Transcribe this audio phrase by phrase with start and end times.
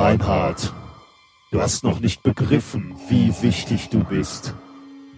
[0.00, 0.72] Reinhard,
[1.50, 4.54] du hast noch nicht begriffen, wie wichtig du bist.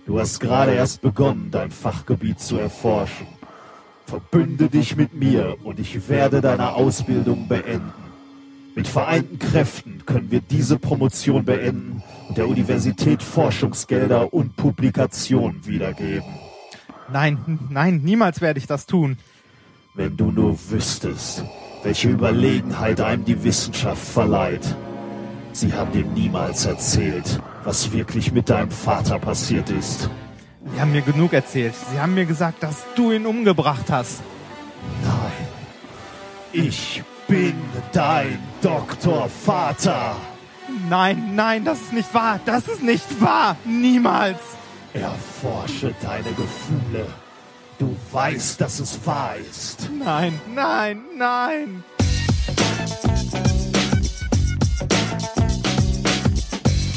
[0.07, 3.29] Du hast gerade erst begonnen, dein Fachgebiet zu erforschen.
[4.07, 7.93] Verbünde dich mit mir und ich werde deine Ausbildung beenden.
[8.75, 16.35] Mit vereinten Kräften können wir diese Promotion beenden und der Universität Forschungsgelder und Publikationen wiedergeben.
[17.09, 19.17] Nein, nein, niemals werde ich das tun.
[19.95, 21.45] Wenn du nur wüsstest,
[21.83, 24.77] welche Überlegenheit einem die Wissenschaft verleiht.
[25.53, 30.09] Sie haben dir niemals erzählt, was wirklich mit deinem Vater passiert ist.
[30.73, 31.75] Sie haben mir genug erzählt.
[31.93, 34.23] Sie haben mir gesagt, dass du ihn umgebracht hast.
[35.05, 35.49] Nein,
[36.53, 37.55] ich bin
[37.93, 40.17] dein Doktorvater.
[40.89, 42.41] Nein, nein, das ist nicht wahr.
[42.47, 43.57] Das ist nicht wahr.
[43.65, 44.39] Niemals.
[44.95, 47.07] Erforsche deine Gefühle.
[47.79, 49.89] Du weißt, dass es wahr ist.
[49.91, 51.85] Nein, nein, nein.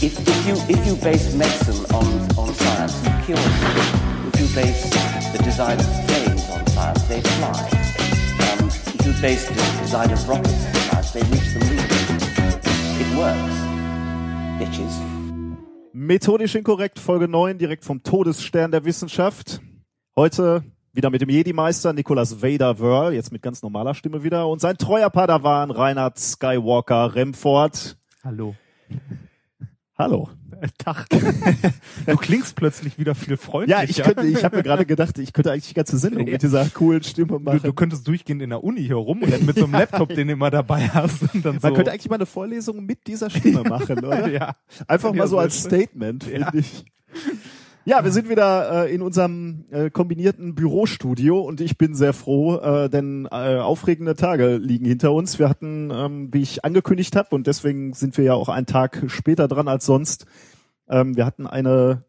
[0.01, 2.05] If, if, you, if you base medicine on,
[2.37, 4.29] on science, you cure people.
[4.33, 4.89] If you base
[5.31, 7.69] the design of planes on science, they fly.
[8.59, 11.79] Um, if you base the design of rockets on science, they reach the moon.
[13.01, 13.55] It works.
[14.59, 14.93] Bitches.
[15.93, 19.59] Methodisch inkorrekt, Folge 9, direkt vom Todesstern der Wissenschaft.
[20.15, 20.63] Heute
[20.93, 24.77] wieder mit dem Jedi-Meister Nicholas Vader Wörl, jetzt mit ganz normaler Stimme wieder, und sein
[24.77, 27.97] treuer Padawan Reinhard Skywalker Remford.
[28.23, 28.55] Hallo.
[29.97, 30.29] Hallo.
[30.77, 31.07] Tag.
[32.05, 33.81] Du klingst plötzlich wieder viel freundlicher.
[33.83, 36.41] Ja, ich könnte, ich habe mir gerade gedacht, ich könnte eigentlich die ganze Sendung mit
[36.41, 37.59] dieser coolen Stimme Du, machen.
[37.61, 40.49] du könntest durchgehend in der Uni hier rumrennen mit so einem Laptop, den du immer
[40.49, 41.23] dabei hast.
[41.33, 41.67] Und dann so.
[41.67, 44.29] Man könnte eigentlich mal eine Vorlesung mit dieser Stimme machen, oder?
[44.29, 44.55] ja.
[44.87, 45.59] Einfach mal so als.
[45.61, 46.53] Statement, finde Ja.
[46.53, 46.85] ich.
[47.87, 52.57] Ja, wir sind wieder äh, in unserem äh, kombinierten Bürostudio und ich bin sehr froh,
[52.57, 55.37] äh, denn äh, aufregende Tage liegen hinter uns.
[55.37, 59.03] Wir hatten, ähm, wie ich angekündigt habe, und deswegen sind wir ja auch einen Tag
[59.05, 60.25] später dran als sonst,
[60.89, 62.05] ähm, wir hatten eine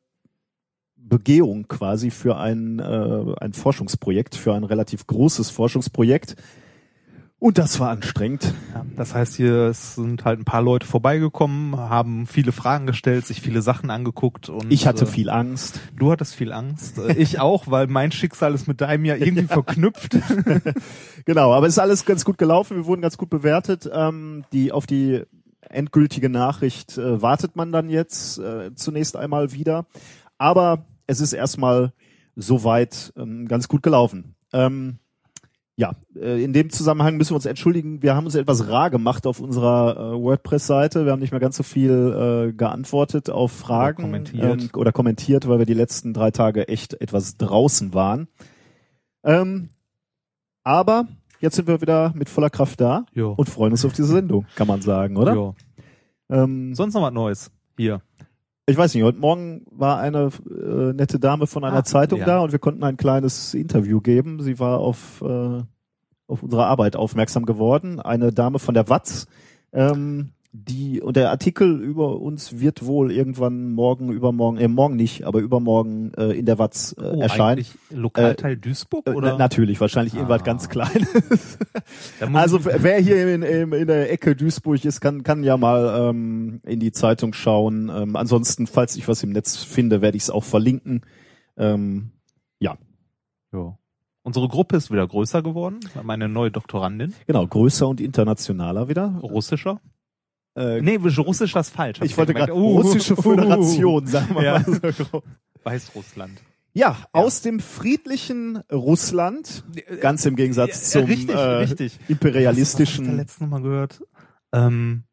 [0.96, 6.36] Begehung quasi für ein, äh, ein Forschungsprojekt, für ein relativ großes Forschungsprojekt.
[7.38, 8.54] Und das war anstrengend.
[8.72, 13.42] Ja, das heißt, hier sind halt ein paar Leute vorbeigekommen, haben viele Fragen gestellt, sich
[13.42, 15.80] viele Sachen angeguckt und Ich hatte äh, viel Angst.
[15.94, 16.96] Du hattest viel Angst.
[16.98, 20.16] Äh, Ich auch, weil mein Schicksal ist mit deinem ja irgendwie verknüpft.
[21.26, 22.76] Genau, aber es ist alles ganz gut gelaufen.
[22.76, 23.88] Wir wurden ganz gut bewertet.
[23.92, 25.22] Ähm, die auf die
[25.60, 29.86] endgültige Nachricht äh, wartet man dann jetzt äh, zunächst einmal wieder.
[30.38, 31.92] Aber es ist erstmal
[32.36, 34.36] soweit ähm, ganz gut gelaufen.
[34.52, 35.00] Ähm,
[35.78, 38.02] ja, äh, in dem Zusammenhang müssen wir uns entschuldigen.
[38.02, 41.04] Wir haben uns etwas rar gemacht auf unserer äh, WordPress-Seite.
[41.04, 44.62] Wir haben nicht mehr ganz so viel äh, geantwortet auf Fragen kommentiert.
[44.62, 48.28] Ähm, oder kommentiert, weil wir die letzten drei Tage echt etwas draußen waren.
[49.22, 49.68] Ähm,
[50.64, 51.08] aber
[51.40, 53.32] jetzt sind wir wieder mit voller Kraft da Jo.
[53.32, 55.34] und freuen uns auf diese Sendung, kann man sagen, oder?
[55.34, 55.54] Jo.
[56.30, 57.50] Ähm, Sonst noch was Neues.
[57.76, 58.00] Hier.
[58.68, 62.26] Ich weiß nicht, heute Morgen war eine äh, nette Dame von einer Ah, Zeitung ja.
[62.26, 64.42] da und wir konnten ein kleines Interview geben.
[64.42, 65.62] Sie war auf, äh,
[66.26, 68.00] auf unsere Arbeit aufmerksam geworden.
[68.00, 69.28] Eine Dame von der Watz.
[69.72, 75.24] Ähm, die, und der Artikel über uns wird wohl irgendwann morgen, übermorgen, äh, morgen nicht,
[75.24, 77.64] aber übermorgen äh, in der Watz äh, Oh, erscheinen.
[77.90, 79.32] Lokalteil Duisburg Äh, oder?
[79.32, 80.44] na, natürlich, wahrscheinlich irgendwas Ah.
[80.44, 81.58] ganz Kleines.
[82.32, 86.60] Also wer hier in, in, in der Ecke Duisburg ist, kann, kann ja mal ähm,
[86.64, 87.90] in die Zeitung schauen.
[87.94, 91.02] Ähm, ansonsten, falls ich was im Netz finde, werde ich es auch verlinken.
[91.56, 92.10] Ähm,
[92.58, 92.76] ja,
[93.52, 93.78] Jo.
[94.22, 95.78] Unsere Gruppe ist wieder größer geworden.
[95.92, 97.14] Wir haben eine neue Doktorandin.
[97.26, 99.20] genau, größer und internationaler wieder.
[99.22, 99.80] Russischer.
[100.56, 102.00] Äh, Nee, russischer ist falsch.
[102.02, 104.64] ich wollte gerade Uh, russische uh, Föderation, sagen wir Ja.
[104.66, 105.22] mal so.
[105.64, 106.42] Weißrussland.
[106.72, 109.64] Ja, aus dem friedlichen Russland,
[110.00, 111.98] ganz im Gegensatz Ja, zum richtig, äh, richtig.
[112.08, 113.06] Imperialistischen.
[113.06, 114.02] habe ich da letzten Mal gehört?
[114.52, 115.04] Ähm,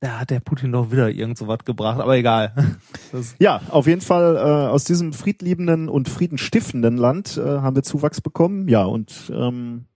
[0.00, 2.52] da hat der Putin doch wieder irgend so was gebracht, aber egal.
[3.12, 7.82] Das, Ja, auf jeden Fall äh, aus diesem friedliebenden und friedenstiftenden Land äh, haben wir
[7.82, 8.68] Zuwachs bekommen.
[8.68, 9.86] Ja, und ähm,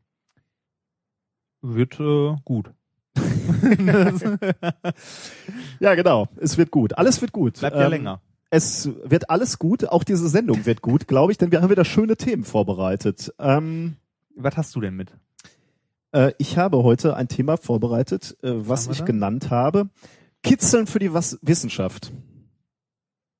[1.61, 2.71] wird äh, gut.
[5.81, 6.97] ja, genau, es wird gut.
[6.99, 7.59] Alles wird gut.
[7.61, 8.21] Bleibt ja Ähm, länger.
[8.51, 9.89] Es wird alles gut.
[9.89, 13.33] Auch diese Sendung wird gut, glaube ich, denn wir haben wieder schöne Themen vorbereitet.
[13.39, 13.97] Ähm,
[14.37, 15.13] Was hast du denn mit?
[16.13, 19.05] äh, ich habe heute ein Thema vorbereitet, äh, was ich da?
[19.05, 19.89] genannt habe.
[20.43, 22.11] Kitzeln für die Was Wissenschaft.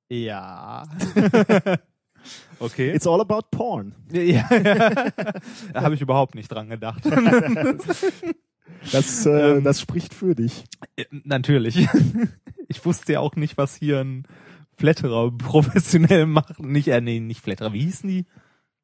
[0.09, 0.87] Ja.
[2.59, 2.91] okay.
[2.91, 3.95] It's all about porn.
[4.11, 4.47] ja.
[5.73, 7.03] da habe ich überhaupt nicht dran gedacht.
[8.91, 9.63] Das, äh, Ähm.
[9.63, 10.63] das spricht für dich.
[10.97, 11.87] Ja, Natürlich.
[12.71, 14.25] Ich wusste ja auch nicht, was hier ein
[14.77, 16.59] Flatterer professionell macht.
[16.59, 17.73] Nicht, äh, nee, nicht Flatterer.
[17.73, 18.25] Wie hießen die?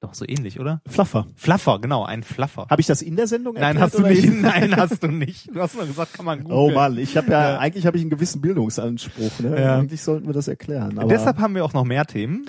[0.02, 0.82] Doch, so ähnlich, oder?
[0.88, 1.28] Fluffer.
[1.36, 2.66] Fluffer, genau, ein Fluffer.
[2.70, 4.24] Habe ich das in der Sendung Nein, erklärt hast du nicht.
[4.24, 5.56] in- Nein, hast du nicht.
[5.56, 6.52] Du hast nur gesagt, kann man gut.
[6.52, 7.60] Oh Mann, ich habe ja, Ja.
[7.60, 9.40] eigentlich habe ich einen gewissen Bildungsanspruch.
[9.40, 9.62] Ne?
[9.62, 9.78] Ja.
[9.78, 10.98] Eigentlich sollten wir das erklären.
[10.98, 12.48] Aber Deshalb haben wir auch noch mehr Themen.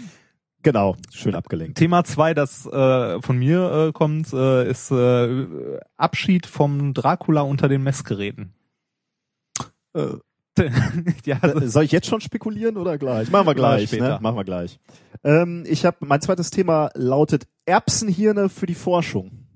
[0.67, 1.79] Genau, schön abgelenkt.
[1.79, 7.69] Thema zwei, das äh, von mir äh, kommt, äh, ist äh, Abschied vom Dracula unter
[7.69, 8.53] den Messgeräten.
[9.95, 10.15] Äh,
[11.25, 13.31] ja, also, soll ich jetzt schon spekulieren oder gleich?
[13.31, 14.19] Machen wir gleich, ne?
[14.21, 14.81] Machen wir gleich.
[15.23, 19.47] Ähm, ich habe mein zweites Thema lautet Erbsenhirne für die Forschung.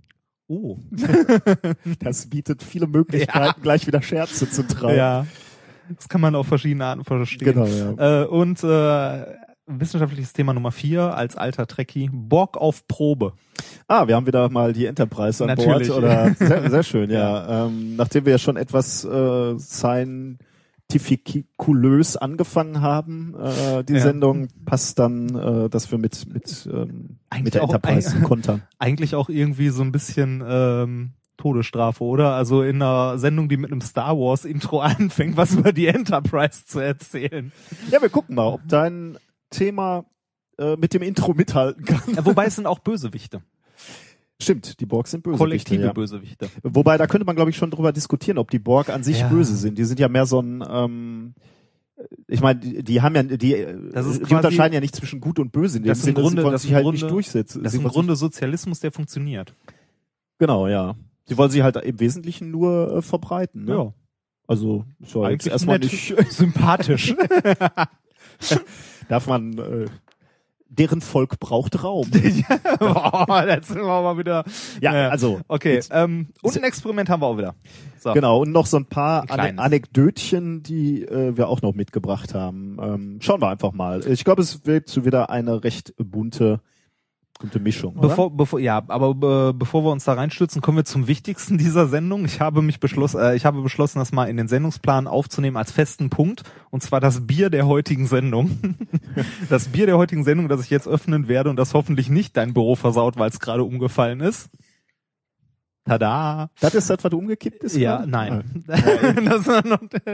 [0.46, 0.78] oh.
[1.98, 4.96] Das bietet viele Möglichkeiten, gleich wieder Scherze zu treiben.
[4.96, 5.26] Ja.
[5.96, 7.52] Das kann man auf verschiedene Arten verstehen.
[7.52, 8.22] Genau, ja.
[8.22, 13.34] Äh, und äh, wissenschaftliches Thema Nummer vier als alter Trekkie, Borg auf Probe.
[13.86, 15.88] Ah, wir haben wieder mal die Enterprise an Natürlich.
[15.88, 15.98] Bord.
[15.98, 17.66] Oder sehr, sehr schön, ja.
[17.66, 19.54] Ähm, nachdem wir ja schon etwas äh,
[20.90, 24.00] scientifikulös angefangen haben, äh, die Ja.
[24.00, 28.22] Sendung, passt dann, äh, dass wir mit mit ähm, Eigentlich mit der auch Enterprise ein-
[28.22, 28.62] kontern.
[28.78, 32.32] Eigentlich auch irgendwie so ein bisschen ähm, Todesstrafe, oder?
[32.34, 36.64] Also in einer Sendung, die mit einem Star Wars Intro anfängt, was über die Enterprise
[36.66, 37.52] zu erzählen.
[37.90, 39.16] Ja, wir gucken mal, ob dein
[39.50, 40.04] Thema
[40.58, 42.14] äh, mit dem Intro mithalten kann.
[42.14, 43.42] Ja, wobei es sind auch Bösewichte.
[44.42, 45.36] Stimmt, die Borg sind böse.
[45.36, 45.92] Kollektive ja.
[45.92, 46.48] Bösewichte.
[46.62, 49.28] Wobei, da könnte man, glaube ich, schon drüber diskutieren, ob die Borg an sich Ja.
[49.28, 49.76] böse sind.
[49.76, 51.34] Die sind ja mehr so ein, ähm,
[52.26, 55.52] ich meine, die, die haben ja, die, ist die unterscheiden ja nicht zwischen gut und
[55.52, 55.76] böse.
[55.76, 57.62] In dem Das ist im Grunde- sie das ist sich halt Grunde- nicht durchsetzen.
[57.62, 59.54] Das ist im Grunde Sozialismus, der funktioniert.
[60.38, 60.94] genau, ja.
[61.26, 63.64] Sie wollen sie halt im Wesentlichen nur äh, verbreiten.
[63.66, 63.92] Ne?
[64.48, 65.92] Also so jetzt Eigentlich erstmal nett.
[65.92, 67.14] nicht, sympathisch.
[69.10, 69.86] darf man, äh,
[70.68, 72.08] deren Volk braucht Raum.
[72.78, 74.44] Boah, sind wir mal wieder.
[74.80, 75.08] ja, Ja.
[75.08, 77.54] also Okay, Jetzt- ähm, und ein Experiment haben wir auch wieder.
[77.98, 78.12] So.
[78.14, 79.58] Genau, und noch so ein paar Ein.
[79.58, 82.78] Anekdötchen, die äh, wir auch noch mitgebracht haben.
[82.80, 84.06] Ähm, schauen wir einfach mal.
[84.06, 86.60] Ich glaube, es wird so wieder eine recht bunte,
[87.40, 87.96] bunte Mischung.
[87.96, 88.08] Oder?
[88.08, 91.88] Bevor, bevor, ja, aber äh, bevor wir uns da reinstürzen, kommen wir zum Wichtigsten dieser
[91.88, 92.24] Sendung.
[92.24, 95.72] Ich habe mich beschlossen, äh, ich habe beschlossen, das mal in den Sendungsplan aufzunehmen als
[95.72, 98.58] festen Punkt, und zwar das Bier der heutigen Sendung.
[99.48, 102.54] das Bier der heutigen Sendung, das ich jetzt öffnen werde und das hoffentlich nicht dein
[102.54, 104.50] Büro versaut, weil es gerade umgefallen ist.
[105.90, 106.50] Tada!
[106.60, 107.76] das ist das, was du umgekippt ist?
[107.76, 108.06] Ja, oder?
[108.06, 108.64] nein.
[108.66, 109.44] das,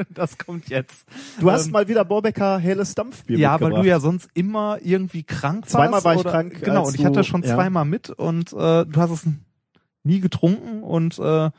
[0.09, 1.05] das kommt jetzt.
[1.39, 5.23] Du hast Ähm, mal wieder Borbecker helles Dampfbier Ja, weil du ja sonst immer irgendwie
[5.23, 5.73] krank warst.
[5.73, 7.55] Zweimal war ich oder, krank, Genau, und ich hatte schon ja.
[7.55, 9.27] zweimal mit und äh, du hast es
[10.03, 11.51] nie getrunken und äh,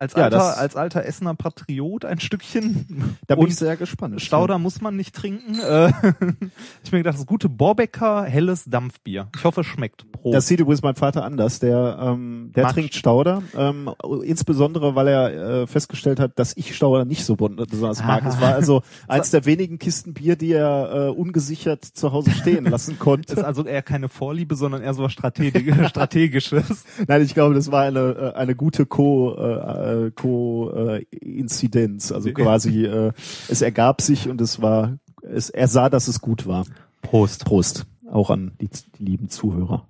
[0.00, 3.76] als Ja, alter, das- als alter Essener Patriot ein Stückchen da bin und ich sehr
[3.76, 4.20] gespannt.
[4.20, 5.58] Stauder muss man nicht trinken.
[5.60, 5.88] Äh,
[6.84, 9.28] ich mir gedacht, das ist gute Borbecker helles Dampfbier.
[9.36, 10.10] Ich hoffe, es schmeckt.
[10.12, 10.34] Prost.
[10.36, 11.58] Das sieht übrigens mein Vater anders.
[11.58, 13.90] Der, ähm, der trinkt Stauder, ähm,
[14.22, 18.24] insbesondere weil er äh, festgestellt hat, dass ich Stauder nicht so besonders mag.
[18.24, 18.28] Ah.
[18.28, 22.64] Es war also eins der wenigen Kisten Bier, die er äh, ungesichert zu Hause stehen
[22.66, 23.32] lassen konnte.
[23.32, 26.84] ist also eher keine Vorliebe, sondern eher so was Strategi Strategisches.
[27.06, 32.12] Nein, ich glaube, das war eine äh, eine gute Co äh, äh, Co äh, Inzidenz.
[32.12, 33.12] Also quasi äh,
[33.48, 36.64] es ergab sich und es war es er sah, dass es gut war.
[37.02, 37.44] Prost.
[37.44, 39.86] Prost auch an die, die lieben Zuhörer.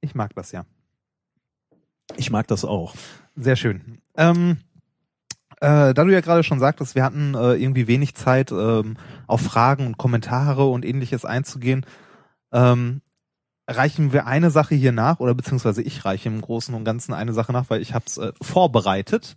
[0.00, 0.64] Ich mag das ja.
[2.16, 2.94] Ich mag das auch.
[3.36, 3.98] Sehr schön.
[4.16, 4.58] Ähm,
[5.60, 8.96] äh, da du ja gerade schon sagtest, wir hatten äh, irgendwie wenig Zeit, ähm,
[9.26, 11.84] auf Fragen und Kommentare und ähnliches einzugehen,
[12.52, 13.02] ähm,
[13.68, 17.32] reichen wir eine Sache hier nach, oder beziehungsweise ich reiche im Großen und Ganzen eine
[17.32, 19.36] Sache nach, weil ich habe es äh, vorbereitet.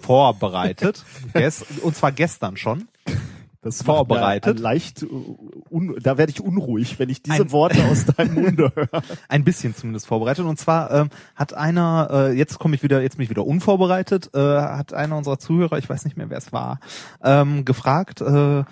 [0.00, 1.04] Vorbereitet.
[1.82, 2.88] Und zwar gestern schon.
[3.64, 4.58] Das Vorbereitet.
[4.58, 5.06] Leicht, äh,
[6.00, 9.02] da werde ich unruhig, wenn ich diese Ein- Worte aus deinem Munde höre.
[9.28, 10.44] Ein bisschen zumindest vorbereitet.
[10.44, 14.30] Und zwar ähm, hat einer, äh, jetzt komme ich wieder, jetzt bin ich wieder unvorbereitet,
[14.34, 16.80] äh, hat einer unserer Zuhörer, ich weiß nicht mehr, wer es war,
[17.22, 18.64] ähm, gefragt, äh,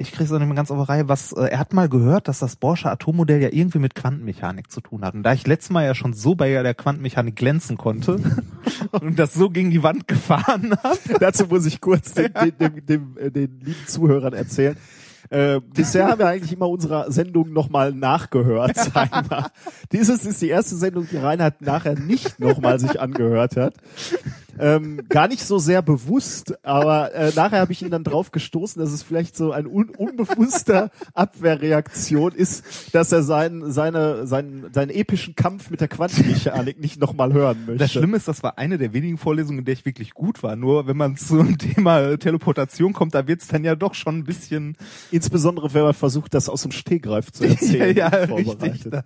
[0.00, 2.26] ich kriege es nicht mehr ganz auf die Reihe, was, äh, er hat mal gehört,
[2.26, 5.14] dass das Borsche Atommodell ja irgendwie mit Quantenmechanik zu tun hat.
[5.14, 8.18] Und da ich letztes Mal ja schon so bei der Quantenmechanik glänzen konnte
[8.92, 12.86] und das so gegen die Wand gefahren habe, Dazu muss ich kurz den, den, dem,
[12.86, 14.76] dem, äh, den lieben Zuhörern erzählen.
[15.28, 19.50] Äh, bisher haben wir eigentlich immer unsere Sendung nochmal nachgehört, sagen wir.
[19.92, 23.74] Dieses ist die erste Sendung, die Reinhard nachher nicht nochmal sich angehört hat.
[24.60, 28.80] Ähm, gar nicht so sehr bewusst, aber äh, nachher habe ich ihn dann drauf gestoßen,
[28.80, 34.90] dass es vielleicht so ein un unbewusster Abwehrreaktion ist, dass er seinen, seine, seinen, seinen
[34.90, 37.78] epischen Kampf mit der Quantenmechanik nicht nochmal hören möchte.
[37.78, 40.56] Das Schlimme ist, das war eine der wenigen Vorlesungen, in der ich wirklich gut war.
[40.56, 44.76] Nur wenn man zum Thema Teleportation kommt, da wird's dann ja doch schon ein bisschen
[45.10, 47.96] Insbesondere, wenn man versucht, das aus dem Stegreif zu erzählen.
[47.96, 48.62] ja, ja, vorbereitet.
[48.62, 48.92] richtig.
[48.92, 49.02] Da,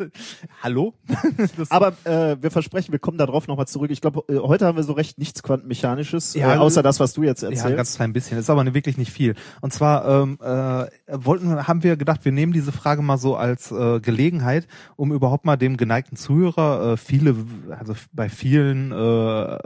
[0.63, 0.95] hallo?
[1.71, 3.91] Aber äh, wir versprechen, wir kommen darauf nochmal zurück.
[3.91, 7.13] Ich glaube, äh, heute haben wir so recht nichts Quantenmechanisches, Ja, äh, außer das, was
[7.13, 7.77] du jetzt Ja, ein erzählst.
[7.77, 8.39] ganz klein bisschen.
[8.39, 9.35] Ist aber wirklich nicht viel.
[9.61, 10.87] Und zwar ähm, äh,
[11.25, 15.45] wollten, haben wir gedacht, wir nehmen diese Frage mal so als äh, Gelegenheit, um überhaupt
[15.45, 17.37] mal dem geneigten Zuhörer äh, viele,
[17.79, 19.59] also bei vielen, äh,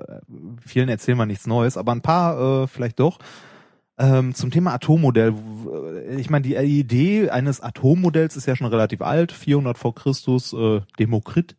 [0.66, 3.18] vielen erzählen wir nichts Neues, aber ein paar äh, vielleicht doch.
[4.00, 5.34] Ähm, zum Thema Atommodell.
[5.34, 10.52] W- Ich meine, die Idee eines Atommodells ist ja schon relativ alt, 400 vor Christus.
[10.52, 11.56] Äh, Demokrit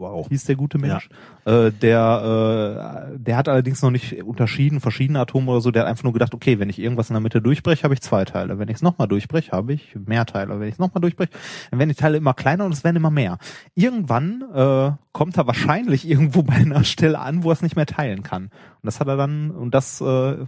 [0.00, 0.26] wow.
[0.28, 1.08] hieß der gute Mensch.
[1.44, 5.70] Äh, der, äh, der hat allerdings noch nicht unterschieden, verschiedene Atome oder so.
[5.70, 8.00] Der hat einfach nur gedacht, okay, wenn ich irgendwas in der Mitte durchbreche, habe ich
[8.00, 8.58] zwei Teile.
[8.58, 10.58] Wenn ich es nochmal durchbreche, habe ich mehr Teile.
[10.58, 11.30] Wenn ich es nochmal durchbreche,
[11.70, 13.38] dann werden die Teile immer kleiner und es werden immer mehr.
[13.74, 17.86] Irgendwann äh, kommt er wahrscheinlich irgendwo bei einer Stelle an, wo er es nicht mehr
[17.86, 18.44] teilen kann.
[18.44, 20.46] Und das hat er dann, und das äh,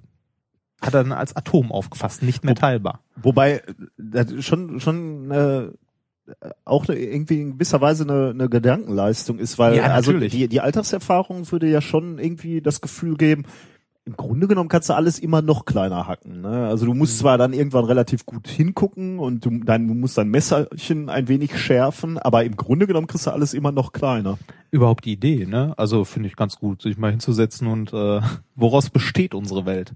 [0.83, 3.01] hat er dann als Atom aufgefasst, nicht mehr teilbar.
[3.17, 3.63] Wobei
[4.41, 5.69] schon schon äh,
[6.65, 10.61] auch eine, irgendwie in gewisser Weise eine, eine Gedankenleistung ist, weil Ja, also die, die
[10.61, 13.45] Alltagserfahrung würde ja schon irgendwie das Gefühl geben,
[14.05, 16.41] im Grunde genommen kannst du alles immer noch kleiner hacken.
[16.41, 16.67] Ne?
[16.67, 16.99] Also du Mhm.
[16.99, 21.29] musst zwar dann irgendwann relativ gut hingucken und du, dein, du musst dein Messerchen ein
[21.29, 24.39] wenig schärfen, aber im Grunde genommen kriegst du alles immer noch kleiner.
[24.73, 25.75] Überhaupt die Idee, ne?
[25.77, 28.21] Also finde ich ganz gut, sich mal hinzusetzen und äh,
[28.57, 29.93] woraus besteht unsere Welt?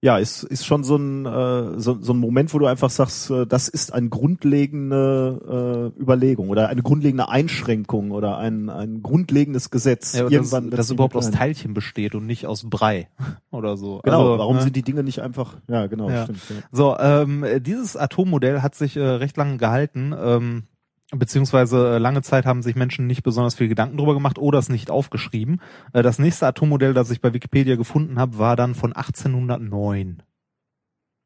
[0.00, 3.30] Ja, ist, ist schon so ein, äh, so, so ein Moment, wo du einfach sagst,
[3.30, 9.70] äh, das ist eine grundlegende äh, Überlegung oder eine grundlegende Einschränkung oder ein, ein grundlegendes
[9.70, 10.14] Gesetz.
[10.14, 11.32] Ja, Irgendwann wird's es überhaupt aus.
[11.32, 13.08] Teilchen besteht und nicht aus Brei
[13.50, 14.00] oder so.
[14.04, 14.62] Genau, Also, warum ne?
[14.62, 16.22] sind die Dinge nicht einfach, ja genau, Ja.
[16.24, 16.40] stimmt.
[16.48, 16.56] Ja.
[16.70, 20.62] So, ähm, dieses Atommodell hat sich äh, recht lange gehalten, ähm,
[21.10, 24.68] beziehungsweise äh, lange Zeit haben sich Menschen nicht besonders viel Gedanken drüber gemacht oder es
[24.68, 25.60] nicht aufgeschrieben.
[25.92, 30.22] Äh, das nächste Atommodell, das ich bei Wikipedia gefunden habe, war dann von 1809.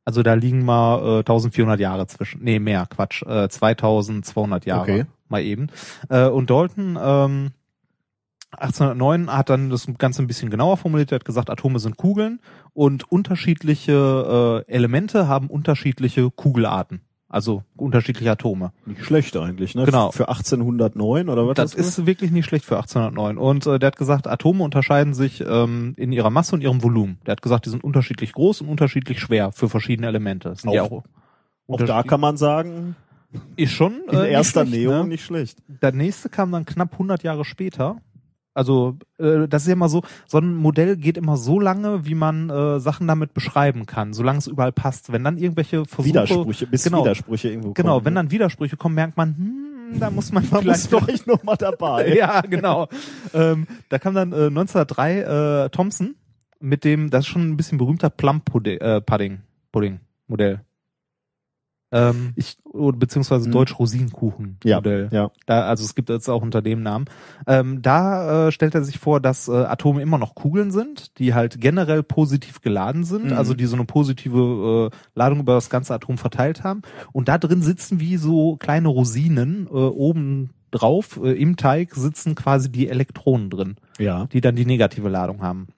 [0.05, 2.43] Also da liegen mal äh, 1400 Jahre zwischen.
[2.43, 3.23] Nee, mehr, Quatsch.
[3.23, 4.83] Äh, 2200 Jahre.
[4.83, 5.07] Okay.
[5.29, 5.69] Mal eben.
[6.09, 7.53] Äh, und Dalton, ähm,
[8.53, 11.13] 1809 hat dann das Ganze ein bisschen genauer formuliert.
[11.13, 12.41] Er hat gesagt, Atome sind Kugeln
[12.75, 17.01] und unterschiedliche äh, Elemente haben unterschiedliche Kugelarten.
[17.33, 18.73] Also unterschiedliche Atome.
[18.87, 19.85] Nicht schlecht eigentlich, ne?
[19.87, 20.13] Genau.
[20.13, 21.55] Für 1809 oder was?
[21.55, 23.39] Das ist wirklich nicht schlecht für 1809.
[23.39, 27.19] Und äh, der hat gesagt, Atome unterscheiden sich ähm, in ihrer Masse und ihrem Volumen.
[27.27, 30.51] Der hat gesagt, die sind unterschiedlich groß und unterschiedlich schwer für verschiedene Elemente.
[30.51, 31.05] Das sind ja Auch- auch
[31.69, 32.97] Auch da kann man sagen,
[33.57, 35.09] ist schon in äh, nicht erster schlecht, Näherung ne?
[35.09, 35.59] nicht schlecht.
[35.81, 37.97] Der nächste kam dann knapp 100 Jahre später.
[38.55, 42.15] Also äh, das ist ja immer so, so ein Modell geht immer so lange, wie
[42.15, 45.13] man äh, Sachen damit beschreiben kann, solange es überall passt.
[45.13, 48.05] Wenn dann irgendwelche Versuche, Widersprüche, bis genau, Widersprüche irgendwo genau, kommen.
[48.07, 48.21] wenn ne?
[48.21, 52.15] dann Widersprüche kommen, merkt man, hm, da muss man, vielleicht vielleicht noch mal dabei.
[52.15, 52.89] ja, genau.
[53.33, 56.15] ähm, da kam dann äh, 1903 äh, Thompson
[56.61, 59.41] mit dem, das ist schon ein bisschen berühmter Plum Pudding, äh, Pudding,
[59.73, 60.61] Pudding Modell.
[61.93, 63.53] Ähm, Ich- oder beziehungsweise Hm.
[63.53, 64.81] Deutsch Rosinenkuchen Ja,
[65.11, 65.31] ja.
[65.47, 67.05] Da, also es gibt jetzt auch unter dem Namen.
[67.47, 71.35] Ähm, da äh, stellt er sich vor, dass äh, Atome immer noch Kugeln sind, die
[71.35, 73.33] halt generell positiv geladen sind, Mhm.
[73.35, 76.81] also die so eine positive äh, Ladung über das ganze Atom verteilt haben.
[77.13, 81.21] Und da drin sitzen wie so kleine Rosinen äh, oben drauf.
[81.23, 84.25] Äh, Im Teig sitzen quasi die Elektronen drin, Ja.
[84.33, 85.69] die dann die negative Ladung haben.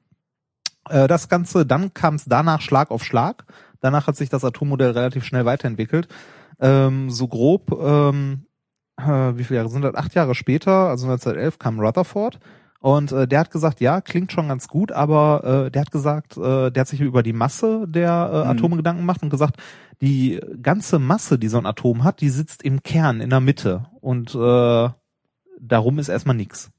[0.89, 3.47] Äh, das Ganze, dann kam es danach Schlag auf Schlag.
[3.85, 6.09] Danach hat sich das Atommodell relativ schnell weiterentwickelt.
[6.59, 8.47] Ähm, so grob, ähm,
[8.97, 9.95] äh, wie viele Jahre sind das?
[9.95, 12.39] Acht Jahre später, also 1911, kam Rutherford.
[12.81, 16.39] Und äh, der hat gesagt, ja, klingt schon ganz gut, aber äh, der hat gesagt,
[16.39, 18.51] äh, der hat sich über die Masse der äh, Mhm.
[18.53, 19.59] Atome Gedanken gemacht und gesagt,
[20.01, 23.85] die ganze Masse, die so ein Atom hat, die sitzt im Kern, in der Mitte.
[24.01, 24.89] Und äh,
[25.61, 26.71] darum ist erstmal nix.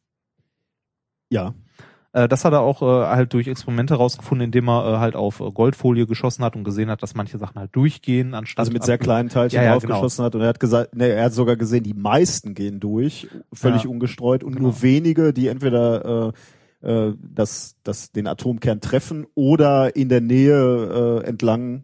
[1.29, 1.53] Ja.
[2.15, 5.41] Äh, das hat er auch äh, halt durch Experimente rausgefunden, indem er äh, halt auf
[5.41, 8.83] äh, Goldfolie geschossen hat und gesehen hat, dass manche Sachen halt durchgehen, anstatt Also mit
[8.83, 11.57] sehr kleinen Teilchen Ja, ja, draufgeschossen hat und er hat gesagt, ne, er hat sogar
[11.57, 13.89] gesehen, die meisten gehen durch, völlig Ja.
[13.89, 14.67] ungestreut und Genau.
[14.69, 16.33] nur wenige, die entweder
[16.83, 21.83] äh, äh, das, das den Atomkern treffen oder in der Nähe äh, entlang,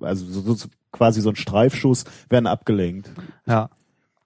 [0.00, 3.10] also so, so, quasi so ein Streifschuss, werden abgelenkt.
[3.46, 3.70] Ja.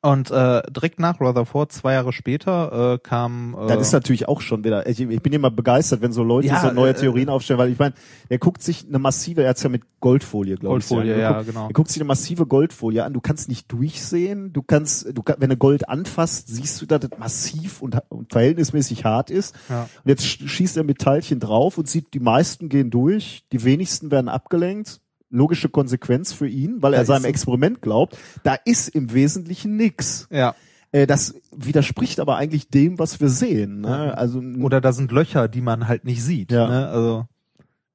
[0.05, 4.41] Und äh, direkt nach Rutherford, zwei Jahre später, äh, kam äh, Das ist natürlich auch
[4.41, 7.29] schon wieder, ich, ich bin immer begeistert, wenn so Leute Ja, so neue äh, Theorien
[7.29, 7.95] aufstellen, weil ich meine,
[8.29, 10.89] er guckt sich eine massive, er hat's ja mit Goldfolie, glaube ich.
[10.89, 11.47] Goldfolie, ja, angeguckt.
[11.55, 11.67] genau.
[11.69, 13.13] Er guckt sich eine massive Goldfolie an.
[13.13, 14.53] Du kannst nicht durchsehen.
[14.53, 19.05] Du kannst, du wenn du Gold anfasst, siehst du, dass das massiv und, und verhältnismäßig
[19.05, 19.55] hart ist.
[19.69, 19.83] Ja.
[19.83, 23.63] Und jetzt sch- schießt er mit Teilchen drauf und sieht, die meisten gehen durch, die
[23.63, 25.01] wenigsten werden abgelenkt.
[25.33, 28.17] Logische Konsequenz für ihn, weil Da er seinem Experiment glaubt.
[28.45, 30.29] Da ist im Wesentlichen nix.
[30.31, 30.55] Ja.
[30.93, 33.81] Äh, das widerspricht aber eigentlich dem, was wir sehen.
[33.81, 34.17] Ne?
[34.17, 36.53] Also Oder da sind Löcher, die man halt nicht sieht.
[36.53, 36.69] Ja.
[36.69, 36.89] Ne?
[36.89, 37.27] Also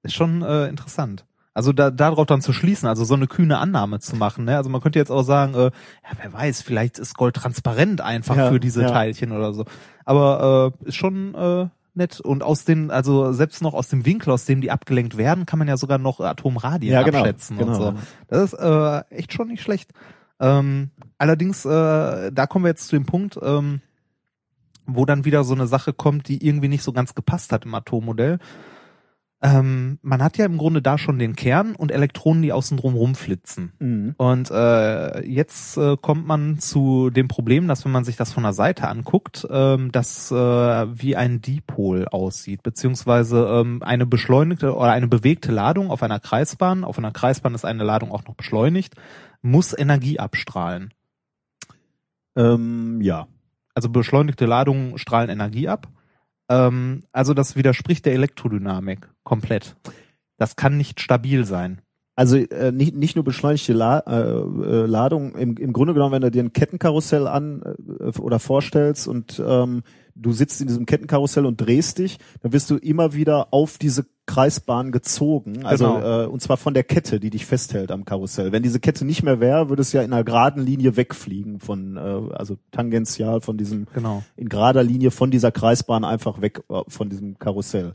[0.04, 1.26] ist schon äh, interessant.
[1.54, 4.46] Also da darauf dann zu schließen, also so eine kühne Annahme zu machen.
[4.46, 4.56] Ne?
[4.56, 8.36] Also man könnte jetzt auch sagen, äh, ja, wer weiß, vielleicht ist Gold transparent einfach
[8.36, 8.90] Ja, für diese ja.
[8.90, 9.66] Teilchen oder so.
[10.06, 11.68] Aber äh, ist schon äh,
[11.98, 12.20] nett.
[12.20, 15.60] Und aus den, also selbst noch aus dem Winkel, aus dem die abgelenkt werden, kann
[15.60, 17.72] man ja sogar noch Atomradien Ja, genau, abschätzen genau.
[17.72, 17.94] und so.
[18.28, 19.92] Das ist äh, echt schon nicht schlecht.
[20.40, 23.82] Ähm, allerdings, äh, da kommen wir jetzt zu dem Punkt, ähm,
[24.86, 27.76] wo dann wieder so eine Sache kommt, die irgendwie nicht so ganz gepasst hat im
[27.76, 28.40] Atommodell.
[29.40, 32.96] Ähm, man hat ja im Grunde da schon den Kern und Elektronen, die außen drum
[32.96, 33.72] rumflitzen.
[33.78, 34.16] Mhm.
[34.18, 38.42] Und äh, jetzt äh, kommt man zu dem Problem, dass wenn man sich das von
[38.42, 44.92] der Seite anguckt, ähm, das äh, wie ein Dipol aussieht, beziehungsweise ähm, eine beschleunigte oder
[44.92, 48.96] eine bewegte Ladung auf einer Kreisbahn, auf einer Kreisbahn ist eine Ladung auch noch beschleunigt,
[49.44, 50.94] muss Energie abstrahlen.
[52.36, 53.28] Ähm, ja.
[53.76, 55.88] Also beschleunigte Ladungen strahlen Energie ab.
[56.50, 59.76] Ähm, also das widerspricht der Elektrodynamik komplett.
[60.38, 61.82] Das kann nicht stabil sein.
[62.18, 66.24] Also äh, nicht, nicht nur beschleunigte La äh, äh, Ladung, im, im Grunde genommen, wenn
[66.24, 67.62] du dir ein Kettenkarussell an
[68.00, 69.84] äh, oder vorstellst und ähm,
[70.16, 74.08] du sitzt in diesem Kettenkarussell und drehst dich, dann wirst du immer wieder auf diese
[74.26, 75.64] Kreisbahn gezogen.
[75.64, 76.24] Also Genau.
[76.24, 78.52] äh, und zwar von der Kette, die dich festhält am Karussell.
[78.52, 81.98] Wenn diese Kette nicht mehr wäre, würde es ja in einer geraden Linie wegfliegen von,
[81.98, 84.24] äh, also tangential von diesem Genau.
[84.36, 87.94] in gerader Linie von dieser Kreisbahn einfach weg äh, von diesem Karussell.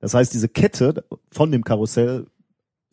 [0.00, 1.02] Das heißt, diese Kette
[1.32, 2.26] von dem Karussell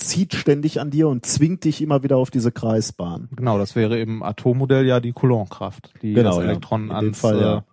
[0.01, 3.29] zieht ständig an dir und zwingt dich immer wieder auf diese Kreisbahn.
[3.35, 6.43] Genau, das wäre im Atommodell ja die Coulomb-Kraft, die Genau, das ja.
[6.43, 7.65] Elektron In dem ans Fall, äh, ja.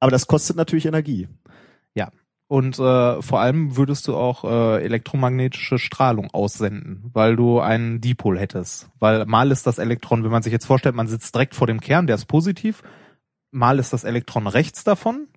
[0.00, 1.28] Aber das kostet natürlich Energie.
[2.48, 8.38] Und äh, vor allem würdest du auch äh, elektromagnetische Strahlung aussenden, weil du einen Dipol
[8.38, 8.88] hättest.
[8.98, 11.80] Weil mal ist das Elektron, wenn man sich jetzt vorstellt, man sitzt direkt vor dem
[11.80, 12.82] Kern, der ist positiv,
[13.50, 15.28] mal ist das Elektron rechts davon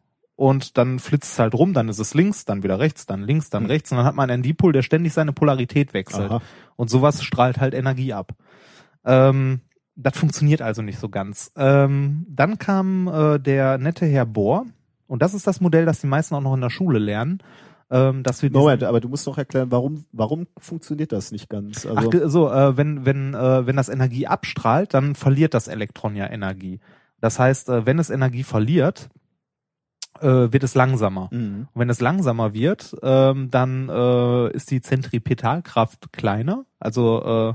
[0.42, 3.52] und dann flitzt es halt rum, dann ist es links, dann wieder rechts, dann links,
[3.52, 3.70] dann Hm.
[3.70, 6.32] rechts und dann hat man einen Dipol, der ständig seine Polarität wechselt.
[6.32, 6.42] Aha.
[6.76, 8.34] Und sowas strahlt halt Energie ab.
[9.06, 9.62] Ähm,
[9.96, 11.52] das funktioniert also nicht so ganz.
[11.56, 14.66] Ähm, dann kam äh, der nette Herr Bohr,
[15.08, 17.44] und das ist das Modell, das die meisten auch noch in der Schule lernen,
[17.92, 21.86] ähm, dass wir Moment, aber du musst noch erklären, warum, warum funktioniert das nicht ganz?
[21.86, 25.68] Ach, Also, ge- so, äh, wenn, wenn, äh, wenn das Energie abstrahlt, dann verliert das
[25.68, 26.80] Elektron ja Energie.
[27.20, 29.10] Das heißt, äh, wenn es Energie verliert,
[30.22, 31.30] äh, wird es langsamer.
[31.32, 31.68] Mhm.
[31.74, 37.54] Und wenn es langsamer wird, ähm, dann äh, ist die Zentripetalkraft kleiner, also äh,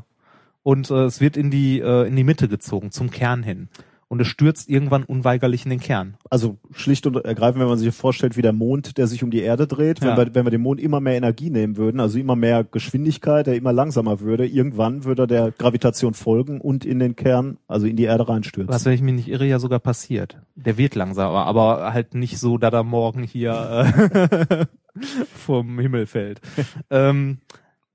[0.63, 3.69] und äh, es wird in die äh, in die Mitte gezogen zum Kern hin
[4.09, 6.17] und es stürzt irgendwann unweigerlich in den Kern.
[6.31, 9.41] also schlicht und ergreifend, wenn man sich vorstellt, wie der Mond, der sich um die
[9.41, 10.17] Erde dreht, Ja.
[10.17, 13.47] wenn, wir, wenn wir dem Mond immer mehr Energie nehmen würden, also immer mehr Geschwindigkeit,
[13.47, 17.87] der immer langsamer würde, irgendwann würde er der Gravitation folgen und in den Kern, also
[17.87, 18.73] in die Erde reinstürzen.
[18.73, 20.39] Was, wenn ich mich nicht irre, ja sogar passiert.
[20.55, 23.85] Der wird langsamer, aber halt nicht so, dass er morgen hier
[24.51, 24.67] äh,
[25.35, 26.41] vom Himmel fällt.
[26.91, 27.39] ähm,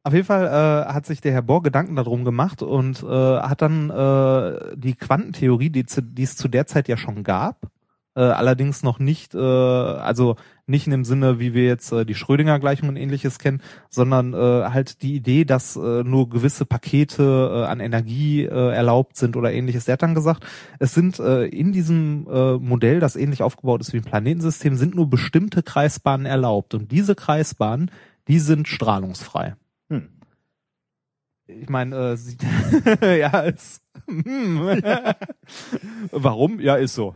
[0.03, 3.61] auf jeden Fall äh, hat sich der Herr Bohr Gedanken darum gemacht und äh, hat
[3.61, 7.67] dann äh, die Quantentheorie, die, die es zu der Zeit ja schon gab,
[8.15, 10.35] äh, allerdings noch nicht, äh, also
[10.65, 14.37] nicht in dem Sinne, wie wir jetzt äh, die Schrödinger-Gleichung und ähnliches kennen, sondern äh,
[14.37, 19.53] halt die Idee, dass äh, nur gewisse Pakete äh, an Energie äh, erlaubt sind oder
[19.53, 19.85] ähnliches.
[19.85, 20.45] Der hat dann gesagt,
[20.79, 24.95] es sind äh, in diesem äh, Modell, das ähnlich aufgebaut ist wie ein Planetensystem, sind
[24.95, 27.91] nur bestimmte Kreisbahnen erlaubt und diese Kreisbahnen,
[28.27, 29.55] die sind strahlungsfrei.
[29.91, 30.07] Hm.
[31.47, 32.37] Ich meine, äh, sie,
[33.01, 34.59] ja, ist, hm.
[36.11, 36.59] warum?
[36.61, 37.13] Ja, ist so.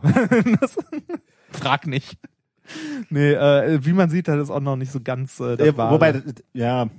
[0.60, 0.76] das,
[1.50, 2.18] frag nicht.
[3.08, 5.90] Nee, äh, wie man sieht, hat es auch noch nicht so ganz äh, das Ja,
[5.90, 6.90] wobei, ja,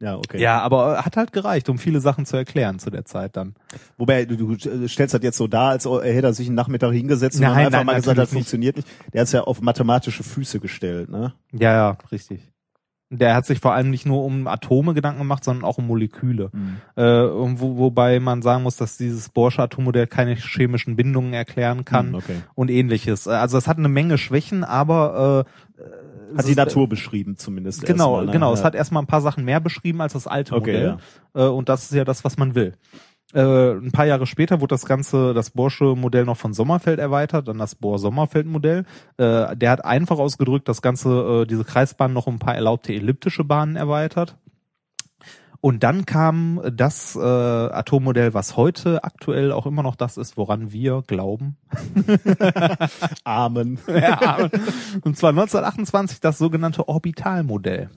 [0.00, 0.40] ja, okay.
[0.40, 3.54] ja, aber äh, hat halt gereicht, um viele Sachen zu erklären zu der Zeit dann.
[3.98, 7.36] Wobei, du, du stellst das jetzt so dar, als hätte er sich einen Nachmittag hingesetzt
[7.36, 8.40] und Nein, dann einfach nein, mal gesagt, das nicht.
[8.40, 8.88] funktioniert nicht.
[9.12, 11.34] Der hat es ja auf mathematische Füße gestellt, ne?
[11.52, 12.51] Ja, ja, richtig.
[13.14, 16.50] Der hat sich vor allem nicht nur um Atome Gedanken gemacht, sondern auch um Moleküle.
[16.96, 21.84] Äh, und wo, wobei man sagen muss, dass dieses Borsche Atommodell keine chemischen Bindungen erklären
[21.84, 22.36] kann Hm, okay.
[22.54, 23.26] und ähnliches.
[23.26, 25.44] Äh, Also es hat eine Menge Schwächen, aber
[25.78, 27.84] äh, Hat die ist- Natur beschrieben zumindest.
[27.84, 28.32] Genau, erstmal, ne?
[28.32, 28.48] genau.
[28.48, 28.54] Ja.
[28.54, 30.96] Es hat erstmal ein paar Sachen mehr beschrieben als das alte Okay, Modell.
[31.34, 32.72] Äh, und das ist ja das, was man will.
[33.32, 37.48] Äh, ein paar Jahre später wurde das ganze, das Borsche Modell noch von Sommerfeld erweitert,
[37.48, 38.84] dann das Bohr-Sommerfeld-Modell.
[39.16, 42.92] Äh, der hat einfach ausgedrückt das ganze, äh, diese Kreisbahn noch um ein paar erlaubte
[42.92, 44.36] elliptische Bahnen erweitert.
[45.64, 50.72] Und dann kam das äh, Atommodell, was heute aktuell auch immer noch das ist, woran
[50.72, 51.56] wir glauben.
[53.24, 53.78] Amen.
[53.86, 54.50] Ja,
[55.02, 57.90] und zwar 1928 das sogenannte Orbitalmodell.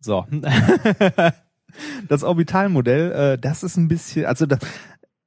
[0.00, 0.26] So.
[2.08, 4.60] Das Orbitalmodell, äh, das ist ein bisschen, also das,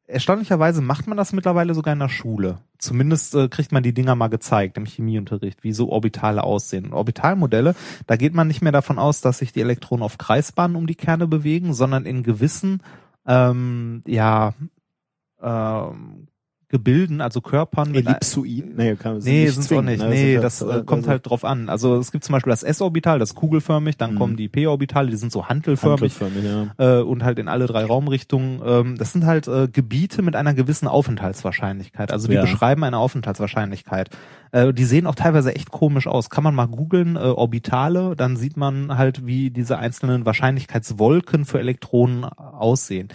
[0.07, 2.59] erstaunlicherweise macht man das mittlerweile sogar in der Schule.
[2.79, 6.93] Zumindest äh, kriegt man die Dinger mal gezeigt im Chemieunterricht, wie so Orbitale aussehen.
[6.93, 7.75] Orbitalmodelle,
[8.07, 10.95] da geht man nicht mehr davon aus, dass sich die Elektronen auf Kreisbahnen um die
[10.95, 12.81] Kerne bewegen, sondern in gewissen,
[13.25, 14.53] ähm, ja,
[15.41, 16.26] ähm,
[16.69, 18.75] Gebilden, also Körpern mit Ellipsoiden?
[18.75, 20.01] Nee, kann, Nee, nicht sind auch nicht.
[20.03, 20.09] ne?
[20.09, 21.69] Nee, Sind das ja- äh, kommt also halt drauf an.
[21.69, 24.17] Also es gibt zum Beispiel das S-Orbital, das ist kugelförmig, dann Mhm.
[24.17, 26.43] kommen die P-Orbitale, die sind so hantelförmig hantelförmig,
[26.77, 26.99] ja.
[26.99, 28.61] äh, und halt in alle drei Raumrichtungen.
[28.65, 32.11] Ähm, das sind halt äh, Gebiete mit einer gewissen Aufenthaltswahrscheinlichkeit.
[32.11, 32.41] Also die Ja.
[32.41, 34.09] beschreiben eine Aufenthaltswahrscheinlichkeit.
[34.51, 36.29] Äh, die sehen auch teilweise echt komisch aus.
[36.29, 41.59] Kann man mal googeln, äh, Orbitale, dann sieht man halt, wie diese einzelnen Wahrscheinlichkeitswolken für
[41.59, 43.07] Elektronen aussehen.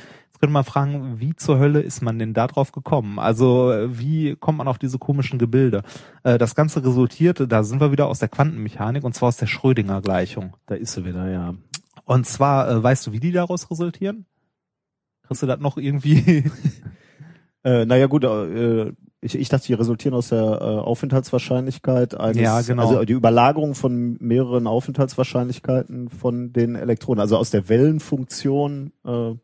[0.42, 3.20] Könnte man fragen, wie zur Hölle ist man denn da drauf gekommen?
[3.20, 5.85] Also wie kommt man auf diese komischen Gebilde?
[6.24, 9.46] Äh, das Ganze resultierte, da sind wir wieder aus der Quantenmechanik und zwar aus der
[9.46, 10.57] Schrödinger-Gleichung.
[10.66, 11.55] Da ist sie wieder, ja.
[12.07, 14.26] Und zwar, äh, weißt du, wie die daraus resultieren?
[15.22, 16.50] Kriegst du das noch irgendwie?
[17.64, 22.61] Äh, naja gut, äh, ich, ich dachte, die resultieren aus der äh, Aufenthaltswahrscheinlichkeit eines, Ja,
[22.61, 22.83] genau.
[22.88, 28.90] also die Überlagerung von mehreren Aufenthaltswahrscheinlichkeiten von den Elektronen, also aus der Wellenfunktion.
[29.07, 29.35] Äh,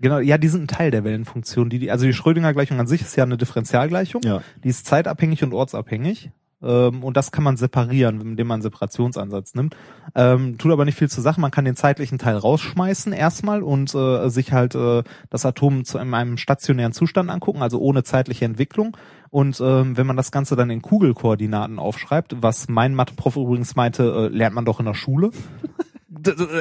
[0.00, 1.70] genau, ja, die sind ein Teil der Wellenfunktion.
[1.70, 4.22] Die, die, also die Schrödinger-Gleichung an sich ist ja eine Differentialgleichung.
[4.22, 4.42] ja.
[4.64, 6.30] Die ist zeitabhängig und ortsabhängig.
[6.60, 9.76] Ähm, und das kann man separieren, indem man einen Separationsansatz nimmt.
[10.14, 11.40] Ähm, tut aber nicht viel zur Sache.
[11.40, 15.98] Man kann den zeitlichen Teil rausschmeißen erstmal und äh, sich halt äh, das Atom zu
[15.98, 18.96] in einem stationären Zustand angucken, also ohne zeitliche Entwicklung.
[19.30, 24.30] Und ähm, wenn man das Ganze dann in Kugelkoordinaten aufschreibt, was mein Mathe-Prof übrigens meinte,
[24.32, 25.30] äh, lernt man doch in der Schule.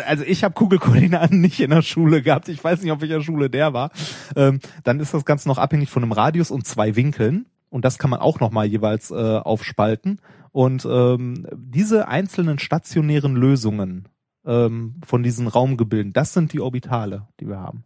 [0.05, 2.49] Also ich habe Kugelkoordinaten nicht in der Schule gehabt.
[2.49, 3.91] Ich weiß nicht, auf welcher Schule der war.
[4.35, 7.45] Ähm, dann ist das Ganze noch abhängig von einem Radius und zwei Winkeln.
[7.69, 10.21] Und das kann man auch nochmal jeweils äh, aufspalten.
[10.51, 14.07] Und ähm, diese einzelnen stationären Lösungen
[14.45, 17.83] ähm, von diesen Raumgebilden, das sind die Orbitale, die wir haben.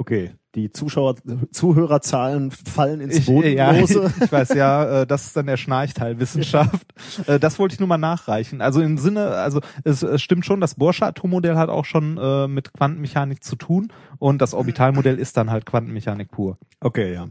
[0.00, 1.16] Okay, die Zuschauer,
[1.50, 4.12] Zuhörerzahlen fallen ins Ich, äh, ja, Bodenlose.
[4.24, 6.86] ich weiß ja, äh, das ist dann der Schnarchteil Wissenschaft.
[7.26, 8.60] Äh, Das wollte ich nur mal nachreichen.
[8.60, 12.72] Also im Sinne, also es, stimmt schon, das Borsche Atommodell hat auch schon äh, mit
[12.72, 16.58] Quantenmechanik zu tun und das Orbitalmodell ist dann halt Quantenmechanik pur.
[16.80, 17.26] Okay, ja.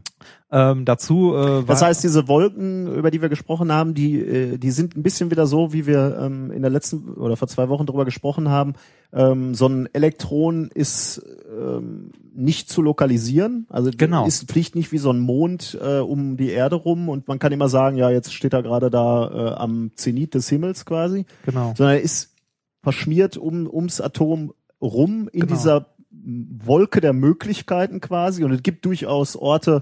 [0.52, 4.72] Ähm, dazu äh, Das heißt, diese Wolken, über die wir gesprochen haben, die, äh, die
[4.72, 7.86] sind ein bisschen wieder so, wie wir ähm, in der letzten oder vor zwei Wochen
[7.86, 8.74] drüber gesprochen haben.
[9.14, 14.28] Ähm, so ein Elektron ist ähm, nicht zu lokalisieren, also Genau.
[14.28, 17.52] ist fliegt nicht wie so ein Mond äh, um die Erde rum und man kann
[17.52, 21.74] immer sagen, ja, jetzt steht er gerade da äh, am Zenit des Himmels quasi, genau.
[21.76, 22.36] sondern er ist
[22.84, 25.54] verschmiert um ums Atom rum in Genau.
[25.56, 29.82] dieser Wolke der Möglichkeiten quasi und es gibt durchaus Orte,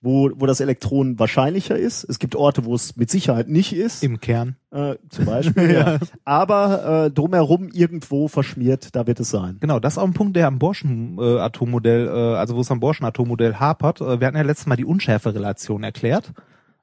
[0.00, 2.04] wo, wo das Elektron wahrscheinlicher ist.
[2.04, 4.56] Es gibt Orte, wo es mit Sicherheit nicht ist, Im Kern.
[4.70, 5.70] äh, zum Beispiel.
[5.74, 5.98] ja.
[6.24, 9.56] Aber äh, drumherum irgendwo verschmiert, da wird es sein.
[9.60, 12.70] Genau, das ist auch ein Punkt, der am Borschen äh, Atommodell, äh, also wo es
[12.70, 14.00] am Borschen Atommodell hapert.
[14.00, 16.32] Äh, wir hatten ja letztes Mal die Unschärferelation erklärt.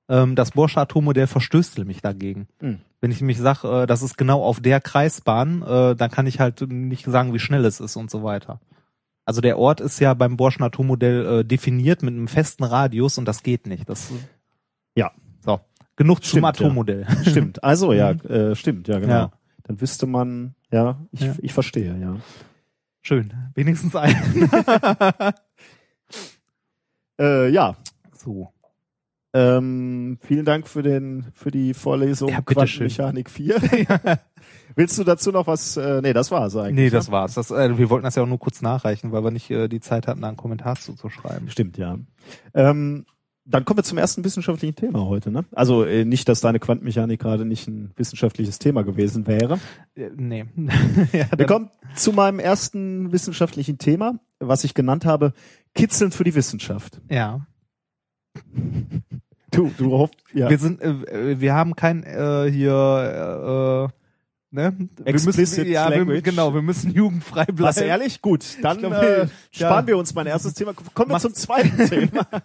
[0.08, 2.48] Ähm, das Borsche Atommodell verstößt nämlich dagegen.
[2.60, 2.80] Hm.
[3.02, 6.40] Wenn ich nämlich sage, äh, das ist genau auf der Kreisbahn, äh, dann kann ich
[6.40, 8.60] halt nicht sagen, wie schnell es ist und so weiter.
[9.26, 13.26] Also der Ort ist ja beim Borschen Atommodell äh, definiert mit einem festen Radius und
[13.26, 13.90] das geht nicht.
[13.90, 14.12] Das
[14.96, 15.12] Ja.
[15.44, 15.60] so
[15.96, 16.50] genug zum Stimmt, ja.
[16.50, 17.08] Atommodell.
[17.26, 17.64] Stimmt.
[17.64, 19.14] Also ja, äh, stimmt, ja, genau.
[19.14, 19.32] Ja.
[19.64, 21.34] Dann wüsste man, ja, ich, Ja.
[21.42, 22.18] ich verstehe, ja.
[23.02, 24.16] Schön, wenigstens ein.
[27.20, 27.76] Äh, ja.
[28.14, 28.50] so.
[29.34, 32.42] Ähm, vielen Dank für den für die Vorlesung Ja.
[32.42, 33.56] Quantenmechanik 4.
[34.76, 35.78] Willst du dazu noch was?
[35.78, 36.76] Äh, nee, das war's eigentlich.
[36.76, 37.14] Nee, das ne?
[37.14, 37.36] war's.
[37.36, 39.80] Das, äh, wir wollten das ja auch nur kurz nachreichen, weil wir nicht äh, die
[39.80, 41.50] Zeit hatten, da einen Kommentar zuzuschreiben.
[41.50, 41.98] Stimmt, ja.
[42.54, 43.06] Ähm,
[43.48, 45.32] dann kommen wir zum ersten wissenschaftlichen Thema heute.
[45.32, 45.46] Ne?
[45.52, 49.60] Also äh, nicht, dass deine Quantenmechanik gerade nicht ein wissenschaftliches Thema gewesen wäre.
[49.96, 50.46] Äh, nee.
[51.14, 55.34] ja, Wir kommen zu meinem ersten wissenschaftlichen Thema, was ich genannt habe,
[55.76, 57.02] Kitzeln für die Wissenschaft.
[57.10, 57.46] ja.
[59.52, 60.50] Du, du hoffst, ja.
[60.50, 64.05] Wir sind, äh, wir haben kein äh, hier äh,
[64.56, 64.74] ne?
[64.98, 67.60] Wir Explicit müssen, ja, wir, genau, wir müssen jugendfrei bleiben.
[67.60, 68.22] Was ehrlich?
[68.22, 69.28] Gut, dann glaub, äh, ja.
[69.52, 70.74] sparen wir uns mein erstes Thema.
[70.74, 72.28] Kommen wir Mach- zum zweiten Thema.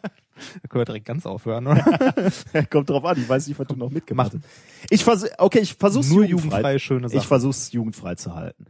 [0.62, 1.84] Da können wir direkt ganz aufhören, oder?
[2.70, 4.40] Kommt drauf an, ich weiß nicht, was du noch mitgemacht Mach.
[4.42, 4.90] hast.
[4.90, 6.46] Ich vers okay, ich versuch's Nur jugendfrei.
[6.48, 7.18] jugendfreie schöne Sachen.
[7.20, 8.64] Ich versuch's jugendfrei zu halten.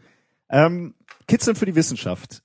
[0.49, 0.95] Ähm,
[1.29, 2.43] Kitzeln für die Wissenschaft.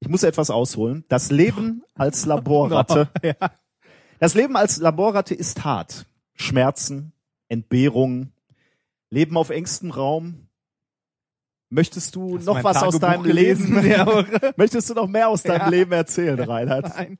[0.00, 1.04] Ich muss etwas ausholen.
[1.08, 3.08] Das Leben als Laborratte.
[3.22, 3.34] ja.
[4.20, 6.06] Das Leben als Laborratte ist hart.
[6.34, 7.12] Schmerzen,
[7.48, 8.32] Entbehrungen,
[9.14, 10.48] Leben auf engstem Raum.
[11.70, 13.74] Möchtest du Hast noch was aus deinem gelesen?
[13.80, 13.86] Leben?
[13.90, 14.24] Ja,
[14.56, 15.68] Möchtest du noch mehr aus deinem Ja.
[15.68, 16.88] Leben erzählen, Reinhard?
[16.96, 17.18] Nein.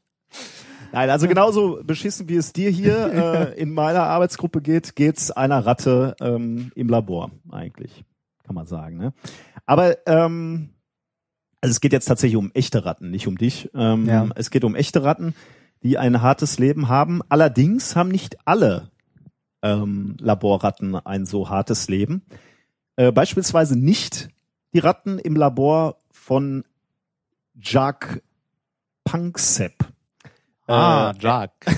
[0.92, 5.66] Nein, also genauso beschissen wie es dir hier äh, in meiner Arbeitsgruppe geht, geht's einer
[5.66, 8.04] Ratte ähm, im Labor eigentlich,
[8.44, 8.96] kann man sagen.
[8.96, 9.12] Ne?
[9.66, 10.70] Aber ähm,
[11.60, 13.70] also es geht jetzt tatsächlich um echte Ratten, nicht um dich.
[13.74, 14.28] Ähm, Ja.
[14.36, 15.34] Es geht um echte Ratten,
[15.82, 17.22] die ein hartes Leben haben.
[17.28, 18.90] Allerdings haben nicht alle
[19.64, 22.22] ähm, Laborratten ein so hartes Leben.
[22.96, 24.28] Äh, beispielsweise nicht
[24.74, 26.62] die Ratten im Labor von
[27.60, 28.22] Jacques
[29.04, 29.74] Panksepp.
[30.66, 31.66] Ah, Jacques.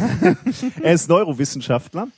[0.83, 2.09] er ist Neurowissenschaftler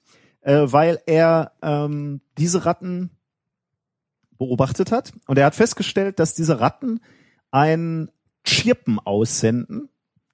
[0.50, 3.10] äh, weil er ähm, diese Ratten
[4.36, 7.00] beobachtet hat und er hat festgestellt, dass diese Ratten
[7.52, 8.10] ein
[8.44, 9.88] Chirpen aussenden.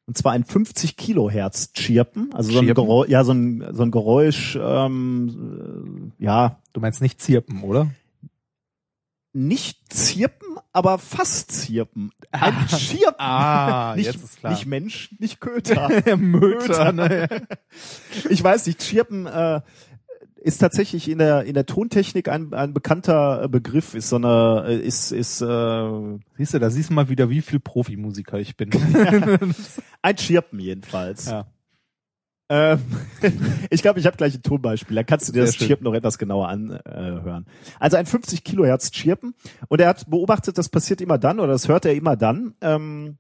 [0.07, 2.85] Und zwar ein 50 Kilohertz Chirpen, also so ein Chirpen?
[2.85, 7.91] Geräusch, ja, so ein, so ein Geräusch, ähm, äh, ja, Du meinst nicht Zirpen, oder?
[9.37, 12.11] nicht Zirpen, aber fast Zirpen.
[12.31, 13.15] Ein Chirpen.
[13.19, 14.53] Ah, nicht, jetzt ist klar.
[14.53, 15.91] Nicht Mensch, nicht Köter.
[16.17, 17.29] Möter, ne?
[18.31, 19.61] ich weiß nicht, Chirpen äh,
[20.47, 24.65] ist tatsächlich in der in der Tontechnik ein, ein bekannter äh, Begriff, ist so eine
[24.69, 28.57] äh, ist ist äh, Siehst du, da siehst du mal wieder, wie viel Profimusiker ich
[28.57, 28.71] bin.
[30.03, 31.27] ein Chirpen jedenfalls.
[31.27, 31.47] ja.
[32.49, 32.79] Ähm,
[33.71, 34.95] ich glaube, ich habe gleich ein Tonbeispiel.
[34.95, 35.67] Da kannst du dir Sehr das schön.
[35.67, 37.47] Chirpen noch etwas genauer anhören.
[37.81, 39.35] Also ein 50 Kilohertz Chirpen.
[39.67, 43.19] Und er hat beobachtet, das passiert immer dann, oder das hört er immer dann, ähm,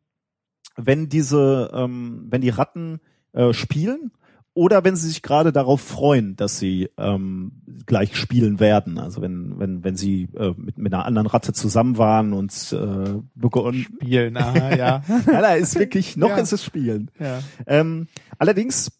[0.76, 3.00] wenn diese, ähm, wenn die Ratten
[3.32, 4.12] äh, spielen
[4.56, 7.52] oder wenn sie sich gerade darauf freuen, dass sie ähm,
[7.84, 8.98] gleich spielen werden.
[8.98, 13.20] Also wenn, wenn, wenn sie äh, mit, mit einer anderen Ratte zusammen waren und äh,
[13.34, 13.82] begonnen.
[14.00, 15.02] Spielen, aha, ja.
[15.26, 16.38] Ja, da ist wirklich, noch Ja.
[16.38, 17.10] ist es Spielen.
[17.20, 17.40] ja.
[17.66, 18.06] Ähm,
[18.38, 18.92] allerdings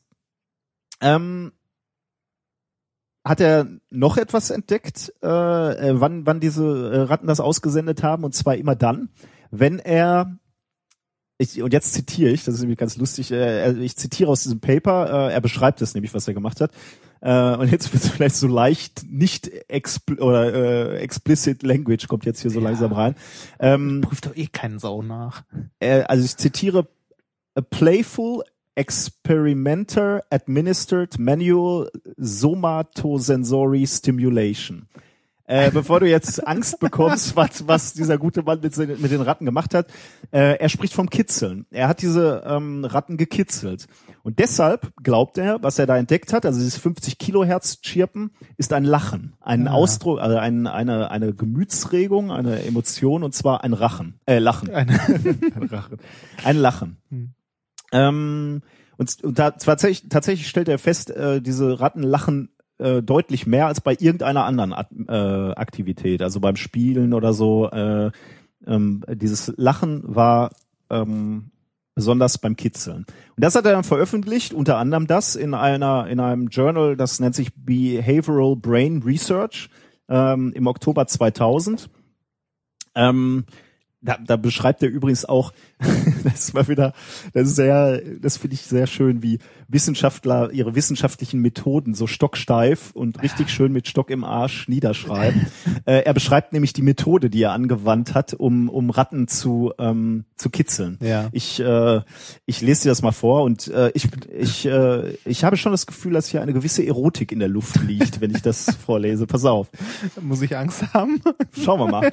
[1.01, 1.53] ähm,
[3.25, 8.35] hat er noch etwas entdeckt, äh, äh, wann, wann diese Ratten das ausgesendet haben, und
[8.35, 9.09] zwar immer dann,
[9.51, 10.39] wenn er
[11.39, 14.61] ich, und jetzt zitiere ich, das ist nämlich ganz lustig, äh, ich zitiere aus diesem
[14.61, 16.71] Paper, äh, er beschreibt es nämlich, was er gemacht hat.
[17.21, 22.25] Äh, und jetzt wird es vielleicht so leicht nicht expl oder äh, explicit language kommt
[22.27, 22.65] jetzt hier so Ja.
[22.69, 23.15] langsam rein.
[23.59, 25.45] Ähm, Prüft doch eh keinen Sau nach.
[25.81, 26.87] äh, also ich zitiere,
[27.55, 28.43] a playful
[28.75, 34.87] experimenter administered manual somatosensory stimulation.
[35.49, 39.45] Äh, bevor du jetzt Angst bekommst, was, was dieser gute Mann mit, mit den Ratten
[39.45, 39.87] gemacht hat,
[40.33, 41.67] äh, er spricht vom Kitzeln.
[41.71, 43.87] Er hat diese ähm, Ratten gekitzelt.
[44.25, 48.73] Und deshalb glaubt er, was er da entdeckt hat, also dieses 50 Kilohertz Chirpen, ist
[48.73, 49.73] ein Lachen, ein Ah.
[49.73, 54.71] Ausdruck, also ein, eine, eine Gemütsregung, eine Emotion, und zwar ein Rachen, äh, Lachen.
[54.75, 55.99] Eine, Ein Lachen.
[56.43, 56.97] Ein Lachen.
[57.11, 57.35] Hm.
[57.93, 58.63] Ähm,
[58.97, 63.67] und, und da, tatsächlich, tatsächlich stellt er fest, äh, diese Ratten lachen äh, deutlich mehr
[63.67, 67.71] als bei irgendeiner anderen At äh, Aktivität, also beim Spielen oder so.
[67.71, 68.11] Äh,
[68.67, 70.51] ähm, dieses Lachen war
[70.91, 71.51] ähm,
[71.95, 73.07] besonders beim Kitzeln.
[73.37, 77.21] Und das hat er dann veröffentlicht, unter anderem das in einer in einem Journal, das
[77.21, 79.71] nennt sich Behavioral Brain Research
[80.09, 81.89] ähm, im Oktober 2000.
[82.95, 83.45] Ähm,
[84.03, 85.53] da, da beschreibt er übrigens auch,
[86.25, 86.93] das ist mal wieder,
[87.33, 92.93] das ist sehr, das finde ich sehr schön, wie Wissenschaftler ihre wissenschaftlichen Methoden so stocksteif
[92.93, 95.47] und richtig schön mit Stock im Arsch niederschreiben.
[95.87, 100.25] äh, er beschreibt nämlich die Methode, die er angewandt hat, um, um Ratten zu, ähm,
[100.37, 100.99] zu kitzeln.
[101.03, 101.29] Ja.
[101.33, 102.01] Ich, äh,
[102.45, 105.87] ich lese dir das mal vor und äh, ich, ich, äh, ich habe schon das
[105.87, 109.27] Gefühl, dass hier eine gewisse Erotik in der Luft liegt, wenn ich das vorlese.
[109.27, 109.69] Pass auf.
[110.21, 111.21] muss ich Angst haben?
[111.53, 112.13] Schauen wir mal.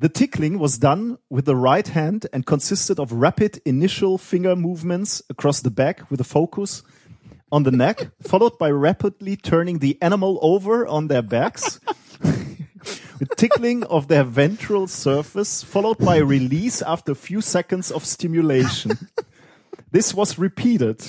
[0.00, 5.22] The tickling was done with the right hand and consisted of rapid initial finger movements
[5.28, 6.84] across the back with a focus
[7.50, 11.80] on the neck, followed by rapidly turning the animal over on their backs.
[12.22, 18.92] with tickling of their ventral surface, followed by release after a few seconds of stimulation.
[19.90, 21.02] This was repeated.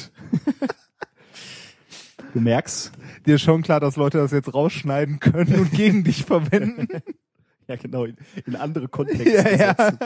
[2.34, 2.94] Du merkst,
[3.26, 6.88] Dir ist schon klar, dass Leute das jetzt rausschneiden können und gegen dich verwenden.
[7.70, 9.76] Ja, genau, in, in andere Kontexte Ja, ja.
[9.78, 10.00] setzen.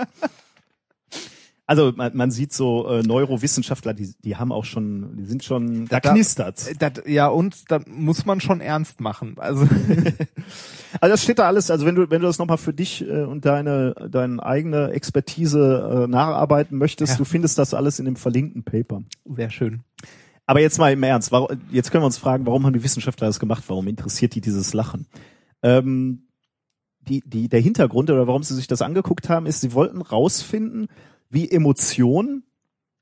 [1.65, 5.85] Also man, man sieht so äh, Neurowissenschaftler, die, die haben auch schon, die sind schon,
[5.87, 6.69] da Da- knistert's.
[6.77, 9.35] Das, ja, und da muss man schon ernst machen.
[9.37, 9.65] Also,
[11.01, 13.23] Also das steht da alles, also wenn du, wenn du das nochmal für dich äh,
[13.23, 17.17] und deine, deine eigene Expertise äh, nacharbeiten möchtest, Ja.
[17.17, 19.01] du findest das alles in dem verlinkten Paper.
[19.25, 19.83] sehr schön.
[20.45, 23.27] Aber jetzt mal im Ernst, warum, jetzt können wir uns fragen, warum haben die Wissenschaftler
[23.27, 23.63] das gemacht?
[23.67, 25.07] Warum interessiert die dieses Lachen?
[25.63, 26.27] Ähm,
[27.07, 30.87] die, die, der Hintergrund oder warum sie sich das angeguckt haben, ist, sie wollten rausfinden,
[31.29, 32.43] wie Emotionen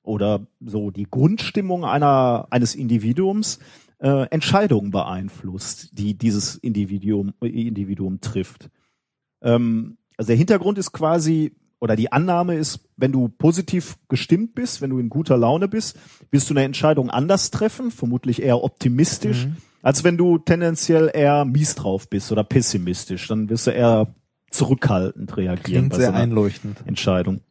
[0.04, 3.60] oder so die Grundstimmung einer, eines Individuums
[4.00, 8.70] äh, Entscheidungen beeinflusst, die dieses Individuum, Individuum trifft.
[9.42, 14.82] Ähm, also der Hintergrund ist quasi, oder die Annahme ist, wenn du positiv gestimmt bist,
[14.82, 15.98] wenn du in guter Laune bist,
[16.32, 19.58] wirst du eine Entscheidung anders treffen, vermutlich eher optimistisch, Mhm.
[19.82, 23.28] Als wenn du tendenziell eher mies drauf bist oder pessimistisch.
[23.28, 24.14] Dann wirst du eher
[24.52, 26.84] zurückhaltend reagieren Klingt bei sehr so einleuchtend.
[26.86, 27.42] Entscheidung.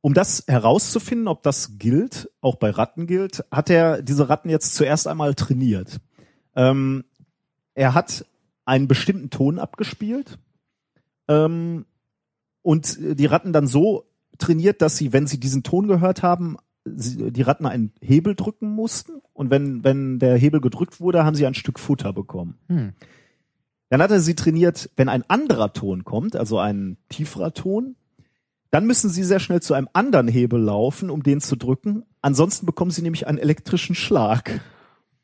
[0.00, 4.74] Um das herauszufinden, ob das gilt, auch bei Ratten gilt, hat er diese Ratten jetzt
[4.76, 6.00] zuerst einmal trainiert.
[6.54, 7.04] Ähm,
[7.74, 8.24] er hat
[8.64, 10.38] einen bestimmten Ton abgespielt
[11.28, 11.86] ähm,
[12.62, 14.04] und die Ratten dann so
[14.38, 19.20] trainiert, dass sie, wenn sie diesen Ton gehört haben, die Ratten einen Hebel drücken mussten
[19.32, 22.58] und wenn, wenn der Hebel gedrückt wurde, haben sie ein Stück Futter bekommen.
[22.68, 22.92] Hm.
[23.88, 27.96] Dann hat er sie trainiert, wenn ein anderer Ton kommt, also ein tieferer Ton,
[28.70, 32.04] dann müssen sie sehr schnell zu einem anderen Hebel laufen, um den zu drücken.
[32.20, 34.60] Ansonsten bekommen sie nämlich einen elektrischen Schlag.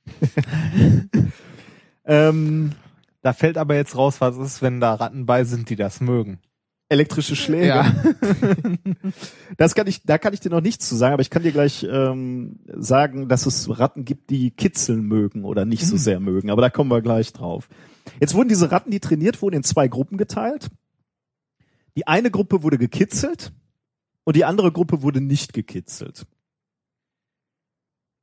[2.04, 2.72] ähm,
[3.22, 6.40] Da fällt aber jetzt raus, was ist, wenn da Ratten bei sind, die das mögen.
[6.92, 7.84] Elektrische Schläge.
[9.58, 11.52] Das kann ich, da kann ich dir noch nichts zu sagen, aber ich kann dir
[11.52, 16.50] gleich ähm, sagen, dass es Ratten gibt, die kitzeln mögen oder nicht so sehr mögen.
[16.50, 17.68] Aber da kommen wir gleich drauf.
[18.18, 20.70] Jetzt wurden diese Ratten, die trainiert wurden, in zwei Gruppen geteilt.
[21.96, 23.52] Die eine Gruppe wurde gekitzelt
[24.24, 26.26] und die andere Gruppe wurde nicht gekitzelt.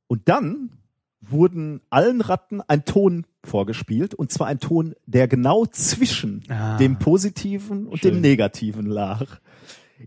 [0.08, 0.72] Und dann
[1.20, 6.76] wurden allen Ratten ein Ton vorgespielt und zwar ein Ton, der genau zwischen Ah.
[6.76, 8.14] dem positiven und Schön.
[8.14, 9.38] dem negativen lag.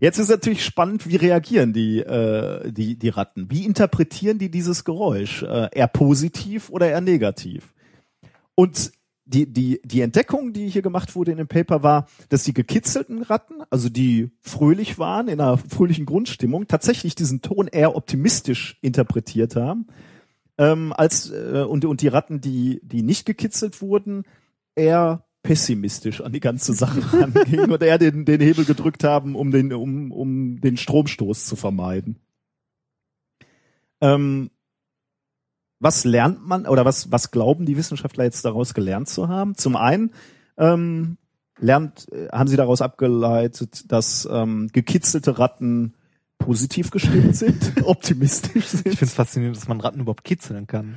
[0.00, 3.48] Jetzt ist natürlich spannend, wie reagieren die, äh, die, die Ratten?
[3.50, 5.42] Wie interpretieren die dieses Geräusch?
[5.42, 7.72] Äh, eher positiv oder eher negativ?
[8.56, 8.90] Und
[9.26, 13.22] die, die, die Entdeckung, die hier gemacht wurde in dem Paper, war, dass die gekitzelten
[13.22, 19.56] Ratten, also die fröhlich waren, in einer fröhlichen Grundstimmung, tatsächlich diesen Ton eher optimistisch interpretiert
[19.56, 19.86] haben,
[20.58, 24.24] ähm, als äh, und, und die Ratten, die, die nicht gekitzelt wurden,
[24.74, 29.50] eher pessimistisch an die ganze Sache rangingen und eher den, den Hebel gedrückt haben, um
[29.50, 32.18] den, um, um den Stromstoß zu vermeiden.
[34.00, 34.50] Ähm,
[35.80, 39.54] was lernt man oder was, was glauben die Wissenschaftler jetzt daraus gelernt zu haben?
[39.54, 40.12] Zum einen
[40.56, 41.18] ähm,
[41.58, 45.94] lernt, äh, haben sie daraus abgeleitet, dass ähm, gekitzelte Ratten
[46.38, 48.86] positiv gestimmt sind, optimistisch sind.
[48.86, 50.96] Ich finde es faszinierend, dass man Ratten überhaupt kitzeln kann.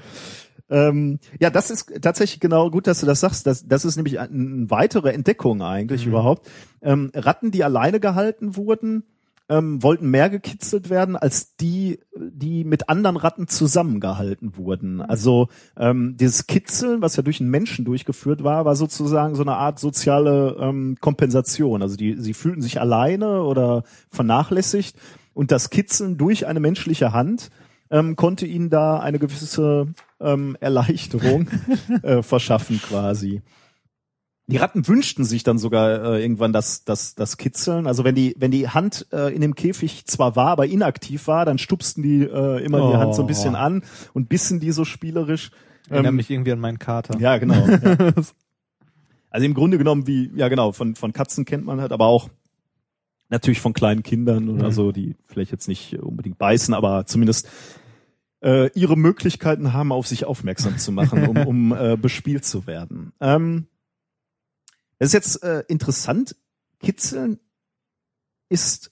[0.69, 3.47] Ähm, ja, das ist tatsächlich genau gut, dass du das sagst.
[3.47, 6.11] Das, das ist nämlich eine, eine weitere Entdeckung eigentlich Mhm.
[6.11, 6.49] überhaupt.
[6.81, 9.03] Ähm, Ratten, die alleine gehalten wurden,
[9.49, 14.99] ähm, wollten mehr gekitzelt werden als die, die mit anderen Ratten zusammengehalten wurden.
[14.99, 15.47] Also
[15.77, 19.79] ähm, dieses Kitzeln, was ja durch einen Menschen durchgeführt war, war sozusagen so eine Art
[19.79, 21.81] soziale ähm, Kompensation.
[21.81, 24.97] Also die, sie fühlten sich alleine oder vernachlässigt
[25.37, 27.51] und das Kitzeln durch eine menschliche Hand
[27.91, 31.47] ähm, konnte ihnen da eine gewisse ähm, Erleichterung
[32.01, 33.43] äh, verschaffen quasi.
[34.47, 37.85] Die Ratten wünschten sich dann sogar äh, irgendwann das, das, das Kitzeln.
[37.85, 41.45] Also wenn die, wenn die Hand äh, in dem Käfig zwar war, aber inaktiv war,
[41.45, 42.97] dann stupsten die äh, immer die Oh.
[42.97, 45.51] Hand so ein bisschen an und bissen die so spielerisch.
[45.91, 47.19] Ähm, mich irgendwie an meinen Kater.
[47.19, 47.67] ja, genau.
[47.67, 48.11] Ja.
[49.29, 52.29] Also im Grunde genommen wie, ja genau, von, von Katzen kennt man halt, aber auch
[53.29, 54.73] natürlich von kleinen Kindern oder Mhm.
[54.73, 57.49] so, die vielleicht jetzt nicht unbedingt beißen, aber zumindest
[58.41, 63.13] äh, ihre Möglichkeiten haben, auf sich aufmerksam zu machen, um, um äh, bespielt zu werden.
[63.19, 63.67] Ähm,
[64.99, 66.35] das ist jetzt äh, interessant.
[66.79, 67.39] Kitzeln
[68.49, 68.91] ist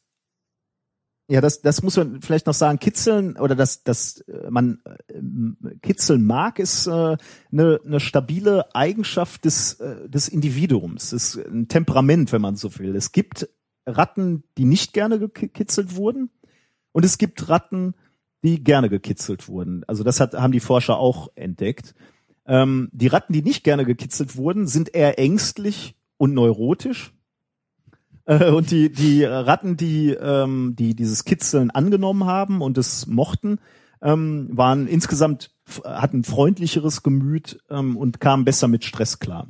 [1.27, 2.77] ja, das, das muss man vielleicht noch sagen.
[2.77, 7.17] Kitzeln oder das, das äh, man ähm, kitzeln mag, ist äh,
[7.51, 11.13] eine, eine stabile Eigenschaft des, äh, des Individuums.
[11.13, 12.95] Ist ein Temperament, wenn man so will.
[12.95, 13.49] Es gibt
[13.85, 16.29] Ratten, die nicht gerne gekitzelt wurden,
[16.95, 17.93] und es gibt Ratten,
[18.41, 19.83] die gerne gekitzelt wurden.
[19.85, 21.93] Also das hat, haben die Forscher auch entdeckt.
[22.45, 27.11] Ähm, die Ratten, die nicht gerne gekitzelt wurden, sind eher ängstlich und neurotisch.
[28.27, 33.59] Äh, und die, die Ratten, die, ähm, die dieses Kitzeln angenommen haben und es mochten,
[34.01, 35.51] ähm, waren insgesamt,
[35.83, 39.47] hatten freundlicheres Gemüt ähm, und kamen besser mit Stress klar.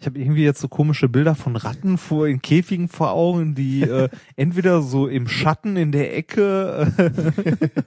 [0.00, 3.82] Ich habe irgendwie jetzt so komische Bilder von Ratten vor in Käfigen vor Augen, die
[3.82, 6.92] äh, entweder so im Schatten in der Ecke.
[6.96, 7.82] Äh,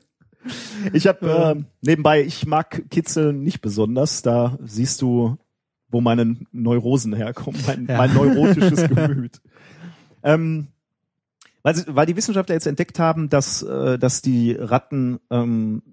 [0.93, 4.23] Ich habe äh, nebenbei, ich mag Kitzeln nicht besonders.
[4.23, 5.37] Da siehst du,
[5.89, 7.97] wo meine Neurosen herkommen, mein, Ja.
[7.97, 9.39] mein neurotisches Gemüt.
[10.23, 10.67] Ähm,
[11.63, 15.83] weil, sie, weil die Wissenschaftler jetzt entdeckt haben, dass, äh, dass die Ratten ähm,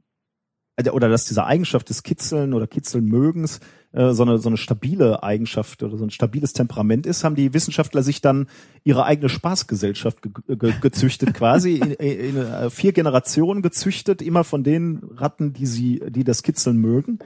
[0.77, 3.61] äh, oder dass diese Eigenschaft des Kitzeln oder Kitzeln mögens
[3.93, 7.55] äh, so, eine, so eine stabile Eigenschaft oder so ein stabiles Temperament ist, haben die
[7.55, 8.49] Wissenschaftler sich dann
[8.85, 14.45] ihre eigene Spaßgesellschaft ge ge gezüchtet, quasi in, in, in äh, vier Generationen gezüchtet, immer
[14.45, 17.19] von den Ratten, die sie, die das Kitzeln mögen.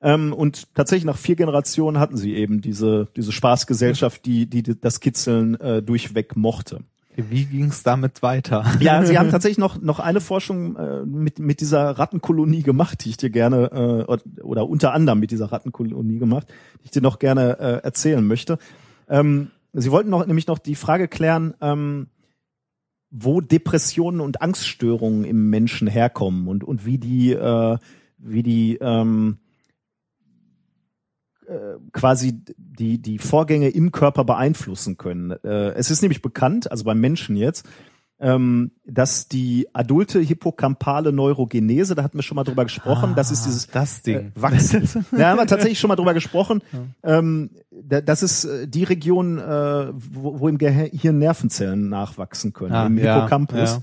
[0.00, 4.98] Ähm, und tatsächlich nach vier Generationen hatten sie eben diese, diese Spaßgesellschaft, die, die das
[4.98, 6.80] Kitzeln äh, durchweg mochte.
[7.16, 8.64] Wie ging es damit weiter?
[8.80, 13.10] Ja, sie haben tatsächlich noch noch eine Forschung äh, mit mit dieser Rattenkolonie gemacht, die
[13.10, 16.48] ich dir gerne äh, oder unter anderem mit dieser Rattenkolonie gemacht,
[16.80, 18.58] die ich dir noch gerne äh, erzählen möchte.
[19.08, 22.08] Ähm, sie wollten noch nämlich noch die Frage klären, ähm,
[23.10, 27.78] wo Depressionen und Angststörungen im Menschen herkommen und und wie die äh,
[28.16, 29.41] wie die ähm, äh,
[31.92, 35.32] quasi die, die Vorgänge im Körper beeinflussen können.
[35.44, 37.66] Äh, es ist nämlich bekannt, also beim Menschen jetzt,
[38.22, 43.32] ähm, dass die adulte hippocampale Neurogenese, da hatten wir schon mal drüber gesprochen, ah, das
[43.32, 44.16] ist dieses das Ding.
[44.16, 44.88] Äh, Wachsen.
[45.10, 46.62] da haben wir tatsächlich schon mal drüber gesprochen.
[46.72, 47.18] Ja.
[47.18, 52.86] Ähm, das ist äh, die Region, äh, wo, wo im Gehirn Nervenzellen nachwachsen können, ah,
[52.86, 53.80] im Hippocampus.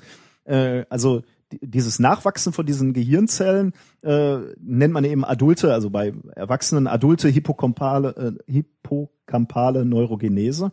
[0.48, 0.78] Ja, ja.
[0.78, 6.88] Äh, also dieses Nachwachsen von diesen Gehirnzellen äh, nennt man eben adulte, also bei Erwachsenen
[6.88, 10.72] adulte hippocampale, äh, hippocampale Neurogenese.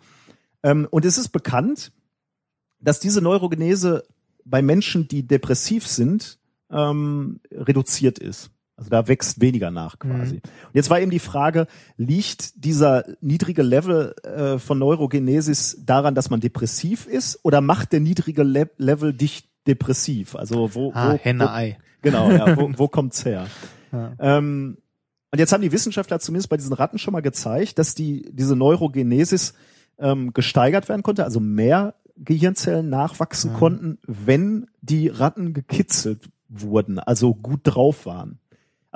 [0.63, 1.93] Ähm, und es ist bekannt,
[2.81, 4.05] dass diese Neurogenese
[4.45, 6.39] bei Menschen, die depressiv sind,
[6.71, 8.51] ähm, reduziert ist.
[8.77, 10.37] Also da wächst weniger nach quasi.
[10.37, 10.41] Mhm.
[10.67, 11.67] Und jetzt war eben die Frage,
[11.97, 18.01] liegt dieser niedrige Level äh, von Neurogenesis daran, dass man depressiv ist oder macht der
[18.01, 20.37] niedrige Le Level dich depressiv.
[20.37, 21.79] Also wo, ah, wo Henne Ei.
[22.03, 23.47] Genau, ja, wo, wo kommt's her?
[23.93, 24.13] Ja.
[24.19, 24.79] Ähm,
[25.33, 28.57] und jetzt haben die Wissenschaftler zumindest bei diesen Ratten schon mal gezeigt, dass die diese
[28.57, 29.55] Neurogenesis
[29.99, 33.59] ähm, gesteigert werden konnte, also mehr Gehirnzellen nachwachsen ja.
[33.59, 38.39] konnten, wenn die Ratten gekitzelt wurden, also gut drauf waren.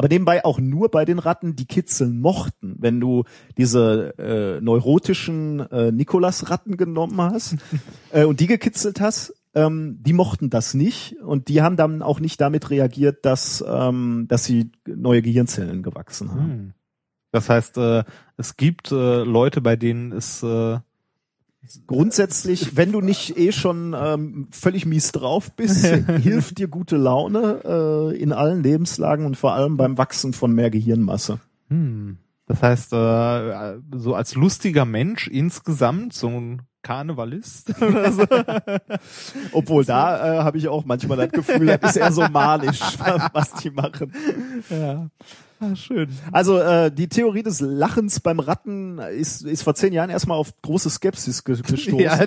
[0.01, 2.77] Aber nebenbei auch nur bei den Ratten, die kitzeln mochten.
[2.79, 3.25] Wenn du
[3.59, 7.57] diese äh, neurotischen äh, Nikolas-Ratten genommen hast
[8.11, 12.21] äh, und die gekitzelt hast, ähm, die mochten das nicht und die haben dann auch
[12.21, 16.51] nicht damit reagiert, dass, ähm, dass sie neue Gehirnzellen gewachsen haben.
[16.51, 16.73] Hm.
[17.33, 18.05] Das heißt, äh,
[18.37, 20.79] es gibt äh, Leute, bei denen es äh
[21.87, 25.85] Grundsätzlich, wenn du nicht eh schon ähm, völlig mies drauf bist,
[26.23, 30.71] hilft dir gute Laune äh, in allen Lebenslagen und vor allem beim Wachsen von mehr
[30.71, 31.39] Gehirnmasse.
[31.69, 32.17] Hm.
[32.47, 38.27] Das heißt, äh, so als lustiger Mensch insgesamt, so ein Karnevalist oder so.
[39.53, 42.81] Obwohl da äh, habe ich auch manchmal das Gefühl, das ist eher so manisch,
[43.33, 44.13] was die machen.
[44.69, 45.09] Ja.
[45.63, 46.09] Ah, schön.
[46.33, 50.55] Also äh, die Theorie des Lachens beim Ratten ist, ist vor zehn Jahren erstmal auf
[50.63, 51.99] große Skepsis gestoßen.
[51.99, 52.25] ja,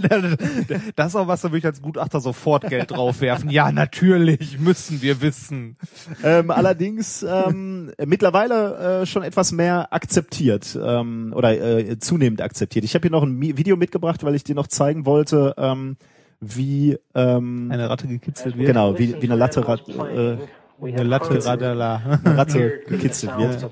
[0.95, 3.49] das ist auch was, da würde ich als Gutachter sofort Geld draufwerfen.
[3.49, 5.77] Ja, natürlich, müssen wir wissen.
[6.23, 12.85] Ähm, allerdings ähm, mittlerweile äh, schon etwas mehr akzeptiert ähm, oder äh, zunehmend akzeptiert.
[12.85, 15.97] Ich habe hier noch ein Video mitgebracht, weil ich dir noch zeigen wollte, ähm,
[16.39, 18.67] wie ähm, eine Ratte gekitzelt wird.
[18.67, 20.37] Genau, wie, wie eine Latte äh,
[20.81, 22.19] eine Latte Radala.
[22.23, 23.63] Eine Ratte gekitzelt wird.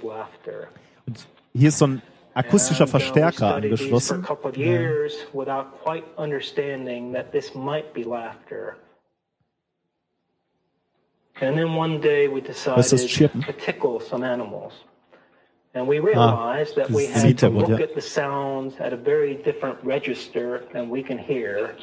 [1.06, 2.02] Und hier ist so ein
[2.34, 4.26] akustischer Verstärker angeschlossen.
[11.42, 14.74] And then one day we decided to tickle some animals.
[15.74, 19.36] And we realized ah, that we had to look at the sounds at a very
[19.36, 21.76] different register than we can hear.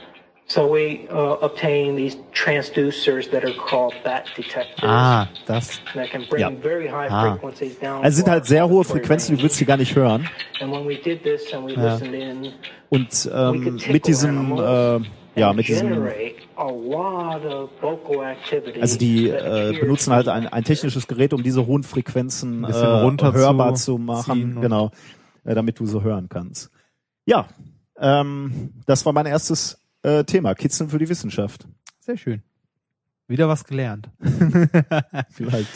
[0.51, 4.83] So we uh, obtain these transducers that are called bat detectors.
[4.83, 5.79] Ah, das.
[5.95, 6.51] That can bring ja.
[6.51, 7.33] very high ah.
[7.33, 8.03] frequencies down.
[8.03, 10.27] Also sind halt sehr hohe Frequenzen, du würdest sie gar nicht hören.
[10.61, 11.93] And when we did this and we ja.
[11.93, 12.53] listened in,
[12.89, 15.01] Und ähm, mit diesem äh,
[15.39, 16.09] ja, mit diesem
[18.81, 23.75] also die äh, benutzen halt ein, ein technisches Gerät, um diese hohen Frequenzen äh, hörbar
[23.75, 24.91] zu machen, genau,
[25.45, 26.71] äh, damit du so hören kannst.
[27.27, 27.47] Ja,
[28.01, 29.79] ähm, das war mein erstes
[30.09, 31.67] äh, Thema, Kitzeln für die Wissenschaft.
[32.01, 32.43] Sehr schön.
[33.27, 34.11] Wieder was gelernt.
[35.31, 35.69] Vielleicht.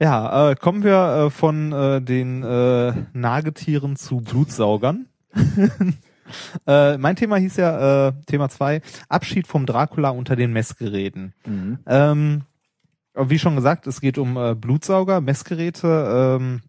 [0.00, 5.06] Ja, äh, kommen wir äh, von äh, den äh, Nagetieren zu Blutsaugern.
[6.66, 11.32] äh, mein Thema hieß ja, äh, Thema zwei Abschied vom Dracula unter den Messgeräten.
[11.46, 11.78] Mhm.
[11.86, 12.42] Ähm,
[13.14, 16.38] wie schon gesagt, es geht um äh, Blutsauger, Messgeräte.
[16.40, 16.62] Ähm,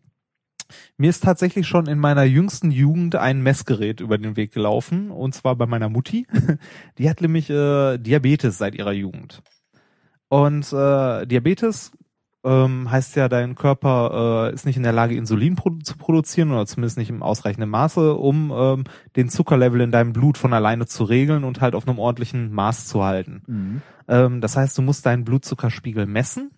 [0.98, 5.34] mir ist tatsächlich schon in meiner jüngsten Jugend ein Messgerät über den Weg gelaufen, und
[5.34, 6.28] zwar bei meiner Mutti.
[6.98, 9.42] Die hat nämlich äh, Diabetes seit ihrer Jugend.
[10.30, 11.92] Und äh, Diabetes
[12.44, 16.52] ähm, heißt ja, dein Körper äh, ist nicht in der Lage, Insulin produ zu produzieren
[16.52, 18.84] oder zumindest nicht im ausreichenden Maße, um ähm,
[19.16, 22.88] den Zuckerlevel in deinem Blut von alleine zu regeln und halt auf einem ordentlichen Maß
[22.88, 23.44] zu halten.
[23.48, 23.82] Mhm.
[24.08, 26.52] Ähm, das heißt, du musst deinen Blutzuckerspiegel messen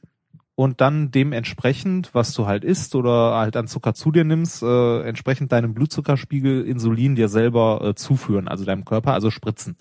[0.56, 5.01] und dann dementsprechend, was du halt isst oder halt an Zucker zu dir nimmst, äh,
[5.01, 9.76] entsprechend deinem Blutzuckerspiegel Insulin dir selber äh, zuführen, also deinem Körper, also spritzen.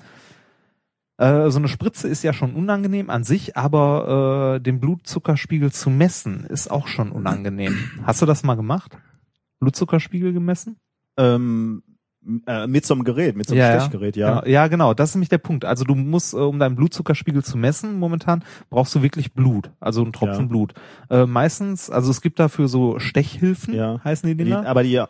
[1.16, 5.91] Äh, so eine Spritze ist ja schon unangenehm an sich, aber äh, den Blutzuckerspiegel zu
[5.91, 7.77] messen ist auch schon unangenehm.
[8.03, 8.99] Hast du das mal gemacht?
[9.61, 10.77] Blutzuckerspiegel gemessen?
[11.16, 11.85] Ähm,
[12.47, 14.41] äh, mit so einem Gerät, mit so einem ja, Stechgerät, ja.
[14.41, 14.95] Genau, ja, genau.
[14.95, 15.64] Das ist nämlich der Punkt.
[15.64, 20.03] Also du musst, äh, um deinen Blutzuckerspiegel zu messen, momentan brauchst du wirklich Blut, also
[20.03, 20.49] einen Tropfen Ja.
[20.49, 20.75] Blut.
[21.11, 24.01] Äh, meistens, also es gibt dafür so Stechhilfen, Ja.
[24.05, 24.66] heißen die Die, Dinger.
[24.66, 25.09] aber die, ja,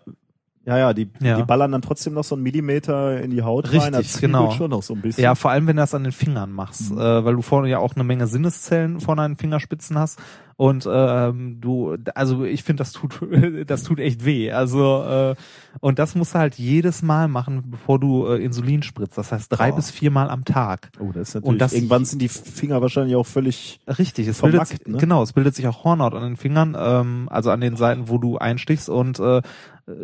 [0.67, 1.37] ja, die, Ja.
[1.37, 3.93] die ballern dann trotzdem noch so einen Millimeter in die Haut Richtig, rein.
[3.93, 4.51] Das genau.
[4.53, 5.23] schon noch so ein bisschen.
[5.23, 6.99] Ja, vor allem wenn du das an den Fingern machst, Mhm.
[6.99, 10.19] äh, weil du vorne ja auch eine Menge Sinneszellen vorne an den Fingerspitzen hast
[10.57, 13.19] und ähm, du, also ich finde, das tut,
[13.67, 14.53] das tut echt weh.
[14.53, 15.35] Also äh,
[15.81, 19.19] und das musst du halt jedes Mal machen, bevor du äh, Insulin spritzt.
[19.19, 19.77] Das heißt drei Oh.
[19.77, 20.91] bis viermal am Tag.
[21.01, 24.39] Oh, das ist natürlich, Und das- irgendwann sind die Finger wahrscheinlich auch völlig, Richtig, es
[24.41, 24.99] Vermackt, bildet, ne?
[24.99, 28.19] genau, es bildet sich auch Hornhaut an den Fingern, ähm, also an den Seiten, wo
[28.19, 29.43] du einstichst und äh,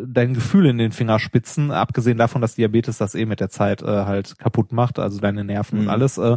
[0.06, 3.86] dein Gefühl in den Fingerspitzen, abgesehen davon, dass Diabetes das eh mit der Zeit äh,
[3.86, 5.90] halt kaputt macht, also deine Nerven und Mhm.
[5.90, 6.36] alles, äh,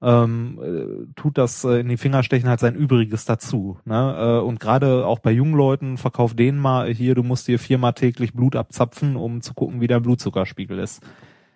[0.00, 3.78] ähm, äh, tut das äh, in die Fingerstechen halt sein Übriges dazu.
[3.84, 4.16] Ne?
[4.40, 7.94] Äh, und gerade auch bei jungen Leuten, verkauf denen mal hier, du musst dir viermal
[7.94, 11.02] täglich Blut abzapfen, um zu gucken, wie dein Blutzuckerspiegel ist.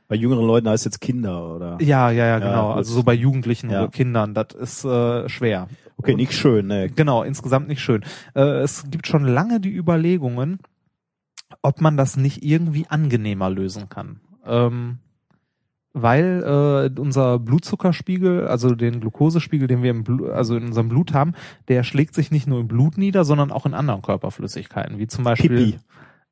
[0.09, 1.79] bei jüngeren Leuten heißt jetzt Kinder oder?
[1.81, 2.69] Ja, ja, ja, Ja, genau.
[2.69, 2.77] gut.
[2.79, 3.83] also so bei Jugendlichen Ja.
[3.85, 5.69] oder Kindern, das ist äh, schwer.
[5.97, 6.91] Okay, Und- nicht schön, ne.
[6.91, 8.05] Genau, insgesamt nicht schön.
[8.35, 10.59] Äh, es gibt schon lange die Überlegungen,
[11.63, 14.21] ob man das nicht irgendwie angenehmer lösen kann.
[14.45, 14.99] Ähm,
[15.93, 21.13] weil äh, unser Blutzuckerspiegel, also den Glukosespiegel, den wir im Blu also in unserem Blut
[21.13, 21.35] haben,
[21.69, 25.25] der schlägt sich nicht nur im Blut nieder, sondern auch in anderen Körperflüssigkeiten, wie zum
[25.25, 25.49] Beispiel.
[25.49, 25.79] Pipi.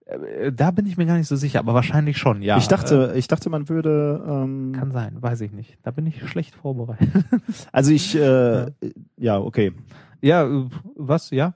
[0.06, 2.56] Äh, da bin ich mir gar nicht so sicher, aber wahrscheinlich schon, ja.
[2.56, 5.78] ich dachte, ich dachte, man würde, Äh, ähm, kann sein, weiß ich nicht.
[5.82, 7.08] Da bin ich schlecht vorbereitet.
[7.72, 8.70] also ich, äh,
[9.16, 9.72] ja, okay.
[10.20, 11.30] ja, äh, was?
[11.30, 11.54] Ja?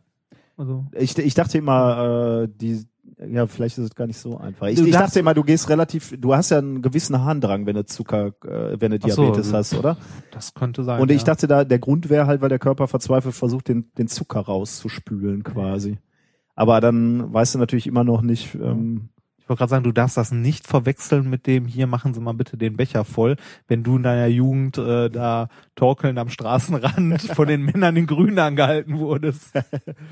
[0.57, 0.85] Also.
[0.93, 2.85] Ich, ich dachte immer, äh, die,
[3.19, 4.67] ja, vielleicht ist es gar nicht so einfach.
[4.67, 7.85] Ich, ich dachte immer, du gehst relativ, du hast ja einen gewissen Harndrang, wenn du
[7.85, 9.97] Zucker, äh, wenn du so, Diabetes also- hast, oder?
[10.31, 11.01] Das könnte sein.
[11.01, 11.27] Und ich ja.
[11.27, 15.43] dachte da, der Grund wäre halt, weil der Körper verzweifelt versucht, den, den Zucker rauszuspülen
[15.43, 15.99] quasi.
[16.55, 19.09] Aber dann weißt du natürlich immer noch nicht, ähm,
[19.45, 22.33] Ich wollte gerade sagen, du darfst das nicht verwechseln mit dem, hier machen Sie mal
[22.33, 23.37] bitte den Becher voll,
[23.69, 28.39] wenn du in deiner Jugend äh, da torkelnd am Straßenrand von den Männern in Grün
[28.39, 29.53] angehalten wurdest.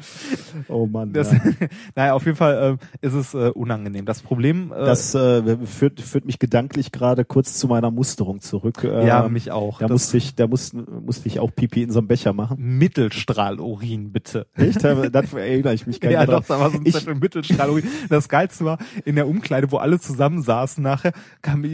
[0.69, 1.15] oh Mann.
[1.15, 1.41] Das, ja.
[1.95, 4.05] naja, auf jeden Fall äh, ist es äh, unangenehm.
[4.05, 8.85] Das Problem, äh, Das äh, führt, führt mich gedanklich gerade kurz zu meiner Musterung zurück.
[8.85, 9.79] Äh, ja, mich auch.
[9.79, 12.59] Da das musste ich, da musste, musste ich auch Pipi in so einem Becher machen.
[12.61, 14.47] Mittelstrahlurin, bitte.
[14.57, 14.85] Echt?
[14.85, 17.85] Da erinnere ich mich gar nicht Ja, doch, da war so ein Ich- Mittelstrahlurin.
[18.11, 18.77] Das Geilste war,
[19.07, 21.13] in der Umkleide, wo alle zusammensaßen nachher,
[21.43, 21.65] kam,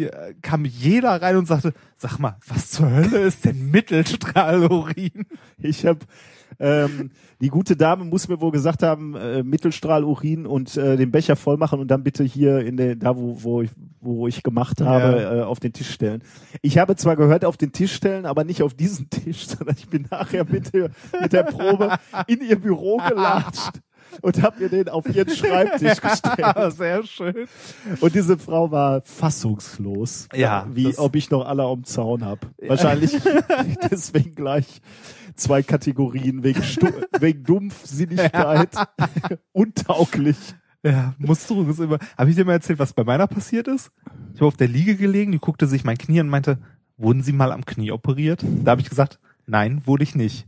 [0.42, 5.26] kam jeder rein und sagte, sag mal, was zur Hölle ist denn Mittelstrahlurin?
[5.58, 6.00] Ich habe
[6.60, 11.36] ähm, die gute Dame muss mir wohl gesagt haben, äh, Mittelstrahlurin und äh, den Becher
[11.36, 13.70] voll machen und dann bitte hier in der da wo wo ich,
[14.00, 15.34] wo ich gemacht habe Ja.
[15.36, 16.22] äh, auf den Tisch stellen.
[16.62, 19.88] Ich habe zwar gehört auf den Tisch stellen, aber nicht auf diesen Tisch, sondern ich
[19.88, 20.90] bin nachher mit der,
[21.20, 21.96] mit der Probe
[22.26, 23.80] in ihr Büro gelatscht.
[24.20, 26.72] Und habe mir den auf ihren Schreibtisch gestellt.
[26.72, 27.48] Sehr schön.
[28.00, 30.28] Und diese Frau war fassungslos.
[30.34, 32.46] Ja, Wie, ob ich noch alle am Zaun hab.
[32.60, 33.16] Wahrscheinlich
[33.90, 34.80] deswegen gleich
[35.34, 36.88] zwei Kategorien wegen, Stu
[37.20, 38.70] wegen Dumpfsinnigkeit,
[39.52, 40.36] untauglich.
[40.84, 41.98] Ja, Musterung ist immer.
[42.16, 43.90] Habe ich dir mal erzählt, was bei meiner passiert ist?
[44.34, 46.58] Ich war auf der Liege gelegen, die guckte sich mein Knie an und meinte,
[46.96, 48.44] wurden Sie mal am Knie operiert?
[48.64, 50.46] Da habe ich gesagt, nein, wurde ich nicht.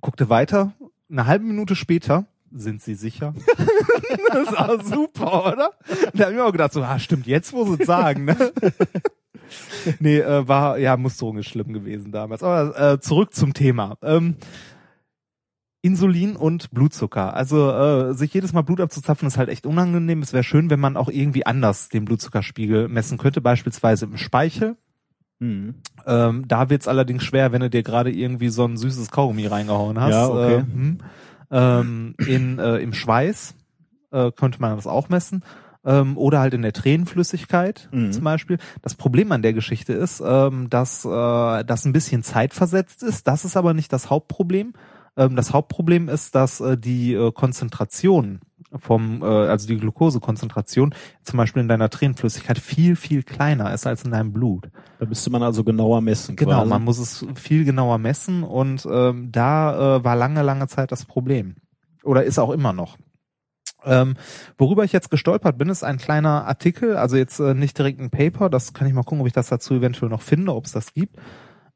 [0.00, 0.72] Guckte weiter,
[1.10, 3.34] eine halbe Minute später, sind Sie sicher?
[4.32, 5.70] das war super, oder?
[6.14, 8.52] Da habe ich mir auch gedacht, so, ah, stimmt, jetzt muss es sagen, ne?
[10.00, 12.42] nee, äh, war, ja, Musterung ist schlimm gewesen damals.
[12.42, 13.96] Aber äh, zurück zum Thema.
[14.02, 14.36] Ähm,
[15.82, 17.34] Insulin und Blutzucker.
[17.34, 20.22] Also äh, sich jedes Mal Blut abzuzapfen ist halt echt unangenehm.
[20.22, 24.76] Es wäre schön, wenn man auch irgendwie anders den Blutzuckerspiegel messen könnte, beispielsweise im Speichel.
[25.40, 25.74] Hm.
[26.06, 30.00] Ähm, da wird's allerdings schwer, wenn du dir gerade irgendwie so ein süßes Kaugummi reingehauen
[30.00, 30.10] hast.
[30.10, 30.54] Ja, okay.
[30.54, 30.98] Äh, hm.
[31.50, 33.54] Ähm, in, äh, Im Schweiß
[34.12, 35.44] äh, könnte man das auch messen.
[35.86, 38.10] Ähm, oder halt in der Tränenflüssigkeit Mhm.
[38.12, 38.56] zum Beispiel.
[38.80, 41.08] Das Problem an der Geschichte ist, ähm, dass äh,
[41.64, 43.28] das ein bisschen zeitversetzt ist.
[43.28, 44.72] Das ist aber nicht das Hauptproblem.
[45.16, 48.40] Ähm, das Hauptproblem ist, dass äh, die äh, Konzentration
[48.78, 54.04] vom, äh, also die Glukosekonzentration zum Beispiel in deiner Tränenflüssigkeit viel, viel kleiner ist als
[54.04, 54.70] in deinem Blut.
[54.98, 56.36] Da müsste man also genauer messen.
[56.36, 56.68] Genau, quasi.
[56.68, 61.04] man muss es viel genauer messen und ähm, da äh, war lange, lange Zeit das
[61.04, 61.56] Problem.
[62.02, 62.96] Oder ist auch immer noch.
[63.84, 64.14] Ähm,
[64.56, 68.10] worüber ich jetzt gestolpert bin, ist ein kleiner Artikel, also jetzt äh, nicht direkt ein
[68.10, 70.72] Paper, das kann ich mal gucken, ob ich das dazu eventuell noch finde, ob es
[70.72, 71.16] das gibt,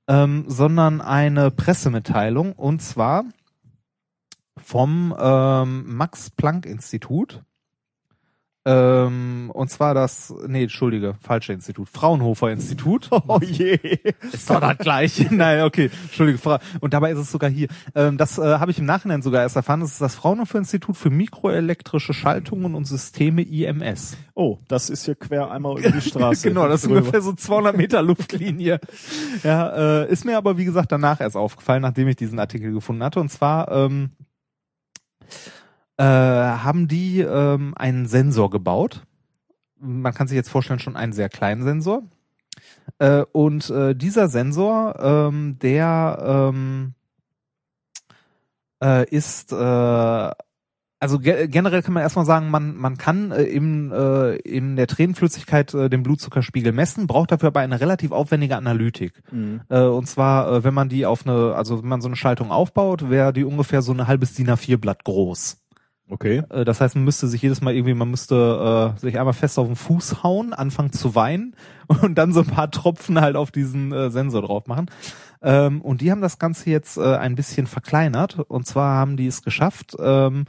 [0.09, 3.25] ähm, sondern eine Pressemitteilung und zwar
[4.59, 7.43] vom ähm, Max Planck Institut.
[8.69, 13.09] Ähm, und zwar das, nee, entschuldige, falsche Institut, Fraunhofer Institut.
[13.31, 13.79] Oh je.
[14.33, 15.27] Ist doch das gleiche.
[15.35, 16.39] Nein, okay, entschuldige.
[16.39, 17.69] Fra und dabei ist es sogar hier.
[17.95, 19.81] Ähm, das äh, habe ich im Nachhinein sogar erst erfahren.
[19.81, 24.17] Das ist das Fraunhofer Institut für mikroelektrische Schaltungen und Systeme IMS.
[24.35, 26.49] Oh, das ist hier quer einmal über die Straße.
[26.49, 28.81] genau, das ist ungefähr so 200 Meter Luftlinie.
[29.43, 33.03] ja, äh, ist mir aber wie gesagt danach erst aufgefallen, nachdem ich diesen Artikel gefunden
[33.03, 33.21] hatte.
[33.21, 34.11] Und zwar ähm,
[35.97, 39.03] äh, haben die ähm, einen Sensor gebaut.
[39.81, 42.03] Man kann sich jetzt vorstellen, schon einen sehr kleinen Sensor.
[42.99, 46.95] Äh, und äh, dieser Sensor, ähm, der ähm,
[48.83, 50.31] äh, ist äh,
[51.01, 54.87] also ge generell kann man erstmal sagen, man, man kann äh, im, äh, in der
[54.87, 59.23] Tränenflüssigkeit äh, den Blutzuckerspiegel messen, braucht dafür aber eine relativ aufwendige Analytik.
[59.31, 59.61] Mhm.
[59.69, 62.51] Äh, und zwar, äh, wenn man die auf eine, also wenn man so eine Schaltung
[62.51, 65.59] aufbaut, wäre die ungefähr so ein halbes DIN A4-Blatt groß.
[66.11, 66.43] Okay.
[66.49, 69.59] Äh, das heißt, man müsste sich jedes Mal irgendwie, man müsste äh, sich einmal fest
[69.59, 71.55] auf den Fuß hauen, anfangen zu weinen
[72.03, 74.87] und dann so ein paar Tropfen halt auf diesen äh, Sensor drauf machen.
[75.43, 78.41] Ähm, und die haben das Ganze jetzt äh, ein bisschen verkleinert.
[78.41, 80.47] Und zwar haben die es geschafft, ähm,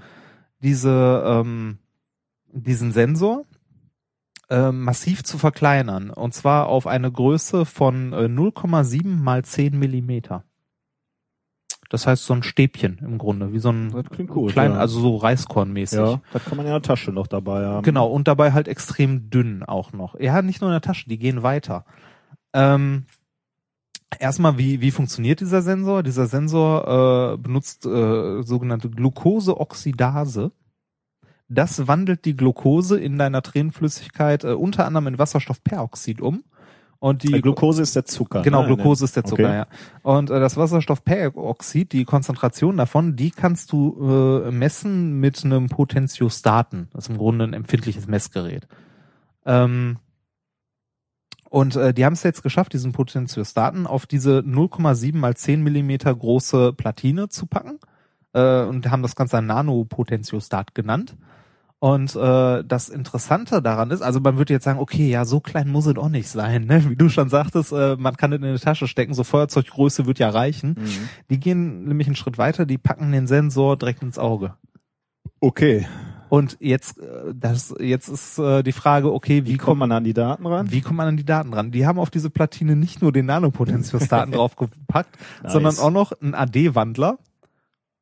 [0.62, 1.80] diese, ähm,
[2.52, 3.46] diesen Sensor
[4.50, 6.10] äh, massiv zu verkleinern.
[6.10, 10.44] Und zwar auf eine Größe von äh, 0,7 mal 10 Millimeter.
[11.90, 13.92] Das heißt so ein Stäbchen im Grunde, wie so ein
[14.28, 14.78] gut, klein, ja.
[14.78, 15.98] also so Reiskornmäßig.
[15.98, 17.84] Ja, das kann man in der Tasche noch dabei haben.
[17.84, 20.20] Genau, und dabei halt extrem dünn auch noch.
[20.20, 21.86] Ja, nicht nur in der Tasche, die gehen weiter.
[22.54, 23.06] Ähm,
[24.18, 26.04] erstmal, wie, wie funktioniert dieser Sensor?
[26.04, 30.52] Dieser Sensor äh, benutzt äh, sogenannte Glukoseoxidase.
[31.48, 36.44] Das wandelt die Glucose in deiner Tränenflüssigkeit äh, unter anderem in Wasserstoffperoxid um.
[37.00, 38.42] Und die Glucose ist der Zucker.
[38.42, 38.68] Genau, ne?
[38.68, 39.56] Glucose ist der Zucker, Okay.
[39.56, 39.68] ja.
[40.04, 46.90] Und äh, das Wasserstoffperoxid, die Konzentration davon, die kannst du äh, messen mit einem Potentiostaten.
[46.92, 48.68] Das ist im Grunde ein empfindliches Messgerät.
[49.46, 49.98] Ähm,
[51.50, 56.14] und äh, die haben es jetzt geschafft, diesen Potentiostaten auf diese 0,7 mal 10 Millimeter
[56.14, 57.80] große Platine zu packen
[58.34, 61.16] äh, und haben das Ganze ein Nanopotentiostat genannt.
[61.80, 65.70] Und äh, das Interessante daran ist, also man würde jetzt sagen, okay, ja, so klein
[65.70, 66.90] muss es auch nicht sein, ne?
[66.90, 70.20] Wie du schon sagtest, äh, man kann es in eine Tasche stecken, so Feuerzeuggröße wird
[70.20, 70.76] ja reichen.
[70.78, 71.10] Mhm.
[71.30, 74.56] Die gehen nämlich einen Schritt weiter, die packen den Sensor direkt ins Auge.
[75.40, 75.88] Okay.
[76.30, 80.04] Und jetzt, äh, das, jetzt ist äh, die Frage, okay, wie, Wie kommt man an
[80.04, 80.72] die Daten ran?
[80.72, 81.72] wie kommt man an die Daten ran?
[81.72, 85.54] Die haben auf diese Platine nicht nur den Nanopotentiostaten draufgepackt, Nice.
[85.54, 87.18] sondern auch noch einen AD-Wandler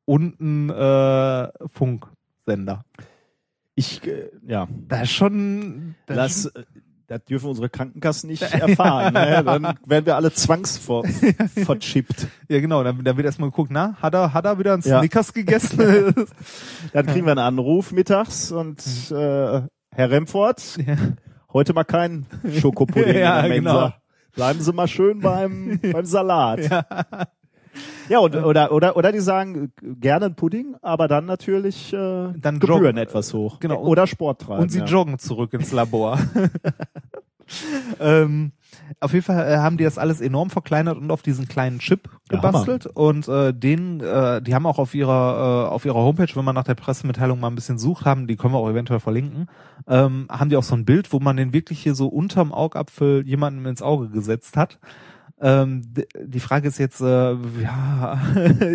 [0.04, 2.84] und einen äh, Funksender.
[3.74, 6.66] Ich, äh, ja, Das ist schon, das ist das, äh,
[7.08, 9.14] das dürfen unsere Krankenkassen nicht erfahren.
[9.14, 9.42] ne?
[9.44, 12.26] Dann werden wir alle zwangsverchippt.
[12.48, 12.82] Ja, genau.
[12.84, 15.00] Dann, dann wird erstmal geguckt, na, hat er, hat er wieder einen Ja.
[15.00, 15.78] Snickers gegessen?
[16.92, 18.78] Dann kriegen wir einen Anruf mittags und
[19.10, 20.96] äh, Herr Remford, ja.
[21.52, 22.26] heute mal kein
[22.60, 23.72] Schokopudding Ja, in der Mensa.
[23.72, 23.92] genau.
[24.34, 26.60] Bleiben Sie mal schön beim, beim Salat.
[26.70, 26.84] Ja,
[28.20, 32.84] und, oder, oder, oder die sagen, gerne ein Pudding, aber dann natürlich äh, Dann Gebühren
[32.84, 32.96] joggen.
[32.98, 33.60] etwas hoch.
[33.60, 33.80] Genau.
[33.82, 34.62] Oder Sport treiben.
[34.62, 34.84] Und sie ja.
[34.84, 36.18] joggen zurück ins Labor.
[38.00, 38.52] ähm,
[39.00, 42.08] auf jeden Fall äh, haben die das alles enorm verkleinert und auf diesen kleinen Chip
[42.30, 46.28] Ja, gebastelt und äh, den, äh, die haben auch auf ihrer äh, auf ihrer Homepage,
[46.34, 49.00] wenn man nach der Pressemitteilung mal ein bisschen sucht haben, die können wir auch eventuell
[49.00, 49.48] verlinken,
[49.86, 53.26] ähm, haben die auch so ein Bild, wo man den wirklich hier so unterm Augapfel
[53.26, 54.78] jemandem ins Auge gesetzt hat.
[55.40, 55.82] Ähm,
[56.20, 58.20] die Frage ist jetzt, äh, ja,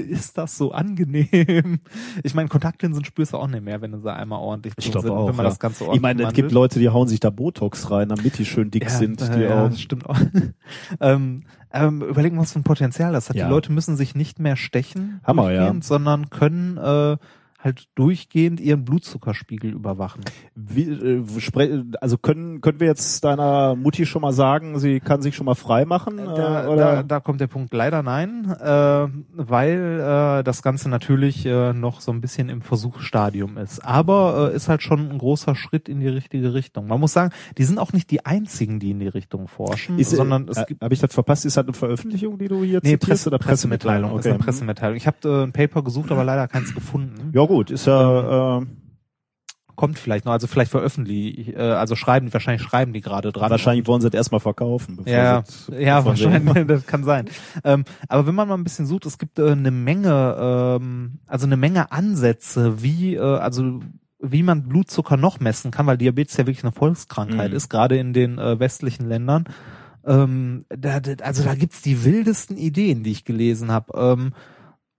[0.09, 1.79] ist das so angenehm?
[2.23, 4.95] Ich meine, Kontaktlinsen spürst du auch nicht mehr, wenn du sie einmal ordentlich Ich sind,
[4.95, 5.27] auch.
[5.27, 5.49] wenn man ja.
[5.49, 8.37] das Ganze ich meine, es ordentlich gibt Leute, die hauen sich da Botox rein, damit
[8.37, 9.75] die schön dick ja, sind, äh, die ja, Augen.
[9.75, 10.17] stimmt auch.
[11.01, 11.43] ähm,
[11.73, 13.35] ähm, überlegen, was für ein Potenzial das hat.
[13.35, 13.45] Ja.
[13.45, 15.73] Die Leute müssen sich nicht mehr stechen, Hammer, ja.
[15.81, 17.17] sondern können äh,
[17.63, 20.23] halt durchgehend ihren Blutzuckerspiegel überwachen.
[20.55, 21.23] Wie, äh,
[22.01, 25.55] also können können wir jetzt deiner Mutti schon mal sagen, sie kann sich schon mal
[25.55, 26.19] frei machen?
[26.19, 26.75] Äh, Da, oder?
[26.75, 29.99] da, da kommt der Punkt leider nein, äh, weil
[30.39, 33.83] äh, das Ganze natürlich äh, noch so ein bisschen im Versuchsstadium ist.
[33.85, 36.87] Aber äh, ist halt schon ein großer Schritt in die richtige Richtung.
[36.87, 40.11] Man muss sagen, die sind auch nicht die einzigen, die in die Richtung forschen, ist,
[40.11, 41.45] sondern es äh, gibt Habe ich das verpasst?
[41.45, 44.11] Ist das eine Veröffentlichung, die du hier Nee, zitierst Presse, oder Pressemitteilung.
[44.13, 44.37] Okay.
[44.37, 44.97] Pressemitteilung.
[44.97, 47.31] Ich habe äh, ein Paper gesucht, aber leider keins gefunden.
[47.33, 48.65] Ja gut, ist ja äh,
[49.75, 53.49] Kommt vielleicht noch, also vielleicht veröffentlichen, äh, also schreiben, wahrscheinlich schreiben die gerade dran.
[53.49, 54.97] wahrscheinlich wollen sie es erstmal verkaufen.
[54.97, 57.25] Bevor Ja, sie es- ja, wahrscheinlich, das kann sein.
[57.63, 60.37] Ähm, aber wenn man mal ein bisschen sucht, es gibt äh, eine Menge,
[60.79, 63.79] ähm, also eine Menge Ansätze, wie, äh, also
[64.19, 67.57] wie man Blutzucker noch messen kann, weil Diabetes ja wirklich eine Volkskrankheit Mhm.
[67.57, 69.45] ist, gerade in den äh, westlichen Ländern.
[70.05, 73.91] Ähm, da, da, also da gibt's die wildesten Ideen, die ich gelesen habe.
[74.19, 74.33] Ähm,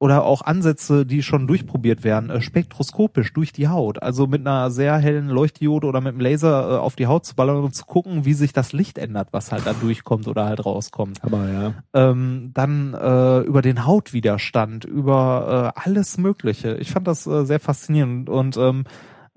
[0.04, 4.70] oder auch Ansätze, die schon durchprobiert werden, äh, spektroskopisch durch die Haut, also mit einer
[4.70, 7.86] sehr hellen Leuchtdiode oder mit einem Laser äh, auf die Haut zu ballern und zu
[7.86, 11.24] gucken, wie sich das Licht ändert, was halt da durchkommt oder halt rauskommt.
[11.24, 11.72] Aber ja.
[11.94, 16.76] Ähm, dann äh, über den Hautwiderstand, über äh, alles Mögliche.
[16.76, 18.84] Ich fand das äh, sehr faszinierend und ähm,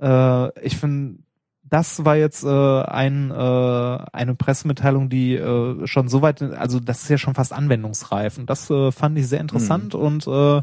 [0.02, 1.20] äh, ich finde
[1.70, 7.04] das war jetzt äh, ein, äh, eine Pressemitteilung, die äh, schon so weit, also das
[7.04, 10.00] ist ja schon fast anwendungsreif und das äh, fand ich sehr interessant mhm.
[10.00, 10.62] und äh,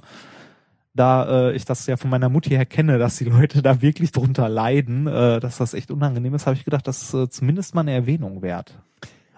[0.95, 4.13] da äh, ich das ja von meiner Mutti her kenne, dass die Leute da wirklich
[4.13, 7.75] drunter leiden, äh, dass das echt unangenehm ist, habe ich gedacht, das ist äh, zumindest
[7.75, 8.75] mal eine Erwähnung wert.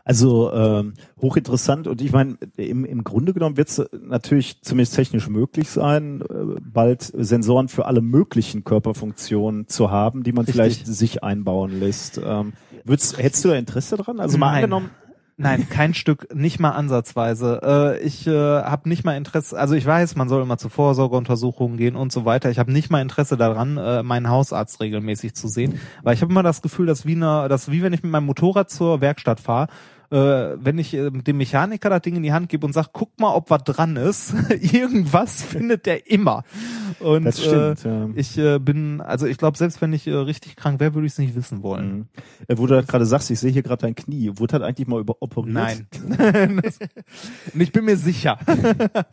[0.06, 5.28] Also ähm, hochinteressant und ich meine, im, im Grunde genommen wird es natürlich zumindest technisch
[5.28, 10.54] möglich sein, äh, bald Sensoren für alle möglichen Körperfunktionen zu haben, die man Richtig.
[10.54, 12.20] vielleicht sich einbauen lässt.
[12.24, 12.52] Ähm,
[12.84, 14.20] würdest, hättest du da Interesse dran?
[14.20, 14.54] Also mal Nein.
[14.54, 14.90] angenommen,
[15.38, 17.60] Nein, kein Stück, nicht mal ansatzweise.
[17.62, 21.76] Äh, ich äh, habe nicht mal Interesse, also ich weiß, man soll immer zu Vorsorgeuntersuchungen
[21.76, 22.48] gehen und so weiter.
[22.48, 26.32] Ich habe nicht mal Interesse daran, äh, meinen Hausarzt regelmäßig zu sehen, weil ich habe
[26.32, 29.40] immer das Gefühl, dass wie, eine, dass wie wenn ich mit meinem Motorrad zur Werkstatt
[29.40, 29.68] fahre,
[30.10, 33.18] äh, wenn ich äh, dem Mechaniker das Ding in die Hand gebe und sage, guck
[33.18, 36.44] mal, ob was dran ist, irgendwas findet der immer.
[37.00, 38.08] Und das stimmt, äh, ja.
[38.14, 41.12] ich äh, bin, also ich glaube, selbst wenn ich äh, richtig krank wäre, würde ich
[41.12, 41.96] es nicht wissen wollen.
[41.96, 42.06] Mhm.
[42.48, 44.32] Äh, wo du gerade sagst, ich sehe hier gerade dein Knie.
[44.34, 45.54] Wurde halt eigentlich mal über operiert?
[45.54, 45.86] Nein.
[47.54, 48.38] und ich bin mir sicher.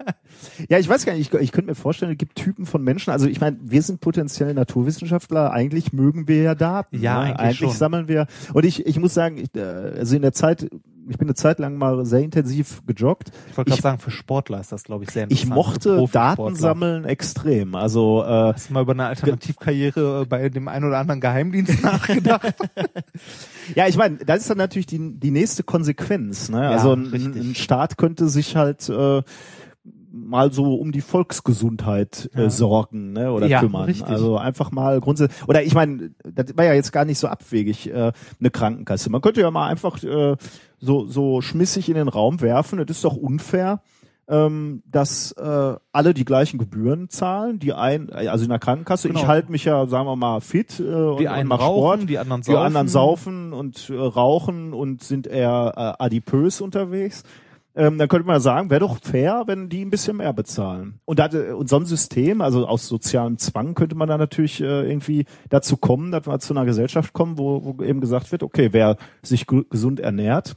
[0.69, 3.11] ja, ich weiß gar nicht, ich, ich könnte mir vorstellen, es gibt Typen von Menschen,
[3.11, 7.01] also ich meine, wir sind potenziell Naturwissenschaftler, eigentlich mögen wir ja Daten.
[7.01, 7.39] Ja, ne?
[7.39, 8.27] eigentlich, eigentlich sammeln wir.
[8.53, 10.69] Und ich, ich muss sagen, ich, äh, also in der Zeit
[11.09, 13.31] ich bin eine Zeit lang mal sehr intensiv gejoggt.
[13.49, 15.49] Ich wollte gerade sagen, für Sportler ist das, glaube ich, sehr interessant.
[15.49, 17.75] Ich mochte Daten sammeln extrem.
[17.75, 22.55] Also äh, Hast du mal über eine Alternativkarriere bei dem einen oder anderen Geheimdienst nachgedacht?
[23.75, 26.49] ja, ich meine, das ist dann natürlich die, die nächste Konsequenz.
[26.49, 26.63] Ne?
[26.63, 29.21] Ja, also ein, ein Staat könnte sich halt äh,
[30.13, 33.85] mal so um die Volksgesundheit äh, sorgen ne, oder ja, kümmern.
[33.85, 34.07] Richtig.
[34.07, 37.89] Also einfach mal grundsätzlich oder ich meine, das war ja jetzt gar nicht so abwegig
[37.89, 39.09] äh, eine Krankenkasse.
[39.09, 40.37] Man könnte ja mal einfach äh,
[40.79, 42.77] so so schmissig in den Raum werfen.
[42.77, 43.81] Das ist doch unfair,
[44.27, 47.57] ähm, dass äh, alle die gleichen Gebühren zahlen.
[47.57, 49.07] Die ein also in der Krankenkasse.
[49.07, 49.21] Genau.
[49.21, 52.09] Ich halte mich ja, sagen wir mal, fit äh, und, die einen und rauchen, Sport.
[52.09, 52.53] Die anderen saufen.
[52.53, 57.23] Die anderen saufen und äh, rauchen und sind eher äh, adipös unterwegs
[57.75, 60.99] ähm, dann könnte man sagen, wäre doch fair, wenn die ein bisschen mehr bezahlen.
[61.05, 64.87] Und, da, und so ein System, also aus sozialem Zwang, könnte man dann natürlich äh,
[64.89, 68.69] irgendwie dazu kommen, dass wir zu einer Gesellschaft kommen, wo, wo eben gesagt wird, okay,
[68.71, 70.55] wer sich gesund ernährt,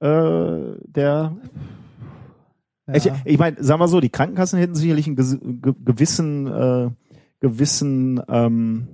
[0.00, 0.08] äh,
[0.86, 1.36] der
[2.86, 2.96] ja.
[2.96, 6.90] Ich, ich meine, sagen wir so, die Krankenkassen hätten sicherlich einen gewissen, äh,
[7.38, 8.88] gewissen ähm,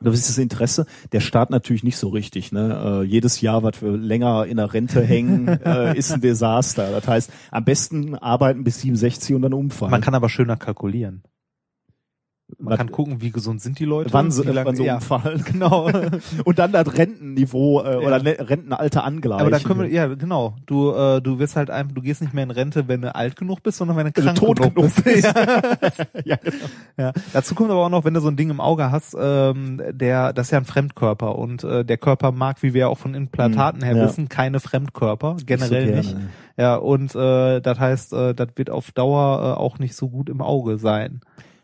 [0.00, 0.86] gewisses Interesse.
[1.12, 2.52] Der Staat natürlich nicht so richtig.
[2.52, 3.02] Ne?
[3.02, 6.90] Äh, jedes Jahr, was wir länger in der Rente hängen, äh, ist ein Desaster.
[6.90, 9.90] Das heißt, am besten arbeiten bis 67 und dann umfallen.
[9.90, 11.22] Man kann aber schöner kalkulieren.
[12.58, 14.12] Man kann gucken, wie gesund sind die Leute.
[14.12, 14.96] Wann, sie, wann so ja.
[14.96, 15.44] umfallen.
[15.50, 15.90] Genau.
[16.44, 17.98] und dann das Rentenniveau äh, ja.
[17.98, 19.40] oder ne, Rentenalter angleichen.
[19.40, 20.54] Aber dann können wir, ja genau.
[20.66, 23.36] Du, äh, du wirst halt einfach, du gehst nicht mehr in Rente, wenn du alt
[23.36, 25.04] genug bist, sondern wenn du krank tot genug bist.
[25.04, 25.24] bist.
[25.34, 25.34] ja.
[26.24, 26.66] ja, genau.
[26.96, 27.12] ja.
[27.32, 30.32] Dazu kommt aber auch noch, wenn du so ein Ding im Auge hast, ähm, der,
[30.32, 33.82] das ist ja ein Fremdkörper und äh, der Körper mag, wie wir auch von Implantaten
[33.82, 34.04] her hm, ja.
[34.04, 36.16] wissen, keine Fremdkörper, generell so nicht.
[36.56, 40.28] Ja, und äh, das heißt, äh, das wird auf Dauer äh, auch nicht so gut
[40.28, 41.20] im Auge sein.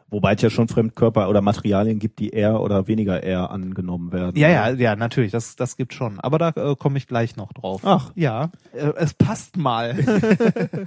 [0.09, 4.39] Wobei es ja schon Fremdkörper oder Materialien gibt, die eher oder weniger eher angenommen werden.
[4.39, 6.21] Ja, ja, ja, natürlich, das, das gibt schon.
[6.21, 7.81] Aber da äh, komme ich gleich noch drauf.
[7.85, 8.13] Ach.
[8.15, 9.97] Ja, äh, es passt mal.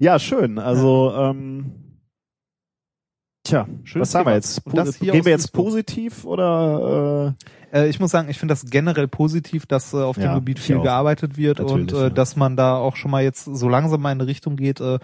[0.00, 0.58] ja, schön.
[0.58, 1.72] Also, ähm,
[3.44, 4.64] tja, Schön was haben wir jetzt?
[5.00, 7.36] Gehen wir jetzt positiv oder?
[7.72, 7.82] Äh?
[7.84, 10.58] äh, ich muss sagen, ich finde das generell positiv, dass äh, auf dem ja, Gebiet
[10.58, 12.10] viel gearbeitet wird Natürlich, und äh, ja.
[12.10, 14.98] dass man da auch schon mal jetzt so langsam mal in eine Richtung geht, äh,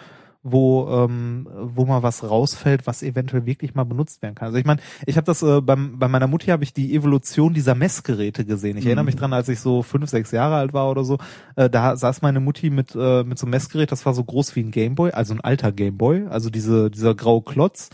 [0.44, 4.46] wo ähm, wo mal was rausfällt, was eventuell wirklich mal benutzt werden kann.
[4.46, 7.54] Also ich meine, ich habe das äh, beim, bei meiner Mutti habe ich die Evolution
[7.54, 8.76] dieser Messgeräte gesehen.
[8.76, 8.90] Ich mhm.
[8.90, 11.18] erinnere mich dran, als ich so fünf, sechs Jahre alt war oder so,
[11.56, 14.54] äh, da saß meine Mutti mit äh, mit so einem Messgerät, das war so groß
[14.54, 17.88] wie ein Gameboy, also ein alter Gameboy, also diese dieser graue Klotz.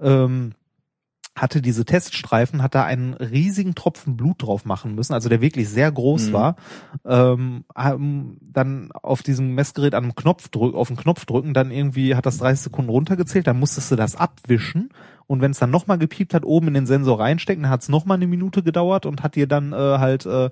[0.00, 0.54] Ähm,
[1.34, 5.68] hatte diese Teststreifen, hat da einen riesigen Tropfen Blut drauf machen müssen, also der wirklich
[5.68, 6.32] sehr groß mhm.
[6.32, 6.56] war.
[7.06, 7.64] Ähm,
[8.40, 12.26] dann auf diesem Messgerät an einem Knopf drücken, auf den Knopf drücken, dann irgendwie hat
[12.26, 14.90] das 30 Sekunden runtergezählt, dann musstest du das abwischen
[15.26, 17.88] und wenn es dann nochmal gepiept hat, oben in den Sensor reinstecken, dann hat es
[17.88, 20.50] nochmal eine Minute gedauert und hat dir dann äh, halt äh,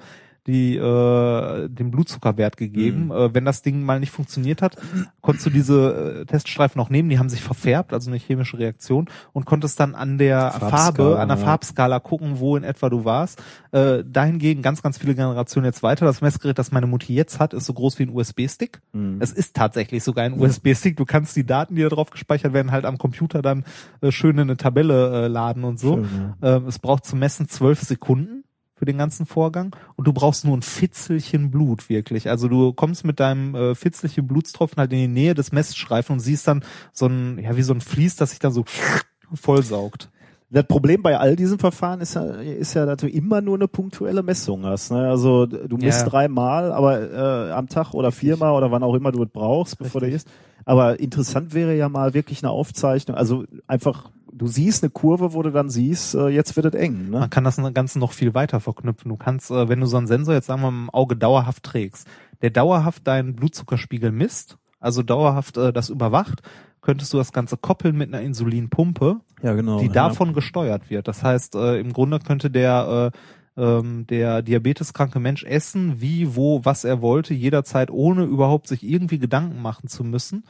[0.51, 3.07] die äh, den Blutzuckerwert gegeben.
[3.07, 3.11] Mhm.
[3.13, 4.77] Äh, wenn das Ding mal nicht funktioniert hat,
[5.21, 9.09] konntest du diese äh, Teststreifen noch nehmen, die haben sich verfärbt, also eine chemische Reaktion,
[9.33, 11.45] und konntest dann an der Farbe, an der ja.
[11.45, 13.43] Farbskala gucken, wo in etwa du warst.
[13.71, 16.05] Äh, dahingegen ganz, ganz viele Generationen jetzt weiter.
[16.05, 18.81] Das Messgerät, das meine Mutti jetzt hat, ist so groß wie ein USB-Stick.
[18.93, 19.19] Mhm.
[19.21, 20.97] Es ist tatsächlich sogar ein USB-Stick.
[20.97, 23.65] Du kannst die Daten, die da drauf gespeichert werden, halt am Computer dann
[24.01, 25.97] äh, schön in eine Tabelle äh, laden und so.
[25.97, 26.57] Schön, ja.
[26.57, 28.43] ähm, es braucht zum Messen zwölf Sekunden
[28.81, 32.31] für den ganzen Vorgang und du brauchst nur ein Fitzelchen Blut wirklich.
[32.31, 36.21] Also du kommst mit deinem äh, Fitzelchen Blutstropfen halt in die Nähe des Messstreifens und
[36.21, 38.65] siehst dann so ein, ja wie so ein Fließ, das sich dann so
[39.35, 40.09] vollsaugt.
[40.49, 43.69] Das Problem bei all diesen Verfahren ist ja, ist ja, dass du immer nur eine
[43.69, 44.91] punktuelle Messung hast.
[44.93, 45.11] Ne?
[45.11, 46.09] Also du misst ja.
[46.09, 50.01] dreimal, aber äh, am Tag oder viermal oder wann auch immer du es brauchst, bevor
[50.01, 50.25] Richtig.
[50.25, 50.37] du isst.
[50.65, 53.19] Aber interessant wäre ja mal wirklich eine Aufzeichnung.
[53.19, 54.11] Also einfach
[54.41, 57.11] du siehst eine Kurve, wo du dann siehst, äh, jetzt wird es eng.
[57.11, 57.19] Ne?
[57.21, 59.11] Man kann das Ganze noch viel weiter verknüpfen.
[59.11, 61.63] Du kannst, äh, wenn du so einen Sensor jetzt sagen wir mal im Auge dauerhaft
[61.63, 62.09] trägst,
[62.41, 66.41] der dauerhaft deinen Blutzuckerspiegel misst, also dauerhaft äh, das überwacht,
[66.81, 70.35] könntest du das Ganze koppeln mit einer Insulinpumpe, ja, genau, die davon ja.
[70.35, 71.07] gesteuert wird.
[71.07, 73.19] Das heißt, äh, im Grunde könnte der äh,
[73.61, 79.19] ähm, der diabeteskranke Mensch essen, wie, wo, was er wollte, jederzeit, ohne überhaupt sich irgendwie
[79.19, 80.45] Gedanken machen zu müssen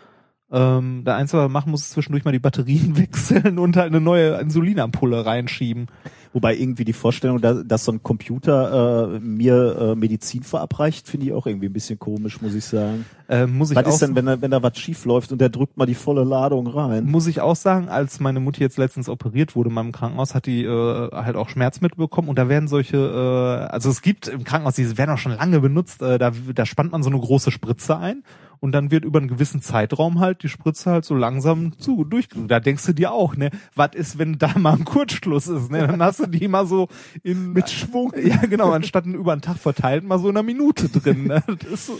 [0.52, 3.88] ähm, der Einzige, was er machen muss, ist zwischendurch mal die Batterien wechseln und halt
[3.88, 5.86] eine neue Insulinampulle reinschieben.
[6.32, 11.26] Wobei irgendwie die Vorstellung, dass, dass so ein Computer äh, mir äh, Medizin verabreicht, finde
[11.26, 13.04] ich auch irgendwie ein bisschen komisch, muss ich sagen.
[13.28, 15.40] Äh, muss ich was auch ist denn, wenn da, wenn da was schief läuft und
[15.40, 17.06] der drückt mal die volle Ladung rein?
[17.06, 20.46] Muss ich auch sagen, als meine Mutti jetzt letztens operiert wurde in meinem Krankenhaus, hat
[20.46, 24.44] die äh, halt auch Schmerzmittel bekommen und da werden solche, äh, also es gibt im
[24.44, 27.50] Krankenhaus, die werden auch schon lange benutzt, äh, da, da spannt man so eine große
[27.50, 28.22] Spritze ein
[28.60, 32.28] und dann wird über einen gewissen Zeitraum halt die Spritze halt so langsam zu durch.
[32.46, 35.86] Da denkst du dir auch, ne, was ist, wenn da mal ein Kurzschluss ist, ne?
[35.86, 36.88] Dann hast du die mal so
[37.22, 38.12] in mit Schwung.
[38.22, 41.26] Ja, genau, anstatt über einen Tag verteilt mal so in einer Minute drin.
[41.26, 41.42] Ne?
[41.74, 41.98] So.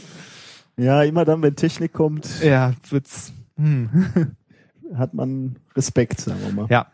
[0.76, 2.42] Ja, immer dann, wenn Technik kommt.
[2.42, 3.32] Ja, wird's.
[3.56, 4.34] Hm.
[4.94, 6.66] Hat man Respekt, sagen wir mal.
[6.68, 6.86] Ja.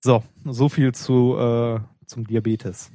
[0.00, 2.90] So, so viel zu äh, zum Diabetes.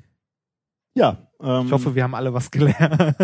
[0.95, 1.17] Ja.
[1.41, 3.15] Ähm, ich hoffe, wir haben alle was gelernt.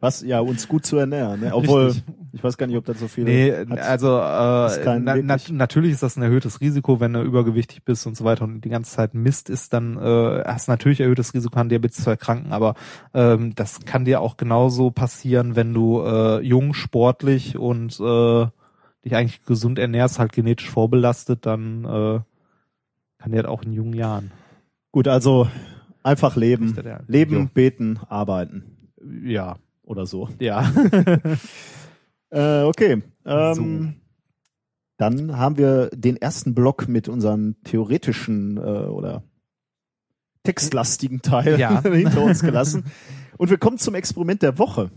[0.00, 1.40] Was, ja, uns gut zu ernähren.
[1.40, 1.50] Ne?
[1.54, 2.04] Obwohl, Richtig.
[2.32, 3.24] ich weiß gar nicht, ob das so viel.
[3.24, 3.78] Nee, hat.
[3.78, 8.16] also äh, na, na, natürlich ist das ein erhöhtes Risiko, wenn du übergewichtig bist und
[8.16, 11.58] so weiter und die ganze Zeit Mist ist, dann äh, hast du natürlich erhöhtes Risiko
[11.58, 12.74] an Diabetes zu erkranken, aber
[13.12, 18.46] ähm, das kann dir auch genauso passieren, wenn du äh, jung, sportlich und äh,
[19.04, 22.20] dich eigentlich gesund ernährst, halt genetisch vorbelastet, dann äh,
[23.18, 24.30] kann dir halt auch in jungen Jahren.
[24.90, 25.48] Gut, also
[26.02, 26.76] Einfach leben.
[27.06, 27.48] Leben, jo.
[27.52, 28.90] beten, arbeiten.
[29.24, 29.56] Ja.
[29.82, 30.28] Oder so.
[30.38, 30.70] Ja.
[32.30, 33.02] äh, okay.
[33.24, 33.88] Ähm, so.
[34.98, 39.22] Dann haben wir den ersten Block mit unseren theoretischen äh, oder
[40.42, 41.82] textlastigen Teil ja.
[41.82, 42.84] hinter uns gelassen.
[43.36, 44.90] Und wir kommen zum Experiment der Woche.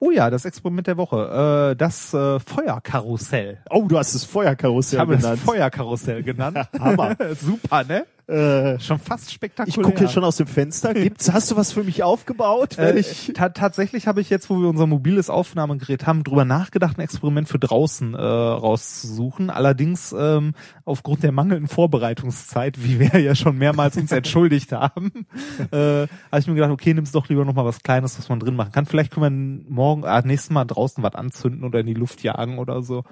[0.00, 1.72] Oh ja, das Experiment der Woche.
[1.72, 3.62] Äh, das äh, Feuerkarussell.
[3.70, 5.20] Oh, du hast das Feuerkarussell genannt.
[5.20, 6.58] Ich habe es Feuerkarussell genannt.
[6.78, 7.16] Hammer.
[7.38, 8.06] Super, ne?
[8.28, 9.76] Äh, schon fast spektakulär.
[9.76, 10.94] Ich gucke hier schon aus dem Fenster.
[10.94, 12.78] Gibt's, hast du was für mich aufgebaut?
[12.78, 16.98] Äh, ich ta tatsächlich habe ich jetzt, wo wir unser mobiles Aufnahmegerät haben, drüber nachgedacht,
[16.98, 19.50] ein Experiment für draußen äh, rauszusuchen.
[19.50, 20.54] Allerdings ähm,
[20.84, 25.26] aufgrund der mangelnden Vorbereitungszeit, wie wir ja schon mehrmals uns entschuldigt haben,
[25.72, 28.38] äh, habe ich mir gedacht, okay, nimm's doch lieber noch mal was Kleines, was man
[28.38, 28.86] drin machen kann.
[28.86, 32.58] Vielleicht können wir morgen, äh, nächstes Mal draußen was anzünden oder in die Luft jagen
[32.58, 33.02] oder so.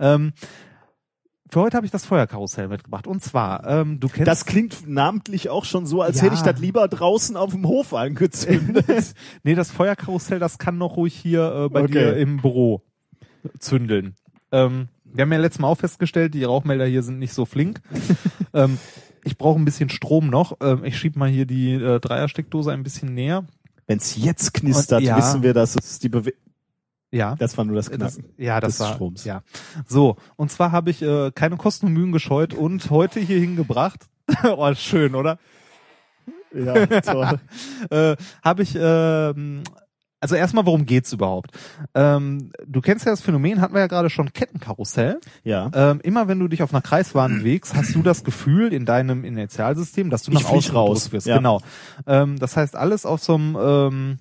[0.00, 0.32] Ähm,
[1.54, 3.06] für heute habe ich das Feuerkarussell mitgebracht.
[3.06, 4.26] Und zwar, ähm, du kennst.
[4.26, 6.24] Das klingt namentlich auch schon so, als ja.
[6.24, 9.14] hätte ich das lieber draußen auf dem Hof angezündet.
[9.44, 11.92] nee, das Feuerkarussell, das kann noch ruhig hier äh, bei okay.
[11.92, 12.82] dir im Büro
[13.60, 14.16] zündeln.
[14.50, 17.80] Ähm, wir haben ja letztes Mal auch festgestellt, die Rauchmelder hier sind nicht so flink.
[18.52, 18.78] ähm,
[19.22, 20.56] ich brauche ein bisschen Strom noch.
[20.60, 23.44] Ähm, ich schieb mal hier die äh, Dreiersteckdose ein bisschen näher.
[23.86, 26.38] Wenn es jetzt knistert, Und, ja, wissen wir, dass es die Bewegung
[27.14, 27.36] ja.
[27.36, 28.00] Das war nur das Knacken.
[28.00, 29.24] Das, ja, das des war Stroms.
[29.24, 29.42] Ja.
[29.86, 34.08] So, und zwar habe ich äh, keine Kosten und Mühen gescheut und heute hier hingebracht.
[34.44, 35.38] oh, schön, oder?
[36.54, 37.40] Ja, toll.
[37.90, 39.62] äh, habe ich ähm,
[40.24, 41.50] also erstmal, worum geht's überhaupt?
[41.94, 45.20] Ähm, du kennst ja das Phänomen, hatten wir ja gerade schon Kettenkarussell.
[45.42, 45.70] Ja.
[45.74, 49.22] Ähm, immer wenn du dich auf einer Kreisbahn bewegst, hast du das Gefühl in deinem
[49.24, 51.26] Inertialsystem, dass du nach außen raus wirst.
[51.26, 51.36] Ja.
[51.36, 51.60] Genau.
[52.06, 54.18] Ähm, das heißt, alles auf so einem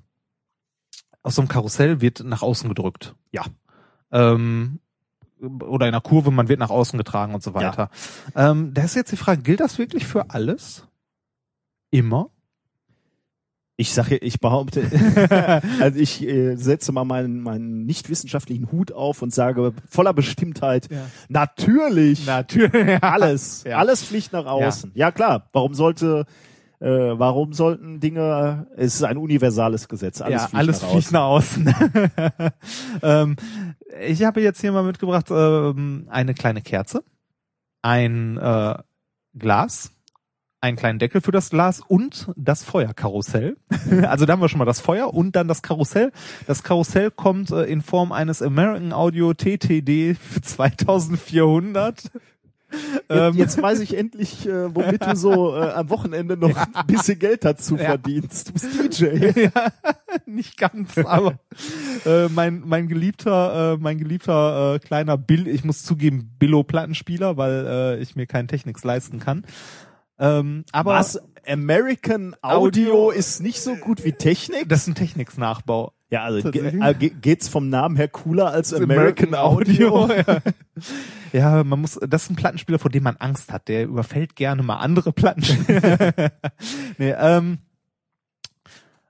[1.23, 3.15] aus so einem Karussell wird nach außen gedrückt.
[3.31, 3.43] Ja.
[4.11, 4.79] Ähm,
[5.41, 7.89] oder in einer Kurve, man wird nach außen getragen und so weiter.
[8.35, 8.51] Ja.
[8.51, 10.85] Ähm, da ist jetzt die Frage, gilt das wirklich für alles?
[11.91, 12.29] Immer?
[13.75, 14.83] Ich sage, ich behaupte,
[15.79, 20.91] also ich äh, setze mal meinen, meinen nicht wissenschaftlichen Hut auf und sage voller Bestimmtheit,
[20.91, 21.07] ja.
[21.27, 23.77] natürlich, natürlich, alles, ja.
[23.77, 24.91] alles Pflicht nach außen.
[24.93, 25.07] Ja.
[25.07, 25.11] ja.
[25.11, 26.25] klar, warum sollte
[26.83, 31.13] äh, warum sollten Dinge, es ist ein universales Gesetz, alles ja, fliegt alles nach außen.
[31.13, 31.75] nach außen.
[33.03, 33.35] ähm,
[34.05, 37.03] ich habe jetzt hier mal mitgebracht ähm, eine kleine Kerze,
[37.81, 38.75] ein äh,
[39.33, 39.91] Glas,
[40.59, 43.55] einen kleinen Deckel für das Glas und das Feuerkarussell.
[44.03, 46.11] also da haben wir schon mal das Feuer und dann das Karussell.
[46.47, 52.11] Das Karussell kommt äh, in Form eines American Audio TTD für 2400.
[53.09, 57.19] Jetzt, jetzt weiß ich endlich, äh, womit du so äh, am Wochenende noch ein bisschen
[57.19, 57.83] Geld dazu Ja.
[57.85, 58.49] verdienst.
[58.49, 59.39] Du bist DJ.
[59.43, 59.51] ja,
[60.25, 61.37] nicht ganz, aber
[62.05, 67.37] äh, mein mein geliebter äh, mein geliebter äh, kleiner Bill, ich muss zugeben Billo Plattenspieler,
[67.37, 69.45] weil äh, ich mir keinen Technics leisten kann.
[70.19, 71.19] Ähm, aber Was?
[71.45, 74.69] American Audio, Audio ist nicht so gut wie Technik?
[74.69, 75.91] das ist ein Technics Nachbau.
[76.09, 80.07] ja, also ge äh, ge- geht's vom Namen her cooler als American, Audio?
[80.07, 80.37] ja.
[81.33, 83.67] Ja, man muss, das ist ein Plattenspieler, vor dem man Angst hat.
[83.67, 86.13] Der überfällt gerne mal andere Plattenspieler.
[86.97, 87.57] nee, ähm,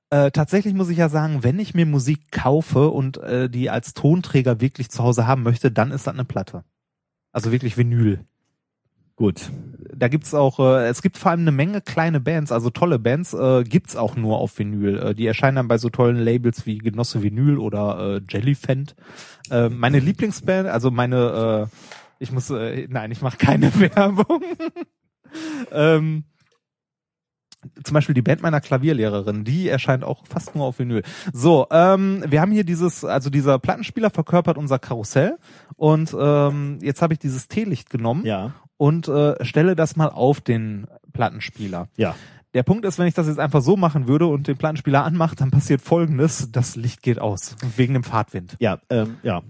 [0.09, 3.93] äh, tatsächlich muss ich ja sagen, wenn ich mir Musik kaufe und äh, die als
[3.93, 6.63] Tonträger wirklich zu Hause haben möchte, dann ist das eine Platte.
[7.31, 8.23] Also wirklich Vinyl.
[9.15, 9.51] Gut.
[9.95, 13.33] Da gibt's auch, äh, es gibt vor allem eine Menge kleine Bands, also tolle Bands,
[13.33, 14.99] äh, gibt's auch nur auf Vinyl.
[14.99, 18.95] Äh, die erscheinen dann bei so tollen Labels wie Genosse Vinyl oder äh, Jellyfant.
[19.51, 21.75] Äh, meine Lieblingsband, also meine, äh,
[22.23, 24.41] ich muss, äh, nein, ich mache keine Werbung.
[25.71, 26.23] ähm,
[27.83, 31.01] zum Beispiel die Band meiner Klavierlehrerin, die erscheint auch fast nur auf Vinyl.
[31.31, 35.37] So, ähm, wir haben hier dieses, also dieser Plattenspieler verkörpert unser Karussell
[35.77, 38.53] und ähm, jetzt habe ich dieses Teelicht genommen Ja.
[38.75, 41.87] und äh, stelle das mal auf den Plattenspieler.
[41.95, 42.15] Ja.
[42.53, 45.35] Der Punkt ist, wenn ich das jetzt einfach so machen würde und den Plattenspieler anmache,
[45.37, 48.57] dann passiert folgendes, das Licht geht aus, wegen dem Fahrtwind.
[48.59, 49.41] Ja, ähm, ja.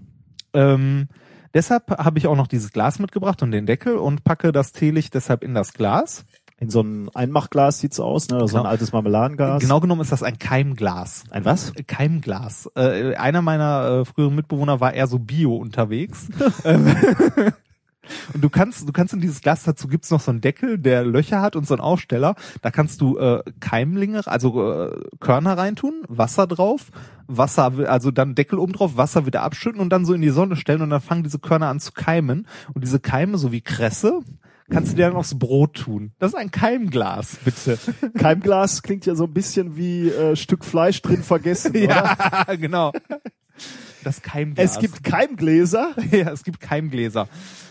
[0.54, 1.08] Ähm,
[1.54, 5.14] deshalb habe ich auch noch dieses Glas mitgebracht und den Deckel und packe das Teelicht
[5.14, 6.24] deshalb in das Glas.
[6.60, 8.38] In so einem Einmachglas sieht's aus, ne?
[8.40, 8.64] So ein Genau.
[8.64, 9.60] altes Marmeladenglas.
[9.60, 11.24] Genau genommen ist das ein Keimglas.
[11.30, 11.72] Ein was?
[11.88, 12.70] Keimglas.
[12.76, 16.28] Äh, einer meiner äh, früheren Mitbewohner war eher so bio unterwegs.
[18.32, 21.04] Und du kannst, du kannst in dieses Glas dazu gibt's noch so einen Deckel, der
[21.04, 22.34] Löcher hat und so einen Aufsteller.
[22.62, 26.90] Da kannst du äh, Keimlinge, also äh, Körner reintun, Wasser drauf,
[27.26, 30.56] Wasser, also dann Deckel oben drauf, Wasser wieder abschütten und dann so in die Sonne
[30.56, 32.46] stellen und dann fangen diese Körner an zu keimen.
[32.74, 34.20] Und diese Keime, so wie Kresse,
[34.70, 36.12] kannst du dir dann aufs Brot tun.
[36.18, 37.78] Das ist ein Keimglas, bitte.
[38.18, 42.16] Keimglas klingt ja so ein bisschen wie äh, Stück Fleisch drin vergessen, oder?
[42.48, 42.92] ja, genau.
[44.04, 44.72] Das Keimglas.
[44.72, 45.94] Es gibt Keimgläser.
[46.10, 47.28] ja, es gibt Keimgläser.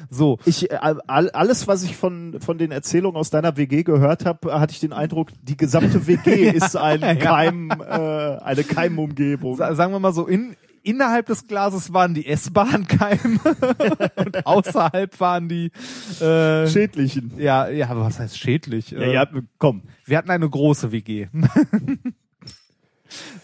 [0.10, 4.26] So, Ich äh, all, alles, was ich von von den Erzählungen aus deiner WG gehört
[4.26, 9.56] habe, hatte ich den Eindruck, die gesamte WG ist ein Keim, äh, eine Keimumgebung.
[9.56, 13.40] sa- sagen wir mal so, in, innerhalb des Glases waren die essbaren Keime
[14.18, 15.72] und außerhalb waren die
[16.20, 17.32] äh, Schädlichen.
[17.38, 18.92] ja, ja, aber was heißt schädlich?
[18.92, 19.28] Ja, Äh, ja,
[19.58, 19.84] komm.
[20.06, 21.28] Wir hatten eine große WG.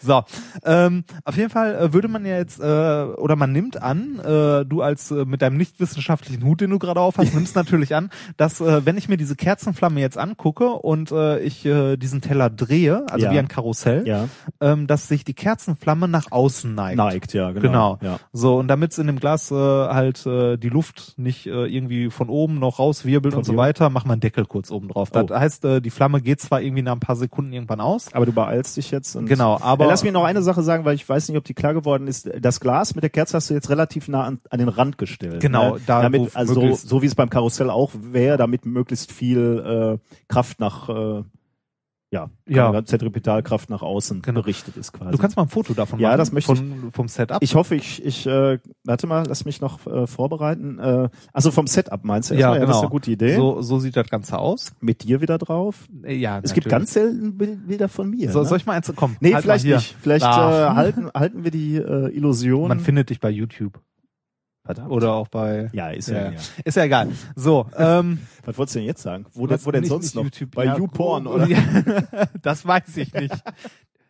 [0.01, 0.23] So,
[0.63, 4.65] ähm, auf jeden Fall äh, würde man ja jetzt, äh, oder man nimmt an, äh,
[4.65, 7.95] du als äh, mit deinem nicht wissenschaftlichen Hut, den du gerade auf hast, nimmst natürlich
[7.95, 12.21] an, dass äh, wenn ich mir diese Kerzenflamme jetzt angucke und äh, ich äh, diesen
[12.21, 13.31] Teller drehe, also Ja.
[13.33, 14.27] wie ein Karussell, Ja.
[14.61, 16.97] ähm, dass sich die Kerzenflamme nach außen neigt.
[16.97, 17.61] Neigt, ja, genau.
[17.69, 17.99] Genau.
[18.01, 18.19] Ja.
[18.33, 22.29] So, und damit in dem Glas äh, halt äh, die Luft nicht äh, irgendwie von
[22.29, 25.11] oben noch rauswirbelt Von und so weiter, macht man Deckel kurz oben drauf.
[25.11, 25.35] Das Oh.
[25.35, 28.13] heißt, äh, die Flamme geht zwar irgendwie nach ein paar Sekunden irgendwann aus.
[28.13, 29.15] Aber du beeilst dich jetzt.
[29.15, 31.43] Und Genau, aber- Ja, lass mich noch eine Sache sagen, weil ich weiß nicht, ob
[31.43, 32.29] die klar geworden ist.
[32.39, 35.39] Das Glas mit der Kerze hast du jetzt relativ nah an, an den Rand gestellt.
[35.41, 35.81] Genau, ne?
[35.85, 40.59] da, damit, also so wie es beim Karussell auch wäre, damit möglichst viel äh, Kraft
[40.59, 41.23] nach äh,
[42.11, 42.83] ja, Ja.
[42.85, 44.41] Zentripetalkraft nach außen Genau.
[44.41, 45.11] gerichtet ist quasi.
[45.11, 46.17] Du kannst mal ein Foto davon Ja, machen.
[46.17, 47.37] das möchte von, vom Setup.
[47.41, 50.79] ich hoffe, ich, ich äh, warte mal, lass mich noch äh, vorbereiten.
[50.79, 52.59] Äh, also vom Setup meinst du ja, erstmal?
[52.59, 52.67] genau.
[52.67, 53.35] das ist eine gute Idee.
[53.35, 54.73] So, so sieht das Ganze aus.
[54.79, 55.87] Mit dir wieder drauf.
[56.03, 58.31] Äh, Ja, Es gibt ganz selten Bild- Bilder von mir.
[58.31, 58.45] So, ne?
[58.45, 59.15] soll ich mal eins kommen?
[59.19, 59.95] Nee, halt vielleicht nicht.
[60.01, 60.71] Vielleicht Da.
[60.71, 62.67] äh, halten, halten wir die äh, Illusion.
[62.69, 63.79] Man findet dich bei YouTube
[64.69, 64.91] Verdammt.
[64.91, 65.67] oder auch bei.
[65.73, 66.39] ja, ist ja, Ja.
[66.63, 67.07] Ist ja egal.
[67.35, 69.25] So, ähm, Was wolltest du denn jetzt sagen?
[69.33, 70.23] Wo, denn, wo denn sonst noch?
[70.23, 71.47] YouTube, Bei ja, YouPorn, oder?
[72.43, 73.33] Das weiß ich nicht.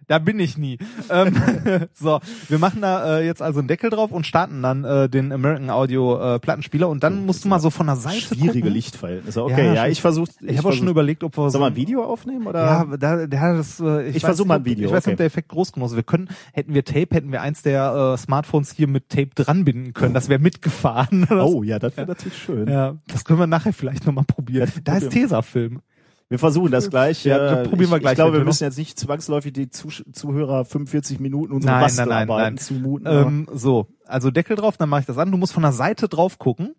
[0.09, 0.79] Da bin ich nie.
[1.11, 1.35] Ähm,
[1.93, 5.31] so, wir machen da äh, jetzt also einen Deckel drauf und starten dann äh, den
[5.31, 8.73] American Audio äh, Plattenspieler und dann musst du mal so von der Seite Schwierige gucken.
[8.73, 9.43] Lichtverhältnisse.
[9.43, 10.31] Okay, ja, Ja, ich versuche.
[10.41, 12.59] Ich, habe auch schon überlegt, ob wir Soll so man ein Video aufnehmen oder?
[12.59, 13.79] Ja, da, hat das.
[13.79, 15.13] Äh, ich Ich weiß versuch nicht, mal ein Video, Ich weiß nicht, okay.
[15.13, 15.95] ob der Effekt groß genug ist.
[15.95, 19.93] Wir können, hätten wir Tape, hätten wir eins der äh, Smartphones hier mit Tape dranbinden
[19.93, 20.15] können.
[20.15, 21.27] Das wäre mitgefahren.
[21.29, 22.67] oh, ja, das wäre natürlich schön.
[22.67, 24.71] Ja, das können wir nachher vielleicht nochmal probieren.
[24.83, 25.11] Da ist.
[25.11, 25.81] Tesafilm.
[26.29, 27.25] Wir versuchen das gleich.
[27.25, 30.63] Ja, äh, probieren wir ich, gleich Ich glaube, wir müssen jetzt nicht zwangsläufig die Zuhörer
[30.63, 32.57] 45 Minuten unsere Nein, nein, nein, nein.
[32.57, 33.07] zumuten.
[33.07, 35.31] Ähm, so, also Deckel drauf, dann mache ich das an.
[35.31, 36.75] Du musst von der Seite drauf gucken.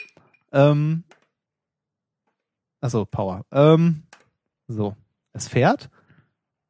[0.52, 1.02] Ähm,
[2.80, 3.44] also Power.
[3.50, 4.04] Ähm,
[4.68, 4.94] so,
[5.32, 5.90] es fährt.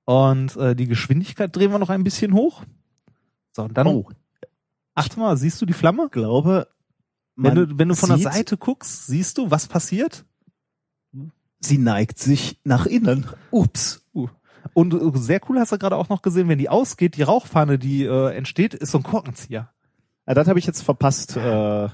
[0.06, 2.64] Und äh, die Geschwindigkeit drehen wir noch ein bisschen hoch.
[3.52, 3.86] So, und dann.
[3.88, 4.08] Oh.
[4.94, 6.06] Achte mal, siehst du die Flamme?
[6.06, 6.66] Ich glaube,
[7.36, 10.24] Wenn du, wenn du von der Seite guckst, siehst du, was passiert?
[11.60, 13.26] Sie neigt sich nach innen.
[13.50, 14.02] Ups.
[14.74, 17.78] Und äh, sehr cool hast du gerade auch noch gesehen, wenn die ausgeht, die Rauchfahne,
[17.78, 19.70] die äh, entsteht, ist so ein Korkenzieher.
[20.26, 21.36] Ja, das habe ich jetzt verpasst.
[21.36, 21.88] Äh,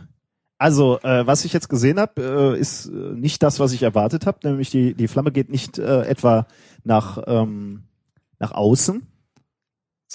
[0.59, 4.27] also, äh, was ich jetzt gesehen habe, äh, ist äh, nicht das, was ich erwartet
[4.27, 6.47] habe, nämlich die, die Flamme geht nicht äh, etwa
[6.83, 7.85] nach, ähm,
[8.39, 9.07] nach außen,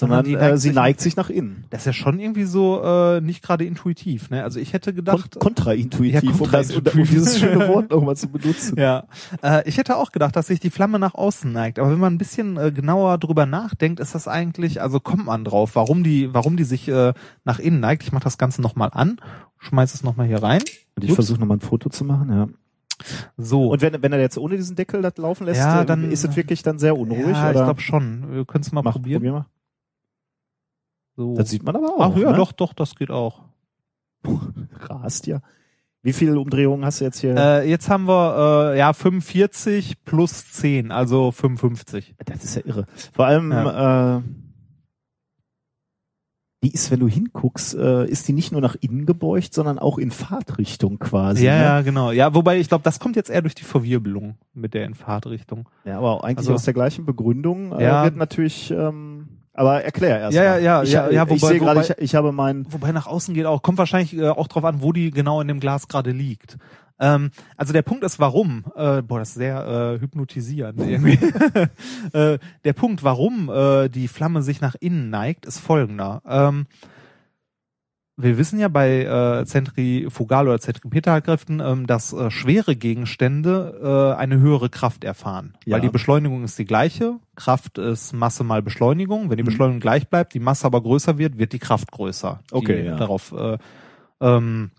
[0.02, 1.64] sondern die äh, sie neigt sich nach innen.
[1.70, 4.30] Das ist ja schon irgendwie so äh, nicht gerade intuitiv.
[4.30, 4.44] Ne?
[4.44, 8.28] Also ich hätte Kon gedacht, kontraintuitiv, Ja, das, um, um dieses schöne Wort nochmal zu
[8.28, 8.76] benutzen.
[8.80, 9.06] ja,
[9.42, 11.80] äh, ich hätte auch gedacht, dass sich die Flamme nach außen neigt.
[11.80, 15.46] Aber wenn man ein bisschen äh, genauer drüber nachdenkt, ist das eigentlich, also kommt man
[15.46, 17.14] drauf, warum die, warum die sich äh,
[17.46, 18.04] nach innen neigt.
[18.04, 19.18] Ich mache das Ganze nochmal an,
[19.60, 20.62] schmeiß es nochmal hier rein.
[20.96, 22.48] Und ich versuche nochmal ein Foto zu machen, ja.
[23.38, 23.70] So.
[23.72, 26.24] Und wenn, wenn er jetzt ohne diesen Deckel das laufen lässt, Ja, äh, dann- ist
[26.24, 27.28] es wirklich dann sehr unruhig?
[27.36, 27.66] ja, ich oder?
[27.66, 28.32] glaube schon.
[28.32, 29.22] Wir können es mal Mach, probieren.
[29.22, 29.46] probier mal.
[31.16, 31.36] So.
[31.36, 32.14] Das sieht man aber auch.
[32.14, 32.38] Ach ja, ne?
[32.38, 33.42] doch, doch, das geht auch.
[34.80, 35.42] Rast ja.
[36.04, 37.36] Wie viele Umdrehungen hast du jetzt hier?
[37.38, 42.16] Äh, jetzt haben wir äh, ja 45 plus 10, also 55.
[42.26, 42.88] Das ist ja irre.
[43.14, 44.22] Vor allem, äh,
[46.64, 49.98] die ist, wenn du hinguckst, äh, ist die nicht nur nach innen gebeugt, sondern auch
[49.98, 51.44] in Fahrtrichtung quasi.
[51.46, 51.64] ja, ne?
[51.64, 52.12] ja, genau.
[52.12, 55.68] Ja, wobei ich glaube, das kommt jetzt eher durch die Verwirbelung mit der Infahrtrichtung.
[55.86, 58.04] ja aber eigentlich Also- aus der gleichen Begründung äh, Ja.
[58.04, 59.11] wird natürlich, ähm,
[59.54, 60.48] aber erklär erst Ja, mal.
[60.48, 63.08] ja, ja, ich, ja, ja, ich wobei- sehe gerade, ich, ich habe meinen, Wobei nach
[63.08, 65.88] außen geht auch, kommt wahrscheinlich äh, auch drauf an, wo die genau in dem Glas
[65.88, 66.58] gerade liegt.
[67.00, 71.18] Ähm, also der Punkt ist, warum, äh, boah, das ist sehr äh, hypnotisierend irgendwie.
[72.14, 76.22] äh, der Punkt, warum äh, die Flamme sich nach innen neigt, ist folgender.
[76.28, 76.68] Ähm,
[78.24, 84.40] wir wissen ja bei äh, Zentrifugal- oder Zentripetalkräften, ähm, dass äh, schwere Gegenstände äh, eine
[84.40, 85.54] höhere Kraft erfahren.
[85.66, 85.76] Ja.
[85.76, 87.16] Weil die Beschleunigung ist die gleiche.
[87.36, 89.30] Kraft ist Masse mal Beschleunigung.
[89.30, 89.48] Wenn die Mhm.
[89.48, 92.40] Beschleunigung gleich bleibt, die Masse aber größer wird, wird die Kraft größer.
[92.50, 92.96] Die Okay, ja.
[92.96, 93.58] darauf äh,
[94.22, 94.72] ähm,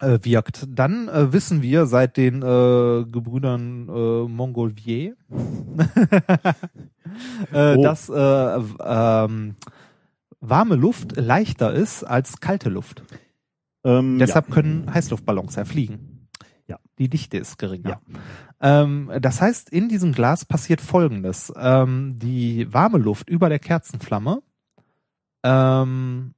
[0.00, 0.66] äh, wirkt.
[0.68, 5.14] Dann äh, wissen wir seit den äh, Gebrüdern äh, Montgolfier,
[7.52, 7.82] äh, Oh.
[7.82, 9.56] dass äh, ähm,
[10.40, 13.02] warme Luft leichter ist als kalte Luft.
[13.84, 16.28] ähm, Deshalb können Heißluftballons ja fliegen.
[16.66, 16.78] Ja.
[16.98, 18.00] Die Dichte ist geringer.
[18.60, 21.52] Ähm, das heißt, in diesem Glas passiert Folgendes.
[21.56, 24.42] Ähm, die warme Luft über der Kerzenflamme,
[25.42, 26.34] ähm,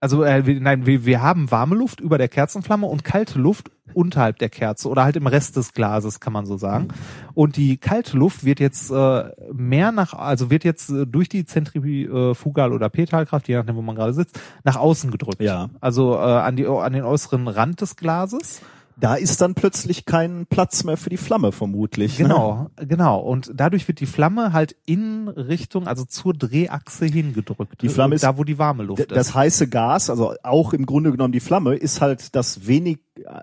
[0.00, 3.70] also äh, wir, nein, wir, wir haben warme Luft über der Kerzenflamme und kalte Luft
[3.94, 6.88] unterhalb der Kerze oder halt im Rest des Glases, kann man so sagen.
[7.34, 11.44] Und die kalte Luft wird jetzt äh, mehr nach, also wird jetzt äh, durch die
[11.44, 15.40] Zentrifugal- oder Petalkraft, je nachdem, wo man gerade sitzt, nach außen gedrückt.
[15.40, 15.70] Ja.
[15.80, 18.62] Also äh, an, die, an den äußeren Rand des Glases.
[18.96, 22.18] Da ist dann plötzlich kein Platz mehr für die Flamme vermutlich.
[22.18, 22.24] Ne?
[22.28, 23.18] Genau, genau.
[23.20, 27.82] Und dadurch wird die Flamme halt in Richtung, also zur Drehachse hingedrückt.
[27.82, 29.34] Die Flamme ist- da, wo die warme Luft D- Das ist.
[29.34, 32.98] heiße Gas, also auch im Grunde genommen die Flamme, ist halt das wenig,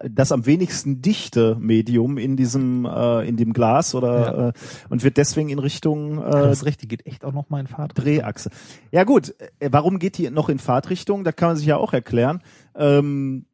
[0.09, 4.53] das am wenigsten dichte Medium in diesem, äh, in dem Glas oder äh,
[4.89, 7.59] und wird deswegen in Richtung Ja, äh, das ist richtig, geht echt auch noch mal
[7.59, 7.91] in Fahrt.
[7.95, 8.49] Drehachse.
[8.91, 11.23] Ja gut, äh, warum geht die noch in Fahrtrichtung?
[11.25, 12.41] Das kann man sich ja auch erklären.
[12.75, 13.45] Ähm,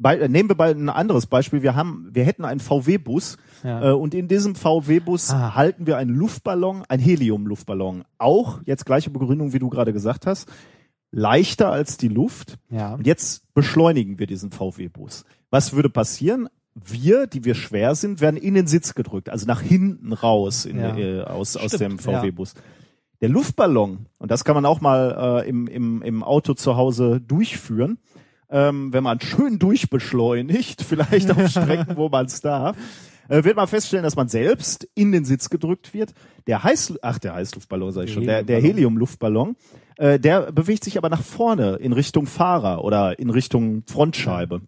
[0.00, 1.62] bei, äh, nehmen wir mal ein anderes Beispiel.
[1.62, 3.90] Wir haben, wir hätten einen VW-Bus Ja.
[3.90, 5.54] äh, und in diesem VW-Bus Ah.
[5.54, 8.04] halten wir einen Luftballon, ein Helium-Luftballon.
[8.18, 10.48] Auch jetzt gleiche Begründung, wie du gerade gesagt hast,
[11.12, 12.56] leichter als die Luft.
[12.70, 12.94] ja.
[12.94, 15.24] Und jetzt beschleunigen wir diesen VW-Bus.
[15.50, 16.48] Was würde passieren?
[16.74, 20.78] Wir, die wir schwer sind, werden in den Sitz gedrückt, also nach hinten raus in,
[20.78, 20.96] Ja.
[20.96, 22.54] äh, aus, aus Stimmt, dem VW-Bus.
[23.20, 27.20] Der Luftballon, und das kann man auch mal äh, im, im, im Auto zu Hause
[27.20, 27.98] durchführen,
[28.50, 32.76] ähm, wenn man schön durchbeschleunigt, vielleicht auf Strecken, wo man es darf,
[33.28, 36.12] äh, wird man feststellen, dass man selbst in den Sitz gedrückt wird.
[36.46, 39.56] Der Heiß, ach der Heißluftballon sag ich schon, der, der Heliumluftballon,
[39.96, 44.62] äh, der bewegt sich aber nach vorne in Richtung Fahrer oder in Richtung Frontscheibe.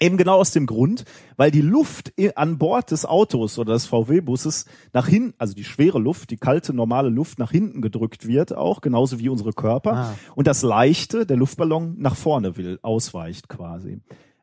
[0.00, 1.04] Eben genau aus dem Grund,
[1.36, 5.98] weil die Luft an Bord des Autos oder des VW-Busses nach hinten, also die schwere
[5.98, 9.92] Luft, die kalte, normale Luft nach hinten gedrückt wird, auch genauso wie unsere Körper.
[9.94, 10.14] Ah.
[10.36, 14.00] Und das leichte, der Luftballon nach vorne will, ausweicht quasi.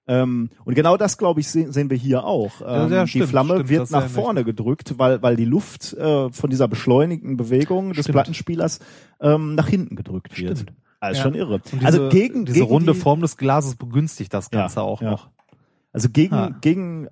[0.08, 2.62] Ähm, und genau das, glaube ich, sehen, sehen wir hier auch.
[2.62, 6.30] Ähm, ja, die stimmt, Flamme stimmt, wird nach vorne gedrückt, weil, weil die Luft äh,
[6.32, 8.14] von dieser beschleunigten Bewegung des Stimmt.
[8.16, 8.80] Plattenspielers
[9.20, 10.60] ähm, nach hinten gedrückt wird.
[10.60, 10.74] Stimmt.
[11.00, 11.24] Also Ja.
[11.24, 11.54] schon irre.
[11.56, 14.82] Und diese, also gegen, diese gegen runde die, Form des Glases begünstigt das Ja, Ganze
[14.82, 15.12] auch ja.
[15.12, 15.30] noch.
[15.96, 16.58] Also gegen, Ah.
[16.62, 17.08] gegen,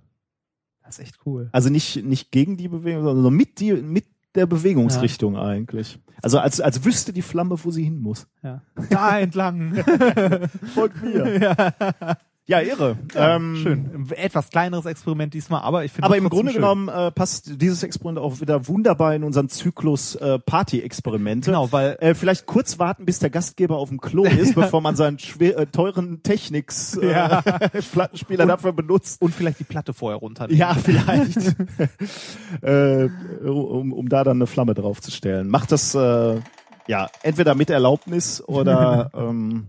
[0.84, 1.47] Das ist echt cool.
[1.53, 4.05] also nicht, nicht gegen die Bewegung, sondern mit die, mit
[4.35, 5.99] der Bewegungsrichtung eigentlich.
[6.22, 8.27] Also als, als wüsste die Flamme, wo sie hin muss.
[8.43, 8.61] Ja.
[8.89, 9.76] Da entlang.
[10.73, 11.39] Folgt mir.
[11.41, 12.18] ja.
[12.45, 12.97] Ja, irre.
[13.13, 14.07] Ja, ähm, schön.
[14.17, 16.61] Etwas kleineres Experiment diesmal, aber ich finde Aber im Grunde schön.
[16.61, 21.51] genommen äh, passt dieses Experiment auch wieder wunderbar in unseren Zyklus äh, Party-Experimente.
[21.51, 24.97] Genau, weil äh, vielleicht kurz warten, bis der Gastgeber auf dem Klo ist, bevor man
[24.97, 27.41] seinen schwer, äh, teuren Technics äh, ja.
[27.93, 29.21] Plattenspieler und, dafür benutzt.
[29.21, 30.59] Und vielleicht die Platte vorher runternehmen.
[30.59, 31.37] Ja, vielleicht.
[32.61, 33.09] äh,
[33.47, 35.47] um, um da dann eine Flamme draufzustellen.
[35.47, 36.41] Macht das äh,
[36.87, 39.67] ja entweder mit Erlaubnis oder ähm,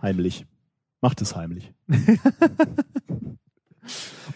[0.00, 0.46] heimlich.
[1.00, 1.73] Macht es heimlich.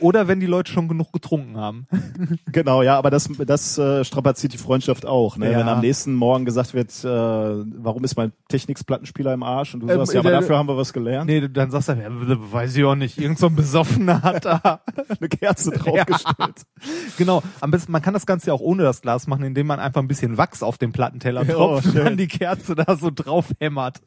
[0.01, 1.87] Oder wenn die Leute schon genug getrunken haben.
[2.53, 5.37] genau, ja, aber das, das äh, strapaziert die Freundschaft auch.
[5.37, 5.51] Ne?
[5.51, 5.59] Ja.
[5.59, 9.75] Wenn am nächsten Morgen gesagt wird, äh, warum ist mein Technics-Plattenspieler im Arsch?
[9.75, 11.29] Und du ähm, sagst, ja, aber äh, dafür haben wir was gelernt.
[11.29, 13.19] Nee, dann sagst du, ja, weiß ich auch nicht.
[13.19, 14.81] Irgend so ein Besoffener hat da
[15.21, 16.39] eine Kerze draufgestellt.
[16.39, 16.89] Ja.
[17.17, 17.43] Genau.
[17.61, 20.01] Am besten, man kann das Ganze ja auch ohne das Glas machen, indem man einfach
[20.01, 23.47] ein bisschen Wachs auf den Plattenteller tropft oh, und dann die Kerze da so drauf
[23.59, 24.01] hämmert.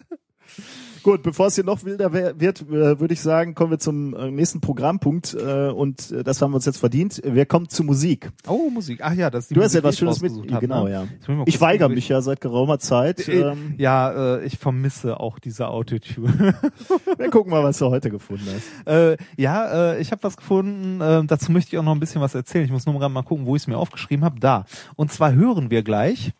[1.03, 4.29] Gut, bevor es hier noch wilder wird, äh, würde ich sagen, kommen wir zum äh,
[4.29, 7.21] nächsten Programmpunkt äh, und das haben wir uns jetzt verdient.
[7.23, 8.29] Wer kommt zu Musik?
[8.47, 8.99] Oh, Musik.
[9.01, 10.51] Ach ja, das ist die Du Musik, hast etwas Schönes mit.
[10.51, 10.91] Hab, genau, ne?
[10.91, 11.07] ja.
[11.45, 13.27] Ich, ich weigere mich ja seit geraumer Zeit.
[13.27, 16.55] Ähm, ja, äh, ich vermisse auch diese Autotune.
[17.17, 18.87] wir gucken mal, was du heute gefunden hast.
[18.87, 20.99] Äh, ja, äh, ich habe was gefunden.
[20.99, 22.65] Dazu möchte ich auch noch ein bisschen was erzählen.
[22.65, 24.39] Ich muss nur mal gucken, wo ich es mir aufgeschrieben habe.
[24.39, 24.65] Da.
[24.95, 26.33] Und zwar hören wir gleich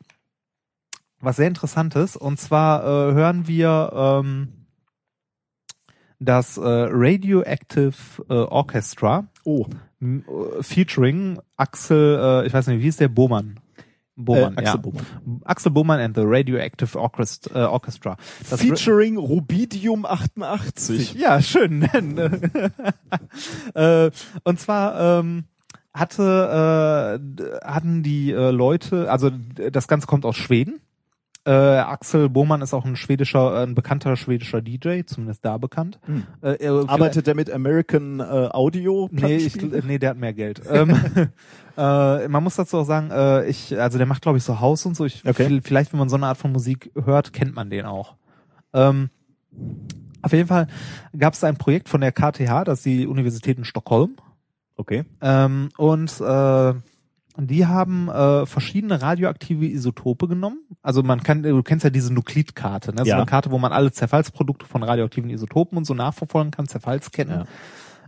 [1.22, 2.16] was sehr interessantes.
[2.16, 4.50] Und zwar äh, hören wir ähm,
[6.20, 7.94] das äh, Radioactive
[8.30, 9.28] äh, Orchestra.
[9.44, 9.66] Oh.
[10.62, 13.60] Featuring Axel, äh, ich weiß nicht, wie ist der Bohmann?
[14.16, 14.78] Bohmann, äh, Axel ja.
[14.78, 15.06] Bohmann.
[15.46, 17.64] Axel Bohmann and the Radioactive Orchestra.
[17.64, 18.18] Äh, Orchestra.
[18.50, 21.16] Das Featuring Rubidium 88.
[21.16, 21.84] Ja, schön.
[23.74, 24.12] äh,
[24.44, 25.46] und zwar ähm,
[25.94, 30.82] hatte äh, hatten die äh, Leute, also das Ganze kommt aus Schweden
[31.46, 36.00] äh, Axel Bohmann ist auch ein schwedischer, äh, ein bekannter schwedischer DJ, zumindest da bekannt.
[36.06, 36.24] Hm.
[36.42, 39.10] Äh, er, Arbeitet der mit American äh, Audio?
[39.12, 40.62] Nee, ich, nee, der hat mehr Geld.
[40.70, 40.92] ähm,
[41.78, 44.86] äh, man muss dazu auch sagen, äh, ich, also der macht glaube ich so Haus
[44.86, 45.06] und so.
[45.06, 45.62] Ich, okay.
[45.64, 48.16] Vielleicht, wenn man so eine Art von Musik hört, kennt man den auch.
[48.74, 49.10] Ähm,
[50.22, 50.68] auf jeden Fall
[51.18, 54.16] gab es ein Projekt von der KTH, das ist die Universität in Stockholm.
[54.76, 55.04] Okay.
[55.22, 56.74] Ähm, und äh,
[57.38, 60.60] die haben äh, verschiedene radioaktive Isotope genommen.
[60.82, 63.04] Also man kann, du kennst ja diese Nuklidkarte, ne?
[63.04, 63.18] So ja.
[63.18, 67.34] eine Karte, wo man alle Zerfallsprodukte von radioaktiven Isotopen und so nachverfolgen kann, Zerfallsketten.
[67.34, 67.46] Ja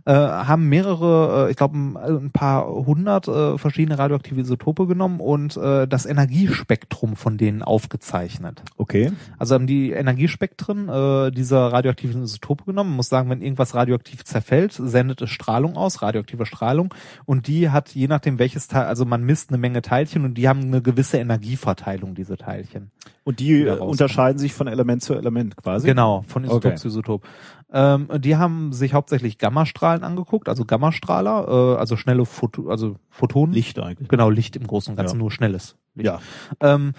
[0.06, 5.20] äh, haben mehrere, äh, ich glaube ein, ein, paar hundert äh, verschiedene radioaktive Isotope genommen
[5.20, 8.62] und äh, das Energiespektrum von denen aufgezeichnet.
[8.76, 9.12] Okay.
[9.38, 12.90] Also haben die Energiespektren äh, dieser radioaktiven Isotope genommen.
[12.90, 16.92] Man muss sagen, wenn irgendwas radioaktiv zerfällt, sendet es Strahlung aus, radioaktive Strahlung,
[17.24, 20.48] und die hat je nachdem welches Teil, also man misst eine Menge Teilchen und die
[20.48, 22.90] haben eine gewisse Energieverteilung, diese Teilchen.
[23.24, 25.86] Und die, die unterscheiden sich von Element zu Element quasi?
[25.86, 26.74] Genau, von Isotop okay.
[26.76, 27.26] zu Isotop.
[27.74, 33.52] Ähm, die haben sich hauptsächlich Gammastrahlen angeguckt, also Gammastrahler, äh, also schnelle Photo, also Photonen.
[33.52, 34.08] Licht eigentlich.
[34.08, 35.18] Genau, Licht im Großen und Ganzen, ja.
[35.18, 36.06] nur schnelles Licht.
[36.06, 36.20] Ja.
[36.60, 36.92] Ähm,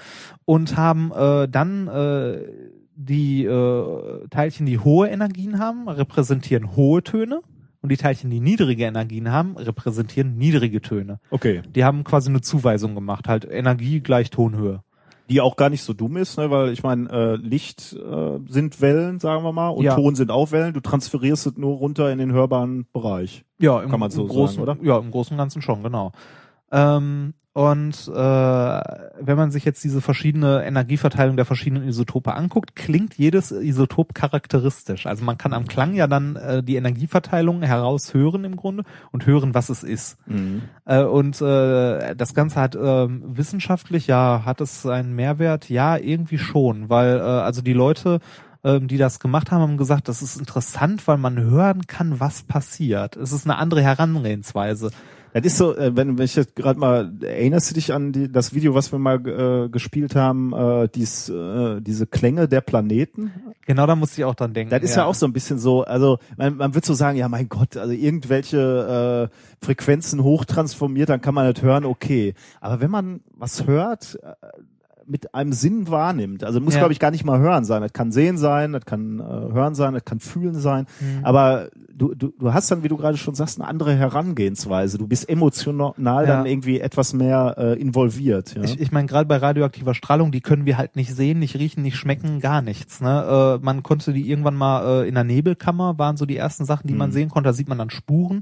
[0.44, 2.40] und haben äh, dann äh,
[2.94, 7.40] die äh, Teilchen, die hohe Energien haben, repräsentieren hohe Töne.
[7.82, 11.20] Und die Teilchen, die niedrige Energien haben, repräsentieren niedrige Töne.
[11.30, 11.62] Okay.
[11.74, 14.82] Die haben quasi eine Zuweisung gemacht, halt Energie gleich Tonhöhe
[15.30, 16.52] die auch gar nicht so dumm ist, ne?
[16.52, 19.96] weil ich meine, äh, Licht äh, sind Wellen, sagen wir mal, und ja.
[19.96, 20.74] Ton sind auch Wellen.
[20.74, 23.44] Du transferierst es nur runter in den hörbaren Bereich.
[23.60, 24.88] Ja, im, kann man so im Großen, sagen, oder?
[24.88, 26.12] Ja, im Großen und Ganzen schon, genau.
[26.72, 33.14] Ähm, und äh, wenn man sich jetzt diese verschiedene Energieverteilung der verschiedenen Isotope anguckt, klingt
[33.14, 35.06] jedes Isotop charakteristisch.
[35.06, 38.84] Also man kann am Klang ja dann äh, die Energieverteilung heraushören im Grunde
[39.14, 40.18] und hören, was es ist.
[40.26, 40.64] Mhm.
[40.84, 45.70] Äh, und äh, das Ganze hat äh, wissenschaftlich, ja, hat es einen Mehrwert?
[45.70, 48.20] Ja, irgendwie schon, weil äh, also die Leute
[48.66, 52.44] ähm, die das gemacht haben, haben gesagt, das ist interessant, weil man hören kann, was
[52.44, 53.16] passiert.
[53.16, 54.92] Es ist eine andere Herangehensweise.
[55.36, 58.32] Das ist so, äh, wenn, wenn ich jetzt gerade mal, erinnerst du dich an die,
[58.32, 63.34] das Video, was wir mal äh, gespielt haben, äh, dies, äh, diese Klänge der Planeten?
[63.66, 64.72] Genau, da musste ich auch dran denken.
[64.72, 67.18] Das ist ja, ja auch so ein bisschen so, also man, man wird so sagen,
[67.18, 72.34] ja mein Gott, also irgendwelche äh, Frequenzen hochtransformiert, dann kann man das hören, okay.
[72.62, 74.36] Aber wenn man was hört, äh,
[75.08, 76.44] mit einem Sinn wahrnimmt.
[76.44, 76.80] Also muss, ja.
[76.80, 77.82] glaube ich, gar nicht mal hören sein.
[77.82, 80.88] Das kann sehen sein, das kann äh, hören sein, das kann fühlen sein.
[81.00, 81.24] Mhm.
[81.24, 84.98] Aber du, du, du hast dann, wie du gerade schon sagst, eine andere Herangehensweise.
[84.98, 86.38] Du bist emotional ja.
[86.38, 88.56] dann irgendwie etwas mehr äh, involviert.
[88.56, 88.64] Ja?
[88.64, 91.84] Ich, ich meine, gerade bei radioaktiver Strahlung, die können wir halt nicht sehen, nicht riechen,
[91.84, 93.02] nicht schmecken, gar nichts.
[93.02, 93.60] Ne?
[93.62, 96.88] Äh, man konnte die irgendwann mal äh, in der Nebelkammer, waren so die ersten Sachen,
[96.88, 97.00] die mhm.
[97.00, 97.50] man sehen konnte.
[97.50, 98.42] Da sieht man dann Spuren.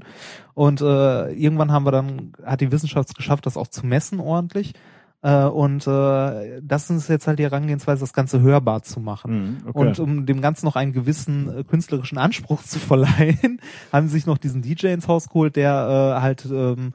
[0.54, 4.20] Und äh, irgendwann haben wir dann, hat die Wissenschaft es geschafft, das auch zu messen
[4.20, 4.74] ordentlich.
[5.24, 9.32] Äh, und äh, das ist jetzt halt die Herangehensweise, das Ganze hörbar zu machen.
[9.32, 9.78] Mhm, okay.
[9.78, 13.58] Und um dem Ganzen noch einen gewissen äh, künstlerischen Anspruch zu verleihen,
[13.92, 16.92] haben sie sich noch diesen DJ ins Haus geholt, der äh, halt ähm,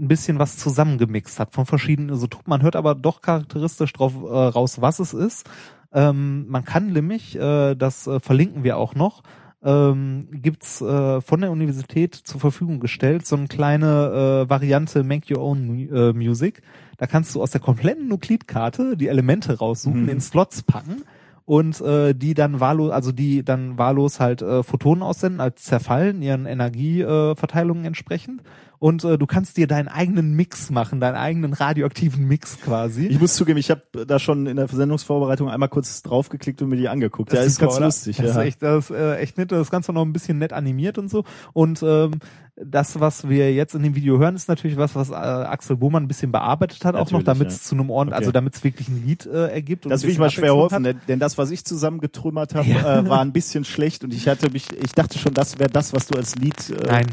[0.00, 2.48] ein bisschen was zusammengemixt hat von verschiedenen Isotopen.
[2.48, 5.46] Man hört aber doch charakteristisch drauf äh, raus, was es ist.
[5.92, 9.22] Ähm, man kann nämlich, äh, das äh, verlinken wir auch noch,
[9.62, 15.34] ähm, gibt's äh, von der Universität zur Verfügung gestellt, so eine kleine äh, Variante Make
[15.34, 16.62] Your Own äh, Music.
[16.96, 20.08] Da kannst du aus der kompletten Nuklidkarte die Elemente raussuchen, Mhm.
[20.08, 21.02] in Slots packen
[21.44, 26.22] und äh, die dann wahllos, also die dann wahllos halt äh, Photonen aussenden, als zerfallen,
[26.22, 28.42] ihren Energieverteilungen äh, entsprechend.
[28.78, 33.06] Und äh, du kannst dir deinen eigenen Mix machen, deinen eigenen radioaktiven Mix quasi.
[33.06, 36.76] Ich muss zugeben, ich habe da schon in der Sendungsvorbereitung einmal kurz draufgeklickt und mir
[36.76, 37.32] die angeguckt.
[37.32, 37.86] ja, ist super, ganz oder?
[37.86, 38.16] lustig.
[38.18, 38.30] Das ja.
[38.32, 39.52] ist echt, das ist äh, echt nett.
[39.52, 41.24] Das Ganze noch ein bisschen nett animiert und so.
[41.52, 42.20] Und ähm,
[42.64, 46.04] das, was wir jetzt in dem Video hören, ist natürlich was, was äh, Axel Bohmann
[46.04, 47.54] ein bisschen bearbeitet hat, auch noch, Natürlich, damit ja.
[47.54, 48.16] es zu einem Ort, Okay.
[48.16, 49.86] also damit es wirklich ein Lied äh, ergibt.
[49.90, 52.98] Das will ich mal schwer hoffen, denn, denn das, was ich zusammengetrümmert habe, Ja.
[53.00, 55.92] äh, war ein bisschen schlecht und ich hatte mich, ich dachte schon, das wäre das,
[55.92, 57.06] was du als Lied äh, Nein,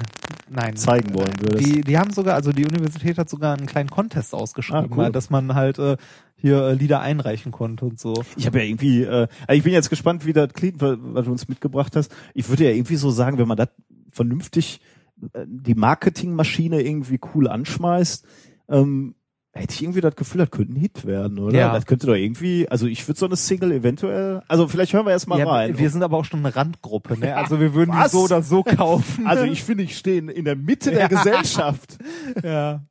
[0.50, 0.76] nein.
[0.76, 1.66] zeigen wollen würdest.
[1.66, 4.98] Die, die haben sogar, also die Universität hat sogar einen kleinen Contest ausgeschrieben, Ah, cool.
[4.98, 5.98] weil, dass man halt äh,
[6.38, 8.24] hier äh, Lieder einreichen konnte und so.
[8.36, 11.26] Ich habe ja irgendwie, äh, also ich bin jetzt gespannt, wie das klingt, was, was
[11.26, 12.12] du uns mitgebracht hast.
[12.34, 13.70] Ich würde ja irgendwie so sagen, wenn man das
[14.12, 18.26] vernünftig, äh, die Marketingmaschine irgendwie cool anschmeißt,
[18.70, 19.16] ähm,
[19.54, 21.58] hätte ich irgendwie das Gefühl, das könnte ein Hit werden, oder?
[21.58, 21.72] Ja.
[21.74, 25.12] Das könnte doch irgendwie, also ich würde so eine Single eventuell, also vielleicht hören wir
[25.14, 25.78] erst mal Ja, rein.
[25.78, 27.38] wir sind aber auch schon eine Randgruppe, ne?
[27.38, 29.26] Also wir würden die so oder so kaufen.
[29.26, 31.08] also ich finde, ich stehe in der Mitte Ja.
[31.08, 31.98] der Gesellschaft.
[32.44, 32.82] ja.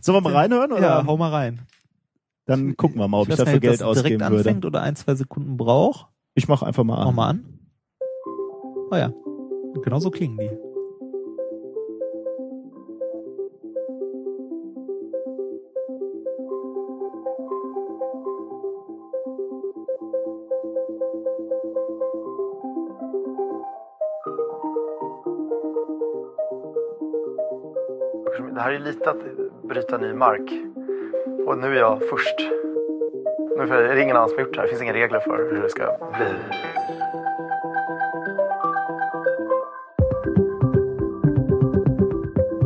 [0.00, 0.72] Sollen wir mal reinhören?
[0.72, 0.82] Oder?
[0.82, 1.62] ja, hau mal rein.
[2.46, 4.36] Dann gucken wir mal, ob ich, weiß dafür nicht, Geld das direkt ausgeben würde.
[4.36, 6.06] anfängt oder ein, zwei Sekunden braucht.
[6.34, 7.14] Ich mache einfach mal Mach an.
[7.14, 7.44] mal an.
[8.92, 9.12] Oh ja.
[9.82, 10.69] Genau so klingen die.
[28.48, 29.16] Det här är lite att
[29.62, 30.52] bryta ny mark.
[31.46, 32.34] Och nu är jag först.
[33.56, 34.66] Nu är det ingen annan som har gjort det här.
[34.66, 35.84] Det finns inga regler för hur det ska
[36.16, 36.26] bli.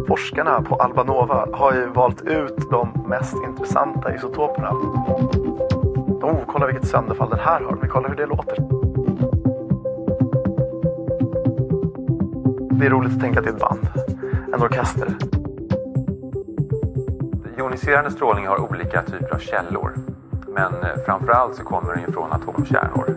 [0.08, 4.70] Forskarna på Albanova har ju valt ut de mest intressanta isotoperna.
[6.22, 7.76] Oh, kolla vilket sönderfall den här har.
[7.80, 8.56] Men kolla hur det låter.
[12.70, 13.88] Det är roligt att tänka att det är ett band.
[14.54, 15.33] En orkester.
[17.74, 19.94] Joniserande strålning har olika typer av källor.
[20.48, 23.16] Men eh, framförallt så kommer den ju från atomkärnor.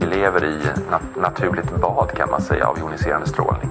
[0.00, 0.58] Vi lever i
[0.90, 3.70] nat- naturligt bad kan man säga av joniserande strålning.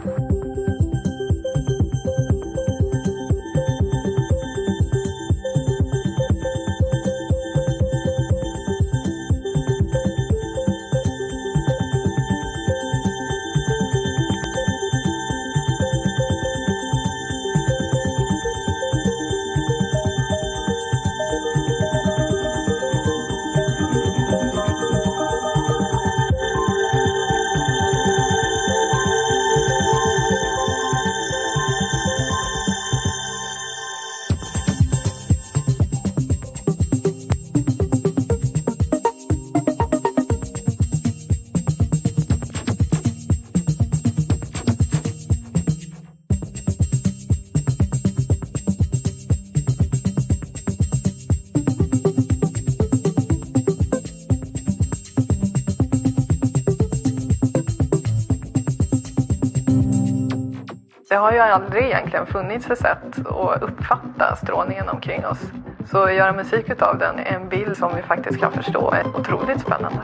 [61.51, 65.51] Aldrig egentligen funnits ett sätt att uppfatta strålningen omkring oss.
[65.91, 69.07] Så att göra musik utav den är en bild som vi faktiskt kan förstå är
[69.07, 70.01] otroligt spännande.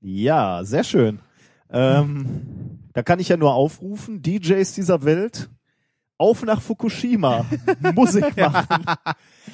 [0.00, 1.20] Ja, sehr schön.
[1.72, 2.25] Ähm,
[2.96, 5.50] da kann ich ja nur aufrufen, DJs dieser Welt,
[6.18, 7.44] auf nach Fukushima,
[7.94, 8.86] Musik machen.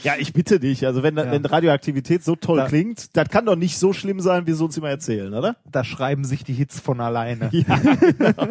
[0.04, 0.86] Ja, ich bitte dich.
[0.86, 1.28] Also wenn, Ja.
[1.32, 4.62] wenn Radioaktivität so toll Da- klingt, das kann doch nicht so schlimm sein, wie sie
[4.64, 5.56] uns immer erzählen, oder?
[5.68, 7.50] Da schreiben sich die Hits von alleine.
[7.52, 8.46] Ja, genau.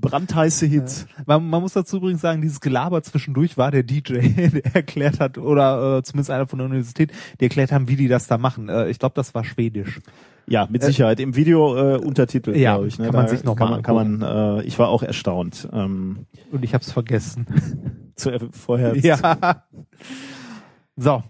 [0.00, 1.06] Brandheiße Hits.
[1.26, 4.18] Man, man muss dazu übrigens sagen, dieses Gelaber zwischendurch war der DJ,
[4.52, 8.08] der erklärt hat, oder äh, zumindest einer von der Universität, die erklärt haben, wie die
[8.08, 8.68] das da machen.
[8.68, 10.00] Äh, ich glaube, das war Schwedisch.
[10.48, 11.18] Ja, mit Sicherheit.
[11.20, 12.98] Im Video äh, Untertitel, Ja, glaube ich.
[12.98, 13.06] Ne?
[13.06, 15.68] kann man Da sich noch kann mal man, kann man, äh, Ich war auch erstaunt.
[15.72, 17.46] Ähm, Und ich habe es vergessen.
[18.16, 18.96] zu, vorher.
[18.96, 19.64] ja.
[20.98, 21.22] So,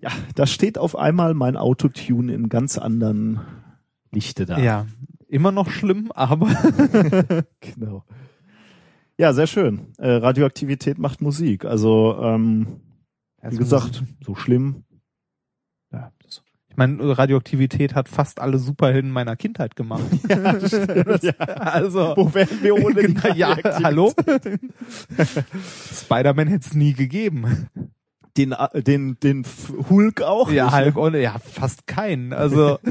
[0.00, 3.40] ja, da steht auf einmal mein Autotune in ganz anderen
[4.12, 4.58] Lichte da.
[4.58, 4.86] ja.
[5.28, 6.48] Immer noch schlimm, aber
[7.60, 8.04] Genau.
[9.18, 9.92] Ja, sehr schön.
[9.98, 11.64] Äh, Radioaktivität macht Musik.
[11.66, 12.80] Also, ähm,
[13.42, 14.82] wie gesagt, so schlimm.
[16.80, 20.02] Ja, meine, Radioaktivität hat fast alle Superhelden meiner Kindheit gemacht.
[20.30, 21.32] Ja, ja.
[21.56, 23.84] Also, Wo wären wir ohne die Genau, ja, Radioaktivität?
[23.84, 24.12] hallo?
[25.94, 27.68] Spider-Man hätte es nie gegeben.
[28.36, 29.44] Den, äh, den, den
[29.90, 30.50] Hulk auch.
[30.50, 31.00] Ja, nicht, Hulk ne?
[31.00, 32.32] ohne, ja, fast keinen.
[32.32, 32.78] Also,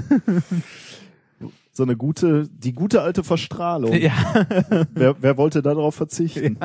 [1.71, 3.93] So eine gute, die gute alte Verstrahlung.
[3.93, 4.11] ja.
[4.93, 6.59] Wer, wer wollte darauf verzichten?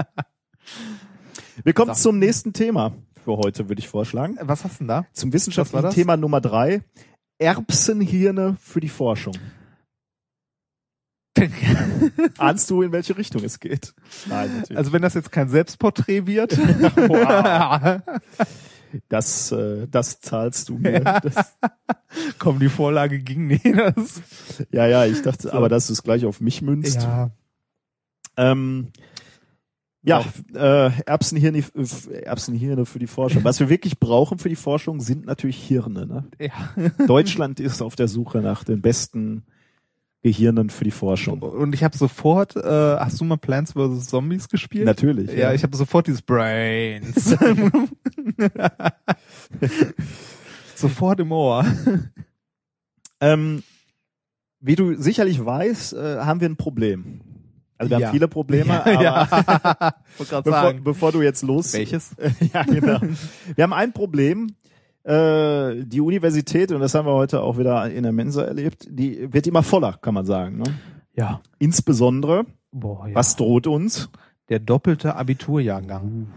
[1.63, 2.11] Wir kommen So.
[2.11, 2.93] zum nächsten Thema
[3.25, 4.37] für heute, würde ich vorschlagen.
[4.43, 5.07] Was hast du denn da?
[5.13, 5.91] Zum wissenschaftlichen?
[5.91, 6.83] Thema Nummer drei.
[7.39, 9.37] Erbsenhirne für die Forschung.
[12.39, 13.93] Ahnst du, in welche Richtung es geht?
[14.27, 14.79] Nein, natürlich.
[14.79, 16.57] Also wenn das jetzt kein Selbstporträt wird.
[16.57, 18.03] Wow.
[19.09, 21.03] das, äh, das zahlst du mir.
[21.03, 21.57] Ja, das,
[22.39, 23.65] Komm, die Vorlage ging nicht.
[23.65, 24.23] Das,
[24.71, 27.03] ja, ja, ich dachte, aber dass du es gleich auf mich münzt.
[27.03, 27.31] ja.
[28.37, 28.89] Ähm,
[30.05, 30.25] ja,
[30.55, 31.65] äh, Erbsenhirne,
[32.23, 33.43] Erbsenhirne für die Forschung.
[33.43, 36.07] Was wir wirklich brauchen für die Forschung sind natürlich Hirne.
[36.07, 36.25] Ne?
[36.39, 36.53] ja.
[37.07, 39.45] Deutschland ist auf der Suche nach den besten
[40.23, 41.41] Gehirnen für die Forschung.
[41.41, 44.09] Und ich habe sofort, äh, hast du mal Plants vs.
[44.09, 44.87] Zombies gespielt?
[44.87, 45.33] Natürlich.
[45.33, 47.37] Ja, ich habe sofort dieses Brains.
[50.75, 51.67] sofort im Ohr.
[53.21, 53.63] Ähm,
[54.61, 57.21] wie du sicherlich weißt, äh, haben wir ein Problem.
[57.77, 58.07] Also wir Ja.
[58.07, 59.95] haben viele Probleme, ja, aber ja.
[60.19, 60.85] Bevor, sagen.
[60.85, 61.73] bevor du jetzt los.
[61.75, 62.15] Welches?
[62.53, 63.01] ja, genau.
[63.55, 64.55] Wir haben ein Problem.
[65.03, 69.31] Äh, die Universität, und das haben wir heute auch wieder in der Mensa erlebt, die
[69.33, 70.57] wird immer voller, kann man sagen.
[70.59, 70.65] Ne?
[71.15, 71.41] Ja.
[71.59, 73.15] Insbesondere, Boah, ja.
[73.15, 74.09] was droht uns?
[74.49, 76.29] Der doppelte Abiturjahrgang,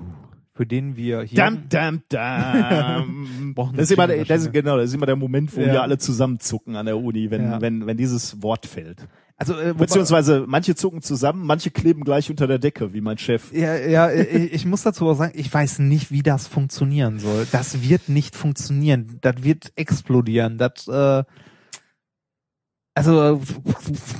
[0.53, 1.37] für den wir hier.
[1.37, 3.53] Dam, dam, dam.
[3.73, 5.67] Das ist immer der, das ist, genau, das ist immer der Moment, wo Ja.
[5.73, 7.61] wir alle zusammenzucken an der Uni, wenn, Ja.
[7.61, 9.07] wenn, wenn dieses Wort fällt.
[9.39, 13.53] Also, äh, Beziehungsweise manche zucken zusammen, manche kleben gleich unter der Decke, wie mein Chef.
[13.53, 17.45] Ja, ja, ich, ich muss dazu auch sagen, ich weiß nicht, wie das funktionieren soll.
[17.51, 19.19] Das wird nicht funktionieren.
[19.21, 20.57] Das wird explodieren.
[20.57, 21.23] Das, äh,
[23.05, 23.41] also,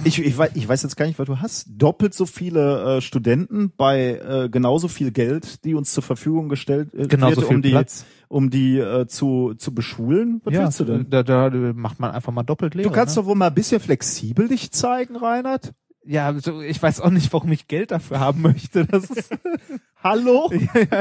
[0.03, 1.67] Ich, ich, weiß, ich weiß jetzt gar nicht, was du hast.
[1.69, 6.93] Doppelt so viele äh, Studenten bei äh, genauso viel Geld, die uns zur Verfügung gestellt
[6.93, 8.05] äh, genauso wird, um die, Platz.
[8.27, 10.41] um die äh, zu, zu beschulen.
[10.43, 11.09] Was ja, willst du denn?
[11.09, 12.89] Da, da macht man einfach mal doppelt Lehre.
[12.89, 13.21] Du kannst ne?
[13.21, 15.73] doch wohl mal ein bisschen flexibel dich zeigen, Reinhard.
[16.09, 18.85] Ja, so, ich weiß auch nicht, warum ich Geld dafür haben möchte.
[18.85, 19.29] Das ist,
[20.03, 20.49] Hallo?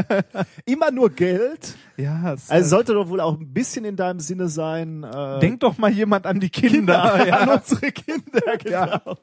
[0.65, 1.77] Immer nur Geld?
[1.97, 5.05] ja, es, Also sollte doch wohl auch ein bisschen in deinem Sinne sein.
[5.05, 7.15] Äh, denk doch mal jemand an die Kinder.
[7.15, 7.55] an ja.
[7.55, 9.17] unsere Kinder, genau.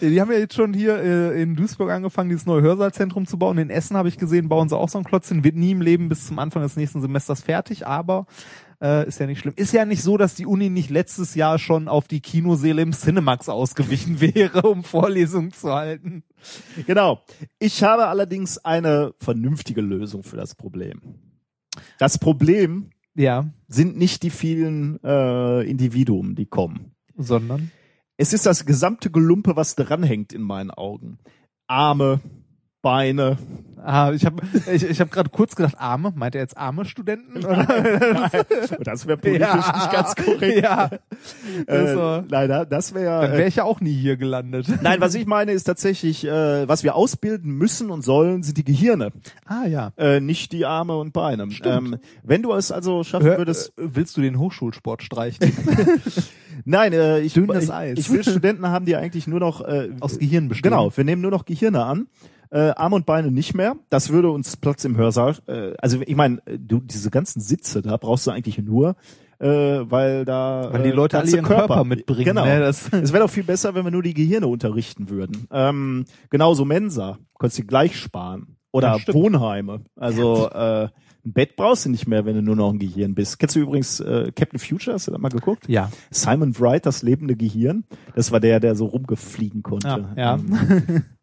[0.00, 3.58] Die haben ja jetzt schon hier äh, in Duisburg angefangen, dieses neue Hörsaalzentrum zu bauen.
[3.58, 5.44] In Essen habe ich gesehen, bauen sie auch so einen Klotz hin.
[5.44, 8.26] Wird nie im Leben bis zum Anfang des nächsten Semesters fertig, aber
[8.82, 9.54] äh, ist ja nicht schlimm.
[9.56, 12.92] Ist ja nicht so, dass die Uni nicht letztes Jahr schon auf die Kinoseele im
[12.92, 16.22] Cinemax ausgewichen wäre, um Vorlesungen zu halten.
[16.86, 17.22] Genau.
[17.58, 21.00] Ich habe allerdings eine vernünftige Lösung für das Problem.
[21.98, 26.92] Das Problem Ja, sind nicht die vielen äh, Individuen, die kommen.
[27.16, 27.70] sondern
[28.16, 31.18] Es ist das gesamte Gelumpe, was dranhängt in meinen Augen.
[31.66, 32.20] Arme,
[32.88, 33.36] Beine.
[33.84, 34.42] ah, ich habe
[34.72, 37.38] ich, ich hab gerade kurz gedacht, arme, meint er jetzt arme Studenten?
[37.44, 37.66] Oder?
[38.82, 40.62] Das wäre politisch nicht ganz korrekt.
[40.62, 40.90] Ja,
[41.66, 43.32] Äh, also, leider, das dann wäre.
[43.32, 44.66] wäre ich ja auch nie hier gelandet.
[44.82, 48.64] Nein, was ich meine, ist tatsächlich, äh, was wir ausbilden müssen und sollen, sind die
[48.64, 49.10] Gehirne,
[49.46, 49.92] Ah ja.
[49.98, 51.50] äh, nicht die Arme und Beine.
[51.50, 51.94] Stimmt.
[51.94, 55.52] Ähm, wenn du es also schaffen würdest, äh, willst du den Hochschulsport streichen?
[56.64, 57.48] nein, äh, ich, ich,
[57.96, 60.70] ich will Studenten haben, die eigentlich nur noch äh, Aus Gehirn bestehen.
[60.70, 62.06] Genau, wir nehmen nur noch Gehirne an.
[62.50, 63.76] Äh, Arme und Beine nicht mehr.
[63.90, 65.36] Das würde uns Platz im Hörsaal.
[65.46, 68.96] Äh, also ich meine, du diese ganzen Sitze da brauchst du eigentlich nur,
[69.38, 72.24] äh, weil da Weil die äh, Leute alle ihren Körper, mitbringen.
[72.24, 72.44] Genau.
[72.44, 72.60] Ne?
[72.60, 75.46] Das, Es wäre doch viel besser, wenn wir nur die Gehirne unterrichten würden.
[75.52, 78.56] Ähm, genauso Mensa, konntest du gleich sparen.
[78.72, 79.14] Oder Ja.
[79.14, 79.80] Wohnheime.
[79.96, 80.88] Also äh,
[81.24, 83.38] ein Bett brauchst du nicht mehr, wenn du nur noch ein Gehirn bist.
[83.38, 84.94] Kennst du übrigens äh, Captain Future?
[84.94, 85.68] Hast du da mal geguckt?
[85.68, 85.90] ja.
[86.10, 87.84] Simon Wright, das lebende Gehirn.
[88.14, 89.88] Das war der, der so rumgefliegen konnte.
[89.88, 90.34] Ja, ja.
[90.34, 91.04] Ähm,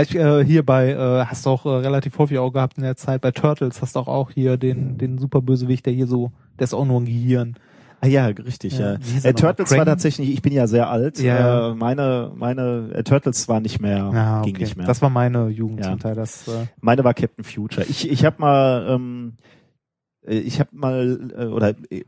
[0.00, 2.96] Ich, äh, hier bei, äh, hast du auch äh, relativ häufig auch gehabt in der
[2.96, 6.32] Zeit, bei Turtles hast du auch, auch hier den, den super Bösewicht, der hier so,
[6.58, 7.56] der ist auch nur ein Gehirn.
[8.00, 8.94] Ah ja, richtig, ja.
[8.94, 9.32] Ja, Äh?
[9.34, 9.86] Turtles war Krang?
[9.86, 11.20] tatsächlich, ich bin ja sehr alt.
[11.20, 11.70] Ja.
[11.70, 14.62] Äh, meine, meine äh, Turtles war nicht mehr, ging okay.
[14.64, 14.86] nicht mehr.
[14.86, 15.90] Das war meine Jugend Ja.
[15.90, 16.14] zum Teil.
[16.16, 17.86] Das, äh, Meine war Captain Future.
[17.88, 19.34] Ich, ich habe mal, ähm,
[20.26, 22.00] äh, ich habe mal äh, oder äh,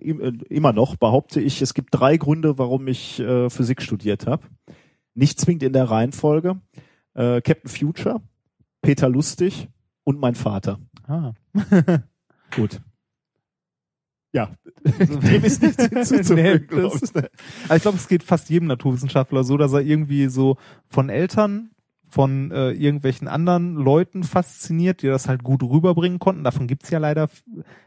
[0.49, 4.43] immer noch behaupte ich, es gibt drei Gründe, warum ich äh, Physik studiert habe.
[5.15, 6.57] Nicht zwingend in der Reihenfolge.
[7.15, 8.21] Äh, Captain Future,
[8.83, 9.69] Peter Lustig
[10.05, 10.79] und mein Vater.
[11.07, 11.33] ah.
[12.55, 12.81] Gut.
[14.33, 14.53] Ja,
[14.85, 16.35] dem ist nichts hinzuzufügen.
[16.43, 17.17] Nee, glaub das- ich.
[17.67, 20.57] Aber ich glaube, es geht fast jedem Naturwissenschaftler so, dass er irgendwie so
[20.89, 21.71] von Eltern,
[22.15, 26.45] von äh, irgendwelchen anderen Leuten fasziniert, die das halt gut rüberbringen konnten.
[26.45, 27.29] Davon gibt's ja leider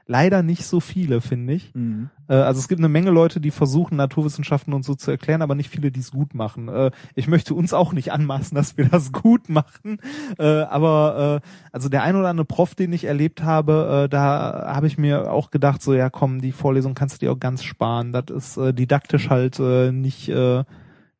[0.05, 1.73] leider nicht so viele, finde ich.
[1.73, 2.09] Mhm.
[2.27, 5.55] Äh, also es gibt eine Menge Leute, die versuchen, Naturwissenschaften und so zu erklären, aber
[5.55, 6.67] nicht viele, die es gut machen.
[6.67, 9.99] Äh, ich möchte uns auch nicht anmaßen, dass wir das gut machen.
[10.37, 14.73] Äh, aber äh, also der ein oder andere Prof, den ich erlebt habe, äh, da
[14.75, 17.63] habe ich mir auch gedacht, so ja komm, die Vorlesung kannst du dir auch ganz
[17.63, 18.11] sparen.
[18.11, 20.65] Das ist äh, didaktisch halt äh, nicht äh,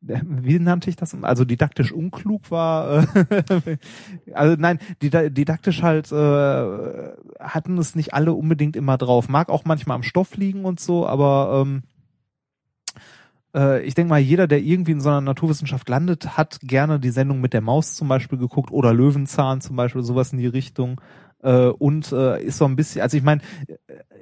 [0.00, 1.14] wie nannte ich das?
[1.22, 3.76] Also didaktisch unklug war, äh,
[4.32, 7.10] also nein, dida- didaktisch halt äh,
[7.40, 9.28] hatten es nicht alle unbedingt immer drauf.
[9.28, 11.82] Mag auch manchmal am Stoff liegen und so, aber ähm,
[13.54, 17.10] äh, ich denke mal, jeder, der irgendwie in so einer Naturwissenschaft landet, hat gerne die
[17.10, 21.00] Sendung mit der Maus zum Beispiel geguckt oder Löwenzahn zum Beispiel, sowas in die Richtung.
[21.42, 23.40] Äh, und äh, ist so ein bisschen, also ich meine,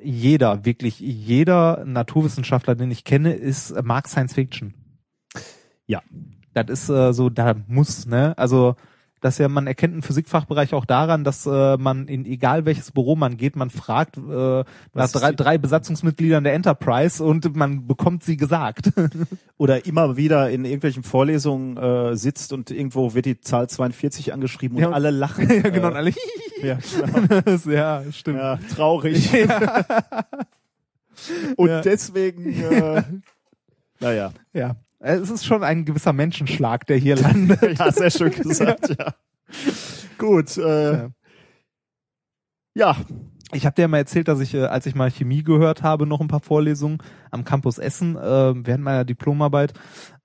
[0.03, 4.75] jeder, wirklich jeder Naturwissenschaftler, den ich kenne, ist mag Science Fiction.
[5.87, 6.03] Ja.
[6.55, 8.37] Das ist äh, so, da muss, ne?
[8.39, 8.77] Also
[9.23, 13.17] dass ja, man erkennt im Physikfachbereich auch daran, dass äh, man in egal welches Büro
[13.17, 17.87] man geht, man fragt äh, nach Was ist drei, drei Besatzungsmitgliedern der Enterprise und man
[17.87, 18.93] bekommt sie gesagt.
[19.57, 24.77] Oder immer wieder in irgendwelchen Vorlesungen äh, sitzt und irgendwo wird die Zahl 42 angeschrieben
[24.77, 25.49] und Ja, und- alle lachen.
[25.51, 26.11] ja, genau, Äh, alle
[26.63, 26.79] ja,
[27.47, 27.71] genau.
[27.73, 28.39] ja, stimmt.
[28.39, 29.33] ja, traurig.
[29.33, 29.83] Ja.
[31.57, 33.03] Und deswegen, äh,
[33.99, 34.33] naja.
[34.53, 34.77] ja.
[35.07, 37.61] Es ist schon ein gewisser Menschenschlag, der hier landet.
[37.79, 39.15] Ja, sehr schön gesagt, ja.
[40.19, 41.11] Gut, äh, Ja.
[42.75, 42.97] ja.
[43.53, 46.07] Ich habe dir ja mal erzählt, dass ich, äh, als ich mal Chemie gehört habe,
[46.07, 46.99] noch ein paar Vorlesungen
[47.31, 48.21] am Campus Essen, äh,
[48.67, 49.73] während meiner Diplomarbeit,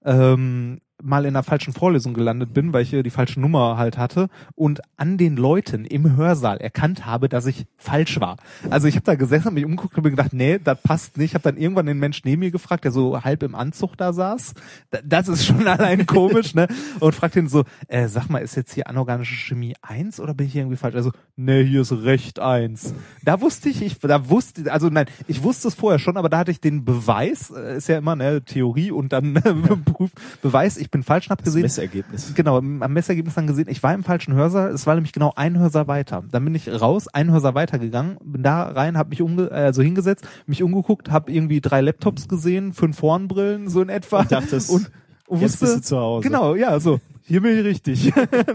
[0.03, 3.97] ähm, mal in einer falschen Vorlesung gelandet bin, weil ich äh, die falsche Nummer halt
[3.97, 8.37] hatte und an den Leuten im Hörsaal erkannt habe, dass ich falsch war.
[8.69, 11.33] Also ich habe da gesessen, hab mich umgeguckt und mir gedacht, nee, das passt nicht.
[11.33, 14.53] Habe dann irgendwann den Mensch neben mir gefragt, der so halb im Anzug da saß.
[14.91, 16.67] Da- Das ist schon allein komisch, ne?
[16.99, 20.47] Und fragt ihn so, äh, sag mal, ist jetzt hier anorganische Chemie eins oder bin
[20.47, 20.95] ich hier irgendwie falsch?
[20.95, 22.93] Also, nee, hier ist Recht eins.
[23.23, 26.39] Da wusste ich, ich, da wusste, also nein, ich wusste es vorher schon, aber da
[26.39, 29.33] hatte ich den Beweis, äh, ist ja immer ne Theorie und dann
[29.85, 30.11] Proof,
[30.41, 32.33] Beweis, ich bin falsch und hab gesehen, Messergebnis.
[32.35, 35.57] genau, am Messergebnis dann gesehen, ich war im falschen Hörsaal, es war nämlich genau ein
[35.57, 36.23] Hörsaal weiter.
[36.29, 40.27] Dann bin ich raus, ein Hörsaal weitergegangen, bin da rein, hab mich umge also hingesetzt,
[40.45, 44.19] mich umgeguckt, hab irgendwie drei Laptops gesehen, fünf Hornbrillen, so in etwa.
[44.21, 44.91] Und dachtest, und,
[45.27, 46.27] und Jetzt wusste, bist du zu Hause.
[46.27, 46.99] Genau, ja, so.
[47.23, 48.13] Hier bin ich richtig.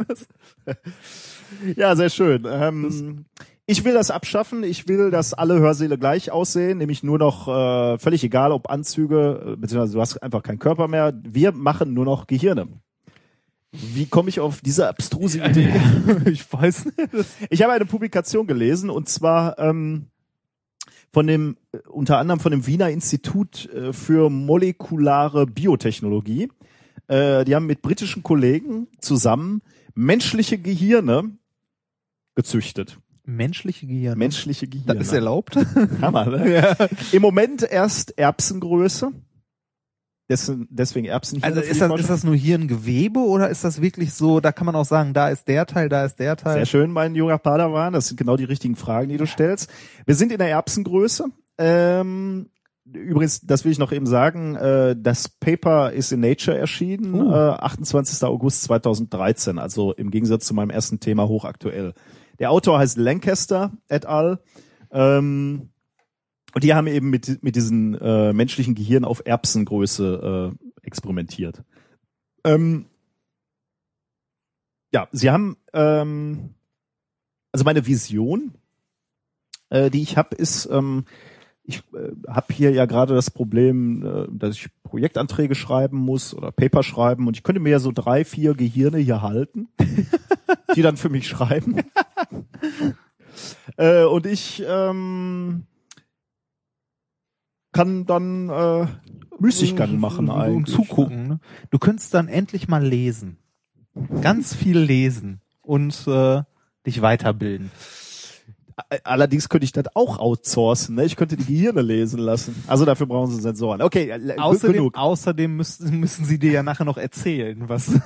[0.09, 0.29] das,
[1.77, 2.47] Ja, sehr schön.
[2.49, 3.25] Ähm,
[3.66, 4.62] ich will das abschaffen.
[4.62, 9.55] Ich will, dass alle Hörsäle gleich aussehen, nämlich nur noch äh, völlig egal, ob Anzüge,
[9.55, 11.12] äh, beziehungsweise du hast einfach keinen Körper mehr.
[11.24, 12.68] Wir machen nur noch Gehirne.
[13.72, 15.74] Wie komme ich auf diese abstruse Idee?
[16.26, 17.26] ich weiß nicht.
[17.51, 20.06] Ich habe eine Publikation gelesen und zwar ähm,
[21.12, 26.51] von dem äh, unter anderem von dem Wiener Institut äh, für molekulare Biotechnologie.
[27.09, 29.62] Äh, die haben mit britischen Kollegen zusammen
[29.94, 31.36] menschliche Gehirne
[32.36, 32.98] gezüchtet.
[33.27, 34.19] Menschliche Gehirn.
[34.19, 34.98] Menschliche Gehirne.
[34.98, 35.57] das ist erlaubt.
[36.01, 36.55] Hammer, ne?
[36.55, 36.77] ja.
[37.12, 39.12] Im Moment erst Erbsengröße.
[40.28, 41.40] Dessen, deswegen Erbsen.
[41.44, 44.74] Also ist das, ist das nur Hirngewebe oder ist das wirklich so, da kann man
[44.74, 46.55] auch sagen, da ist der Teil, da ist der Teil.
[46.55, 47.93] Sehr schön, mein junger Padawan.
[47.93, 49.70] Das sind genau die richtigen Fragen, die du stellst.
[50.05, 51.27] Wir sind in der Erbsengröße.
[51.59, 52.48] Ähm,
[52.93, 57.31] übrigens, das will ich noch eben sagen, äh, das Paper ist in Nature erschienen, Uh.
[57.31, 58.24] äh, 28.
[58.24, 61.94] August 2013, also im Gegensatz zu meinem ersten Thema hochaktuell.
[62.39, 64.41] Der Autor heißt Lancaster et al.
[64.91, 65.71] Ähm,
[66.55, 71.63] und die haben eben mit, mit diesen äh, menschlichen Gehirn auf Erbsengröße äh, experimentiert.
[72.45, 72.87] Ähm,
[74.93, 76.55] ja, sie haben, ähm,
[77.53, 78.55] also meine Vision,
[79.69, 81.05] äh, die ich habe, ist, ähm,
[81.66, 86.52] ich äh, habe hier ja gerade das Problem, äh, dass ich Projektanträge schreiben muss oder
[86.52, 89.68] Paper schreiben und ich könnte mir ja so drei, vier Gehirne hier halten,
[90.76, 91.82] die dann für mich schreiben.
[93.76, 95.64] äh, und ich ähm,
[97.72, 98.86] kann dann äh,
[99.38, 100.74] Müßiggang machen eigentlich.
[100.74, 101.28] zugucken.
[101.28, 101.40] Ne?
[101.70, 103.38] Du könntest dann endlich mal lesen.
[104.22, 105.40] Ganz viel lesen.
[105.62, 106.43] und äh,
[106.86, 107.70] dich weiterbilden.
[109.05, 110.97] Allerdings könnte ich das auch outsourcen.
[110.97, 111.07] Ne?
[111.07, 112.62] Ich könnte die Gehirne lesen lassen.
[112.66, 113.81] Also dafür brauchen sie Sensoren.
[113.81, 114.98] Okay, äh, außerdem, genug.
[114.98, 117.90] Außerdem müssen, müssen sie dir ja nachher noch erzählen, was.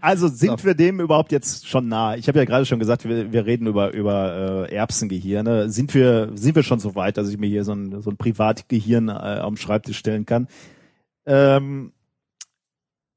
[0.00, 0.66] Also sind so.
[0.66, 2.16] wir dem überhaupt jetzt schon nah?
[2.16, 5.70] Ich habe ja gerade schon gesagt, wir, wir reden über über äh, Erbsengehirne.
[5.70, 8.16] Sind wir sind wir schon so weit, dass ich mir hier so ein, so ein
[8.16, 10.48] Privatgehirn äh, am Schreibtisch stellen kann?
[11.26, 11.92] Ähm,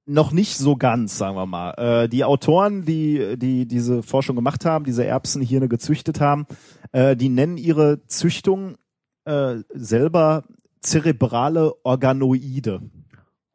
[0.08, 1.72] noch nicht so ganz, sagen wir mal.
[1.74, 6.48] Äh, die Autoren, die die diese Forschung gemacht haben, diese Erbsenhirne gezüchtet haben,
[6.94, 8.78] äh, die nennen ihre Züchtung
[9.26, 10.46] äh, selber
[10.82, 12.82] zerebrale Organoide.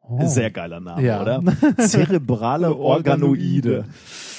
[0.01, 0.19] Oh.
[0.27, 1.21] Sehr geiler Name, ja.
[1.21, 1.41] oder?
[1.79, 3.85] Zerebrale Organoide.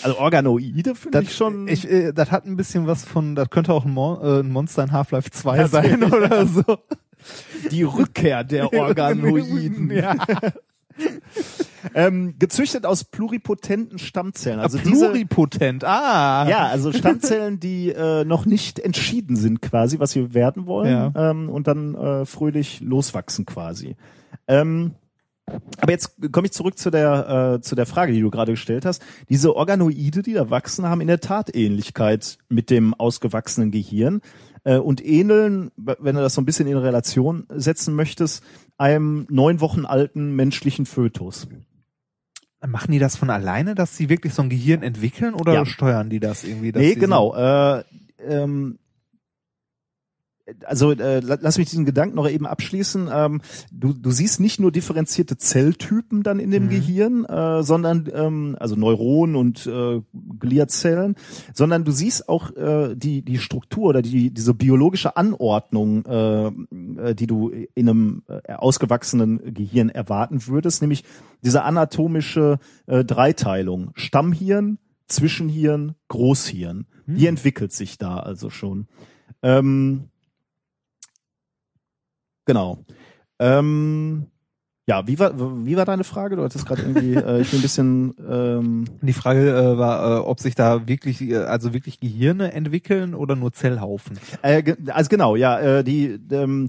[0.02, 1.66] Also Organoide finde ich schon.
[1.68, 4.52] Ich, äh, das hat ein bisschen was von, das könnte auch ein, Mon äh, ein
[4.52, 6.62] Monster in Half-Life 2 sein oder so.
[7.70, 9.90] Die Rückkehr der Organoiden.
[9.90, 10.14] ja.
[11.94, 14.60] ähm, gezüchtet aus pluripotenten Stammzellen.
[14.60, 16.48] Also ah, pluripotent, diese, ah.
[16.48, 21.30] Ja, also Stammzellen, die äh, noch nicht entschieden sind quasi, was sie werden wollen ja.
[21.30, 23.96] ähm, und dann äh, fröhlich loswachsen quasi.
[24.48, 24.92] Ähm,
[25.78, 28.86] aber jetzt komme ich zurück zu der, äh, zu der Frage, die du gerade gestellt
[28.86, 29.02] hast.
[29.28, 34.22] Diese Organoide, die da wachsen, haben in der Tat Ähnlichkeit mit dem ausgewachsenen Gehirn
[34.64, 38.42] äh, und ähneln, wenn du das so ein bisschen in Relation setzen möchtest,
[38.76, 41.46] einem neun Wochen alten menschlichen Fötus.
[42.66, 45.66] Machen die das von alleine, dass sie wirklich so ein Gehirn entwickeln oder ja.
[45.66, 46.72] steuern die das irgendwie?
[46.72, 47.34] nee, genau.
[47.34, 47.84] Äh,
[48.26, 48.78] ähm,
[50.66, 53.08] also äh, lass mich diesen Gedanken noch eben abschließen.
[53.12, 53.40] Ähm,
[53.72, 56.70] du, du siehst nicht nur differenzierte Zelltypen dann in dem mhm.
[56.70, 60.02] Gehirn, äh, sondern ähm, also Neuronen und äh,
[60.38, 61.16] Gliazellen,
[61.54, 67.14] sondern du siehst auch äh, die die Struktur oder die diese biologische Anordnung, äh, äh
[67.14, 71.04] die du in einem äh, ausgewachsenen Gehirn erwarten würdest, nämlich
[71.42, 76.86] diese anatomische äh, Dreiteilung: Stammhirn, Zwischenhirn, Großhirn.
[77.06, 77.16] Mhm.
[77.16, 78.88] Die entwickelt sich da also schon.
[79.42, 80.08] Ähm,
[82.44, 82.84] Genau.
[83.38, 84.26] Ähm,
[84.86, 85.32] ja, wie war,
[85.66, 86.36] wie war deine Frage?
[86.36, 88.14] Du hattest gerade irgendwie, äh, ich bin ein bisschen.
[88.30, 93.14] Ähm Die Frage äh, war, äh, ob sich da wirklich, äh, also wirklich Gehirne entwickeln
[93.14, 94.18] oder nur Zellhaufen.
[94.42, 96.18] Äh, also genau, ja, äh, die.
[96.30, 96.68] Ähm,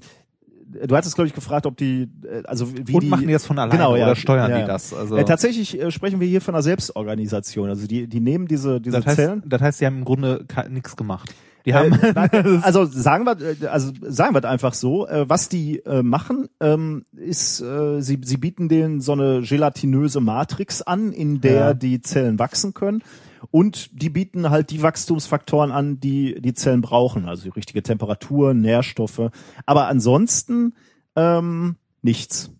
[0.87, 3.45] du hattest glaube ich gefragt, ob die, äh, also wie Und die, machen die das
[3.45, 4.93] von alleine genau, ja, oder steuern ja, die das?
[4.93, 7.67] Also äh, tatsächlich äh, sprechen wir hier von einer Selbstorganisation.
[7.67, 9.43] Also die, die nehmen diese diese das heißt, Zellen.
[9.45, 11.33] Das heißt, sie haben im Grunde nichts gemacht.
[11.65, 15.79] Die haben äh, also sagen wir äh, also sagen wir einfach so, äh, was die
[15.79, 21.41] äh, machen, ähm, ist äh, sie sie bieten denen so eine gelatinöse Matrix an, in
[21.41, 21.73] der ja.
[21.73, 23.03] die Zellen wachsen können
[23.51, 28.53] und die bieten halt die Wachstumsfaktoren an, die die Zellen brauchen, also die richtige Temperatur,
[28.53, 29.31] Nährstoffe,
[29.65, 30.75] aber ansonsten
[31.15, 32.51] ähm, nichts.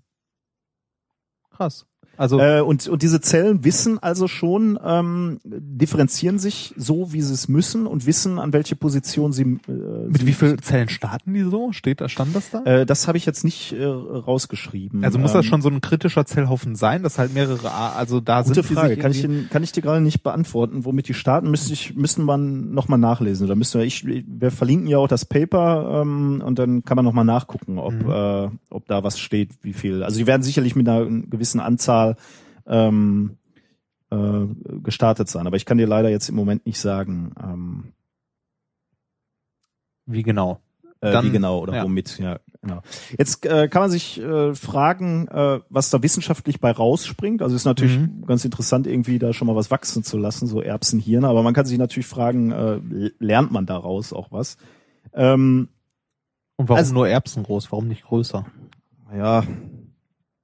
[1.51, 1.85] Krass.
[2.17, 7.33] Also äh, und und diese Zellen wissen also schon, ähm, differenzieren sich so, wie sie
[7.33, 9.43] es müssen und wissen, an welche Position sie.
[9.43, 11.71] Äh, Mit sie wie vielen Zellen starten die so?
[11.71, 12.63] Steht da stand das da?
[12.63, 15.03] Äh, das habe ich jetzt nicht äh, rausgeschrieben.
[15.03, 18.41] Also muss das ähm, schon so ein kritischer Zellhaufen sein, dass halt mehrere, also da
[18.41, 18.77] gute sind.
[18.77, 21.49] Frage, kann ich den, kann ich dir gerade nicht beantworten, womit die starten?
[21.49, 25.07] Müsste ich müssten man noch mal nachlesen oder müssen wir ich wir verlinken ja auch
[25.07, 28.09] das Paper ähm, und dann kann man noch mal nachgucken, ob mhm.
[28.09, 30.03] äh, ob da was steht, wie viel.
[30.03, 32.15] Also die werden sicherlich mit einer gewissen Anzahl Mal
[32.67, 33.37] ähm,
[34.11, 34.47] äh,
[34.81, 35.47] gestartet sein.
[35.47, 37.93] Aber ich kann dir leider jetzt im Moment nicht sagen, ähm,
[40.05, 40.59] wie genau.
[41.01, 41.83] Äh, Dann, wie genau oder ja.
[41.83, 42.81] womit, ja, genau.
[43.17, 47.41] Jetzt äh, kann man sich äh, fragen, äh, was da wissenschaftlich bei rausspringt.
[47.41, 48.25] Also ist natürlich mhm.
[48.25, 51.27] ganz interessant, irgendwie da schon mal was wachsen zu lassen, so Erbsenhirne.
[51.27, 54.57] Aber man kann sich natürlich fragen, äh, lernt man daraus auch was?
[55.13, 55.69] Ähm,
[56.55, 57.71] Und warum also, nur Erbsen groß?
[57.71, 58.45] Warum nicht größer?
[59.15, 59.43] Ja,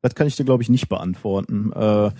[0.01, 1.71] das kann ich dir, glaube ich, nicht beantworten.
[1.73, 2.11] Äh,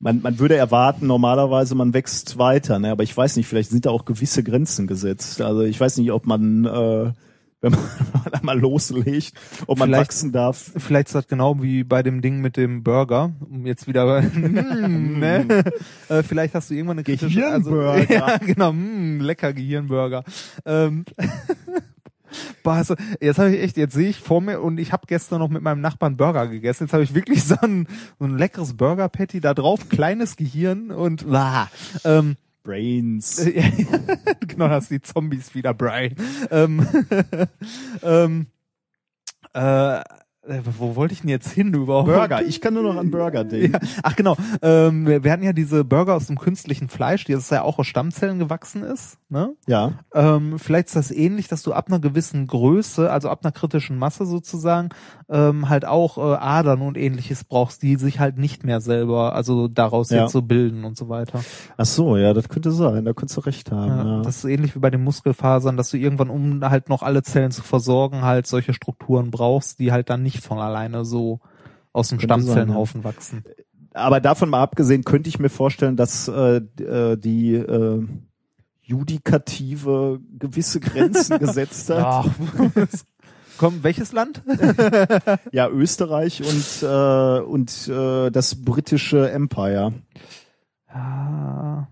[0.00, 2.90] man, man würde erwarten, normalerweise man wächst weiter, ne?
[2.90, 5.42] aber ich weiß nicht, vielleicht sind da auch gewisse Grenzen gesetzt.
[5.42, 7.12] Also ich weiß nicht, ob man, äh,
[7.60, 7.80] wenn man
[8.32, 9.34] einmal loslegt,
[9.66, 10.72] ob man vielleicht, wachsen darf.
[10.76, 15.18] Vielleicht ist das genau wie bei dem Ding mit dem Burger, um jetzt wieder, mm,
[15.18, 15.64] ne?
[16.08, 17.90] äh, vielleicht hast du irgendwann eine kritische, Gehirnburger.
[17.90, 20.24] Also, ja, genau, mh, lecker Gehirnburger.
[20.64, 21.04] Ähm,
[22.62, 25.40] Boah, also, jetzt habe ich echt, jetzt sehe ich vor mir und ich habe gestern
[25.40, 26.84] noch mit meinem Nachbarn Burger gegessen.
[26.84, 27.86] Jetzt habe ich wirklich so ein,
[28.18, 31.70] so ein leckeres Burger Patty da drauf, kleines Gehirn und bla.
[32.04, 33.44] Ähm, Brains.
[34.46, 36.14] genau, das die Zombies wieder Brian.
[36.50, 36.86] Ähm,
[38.02, 38.46] ähm,
[39.54, 40.02] äh,
[40.78, 42.06] wo wollte ich denn jetzt hin überhaupt?
[42.08, 43.72] Burger, ich kann nur noch an Burger denken.
[43.74, 43.78] Ja.
[44.02, 47.62] Ach genau, ähm, wir, hatten ja diese Burger aus dem künstlichen Fleisch, die das ja
[47.62, 49.18] auch aus Stammzellen gewachsen ist.
[49.28, 49.54] ne?
[49.66, 49.92] Ja.
[50.14, 53.98] Ähm, vielleicht ist das ähnlich, dass du ab einer gewissen Größe, also ab einer kritischen
[53.98, 54.88] Masse sozusagen,
[55.28, 59.68] ähm, halt auch äh, Adern und ähnliches brauchst, die sich halt nicht mehr selber, also
[59.68, 60.22] daraus Ja.
[60.22, 61.40] jetzt so bilden und so weiter.
[61.76, 63.04] Ach so, ja, das könnte sein.
[63.04, 63.88] Da könntest du recht haben.
[63.88, 67.02] Ja, Ja, Das ist ähnlich wie bei den Muskelfasern, dass du irgendwann, um halt noch
[67.02, 71.40] alle Zellen zu versorgen, halt solche Strukturen brauchst, die halt dann nicht von alleine so
[71.92, 73.44] aus dem Stammzellenhaufen wachsen.
[73.92, 78.06] Aber davon mal abgesehen, könnte ich mir vorstellen, dass äh, äh, die äh,
[78.82, 82.04] Judikative gewisse Grenzen gesetzt hat.
[82.04, 82.28] Ach,
[83.58, 84.42] komm, welches Land?
[85.52, 89.92] Ja, Österreich und äh, und äh, das britische Empire.
[90.88, 91.88] Ja,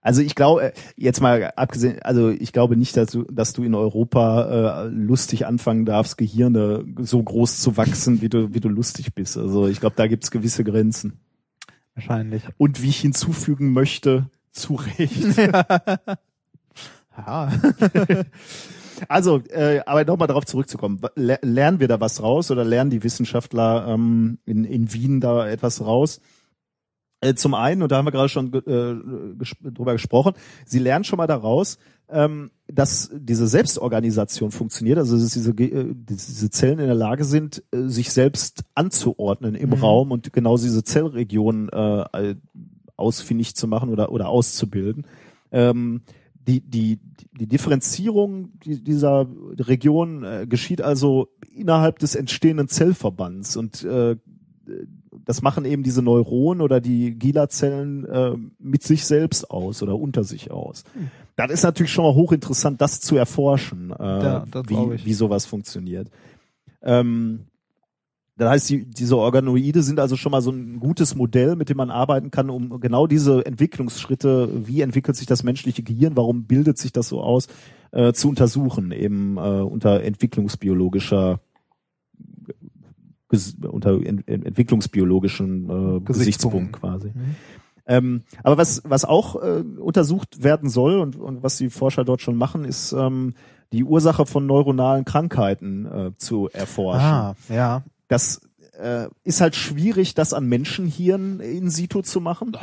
[0.00, 3.74] Also ich glaube, jetzt mal abgesehen, also ich glaube nicht, dass du, dass du in
[3.74, 9.14] Europa äh, lustig anfangen darfst, Gehirne so groß zu wachsen, wie du, wie du lustig
[9.14, 9.36] bist.
[9.36, 11.20] Also ich glaube, da gibt's gewisse Grenzen.
[11.94, 12.42] wahrscheinlich.
[12.56, 15.36] Und wie ich hinzufügen möchte, zu Recht.
[17.16, 17.50] Ja.
[19.08, 21.00] Also, äh, aber nochmal darauf zurückzukommen.
[21.14, 25.48] Le- Lernen wir da was raus oder lernen die Wissenschaftler ähm, in, in Wien da
[25.48, 26.20] etwas raus?
[27.20, 30.34] Äh, zum einen, und da haben wir gerade schon äh, ges drüber gesprochen,
[30.66, 31.78] sie lernen schon mal daraus,
[32.10, 37.62] ähm, dass diese Selbstorganisation funktioniert, also dass diese, äh, diese Zellen in der Lage sind,
[37.72, 39.74] äh, sich selbst anzuordnen im Mhm.
[39.76, 42.34] Raum und genau diese Zellregionen äh,
[42.96, 45.06] ausfindig zu machen oder, oder auszubilden.
[45.50, 46.02] Ähm,
[46.46, 46.98] die, die,
[47.32, 49.26] die Differenzierung die- dieser
[49.58, 54.16] Region äh, geschieht also innerhalb des entstehenden Zellverbands und äh,
[55.28, 60.24] das machen eben diese Neuronen oder die Gila-Zellen äh, mit sich selbst aus oder unter
[60.24, 60.84] sich aus.
[61.36, 65.44] Das ist natürlich schon mal hochinteressant, das zu erforschen, äh, Ja, das wie, wie sowas
[65.44, 66.08] funktioniert.
[66.80, 67.40] Ähm,
[68.38, 71.76] das heißt, die, diese Organoide sind also schon mal so ein gutes Modell, mit dem
[71.76, 76.78] man arbeiten kann, um genau diese Entwicklungsschritte, wie entwickelt sich das menschliche Gehirn, warum bildet
[76.78, 77.48] sich das so aus,
[77.90, 81.40] äh, zu untersuchen, eben äh, unter entwicklungsbiologischer
[83.70, 87.08] unter ent ent entwicklungsbiologischen äh, Gesichtspunkt quasi.
[87.08, 87.36] Mhm.
[87.86, 92.20] Ähm, aber was, was auch äh, untersucht werden soll und, und was die Forscher dort
[92.20, 93.34] schon machen, ist ähm,
[93.72, 97.00] die Ursache von neuronalen Krankheiten äh, zu erforschen.
[97.00, 97.82] Ah, ja.
[98.08, 98.42] Das
[98.78, 102.56] äh, ist halt schwierig, das an Menschenhirn in situ zu machen.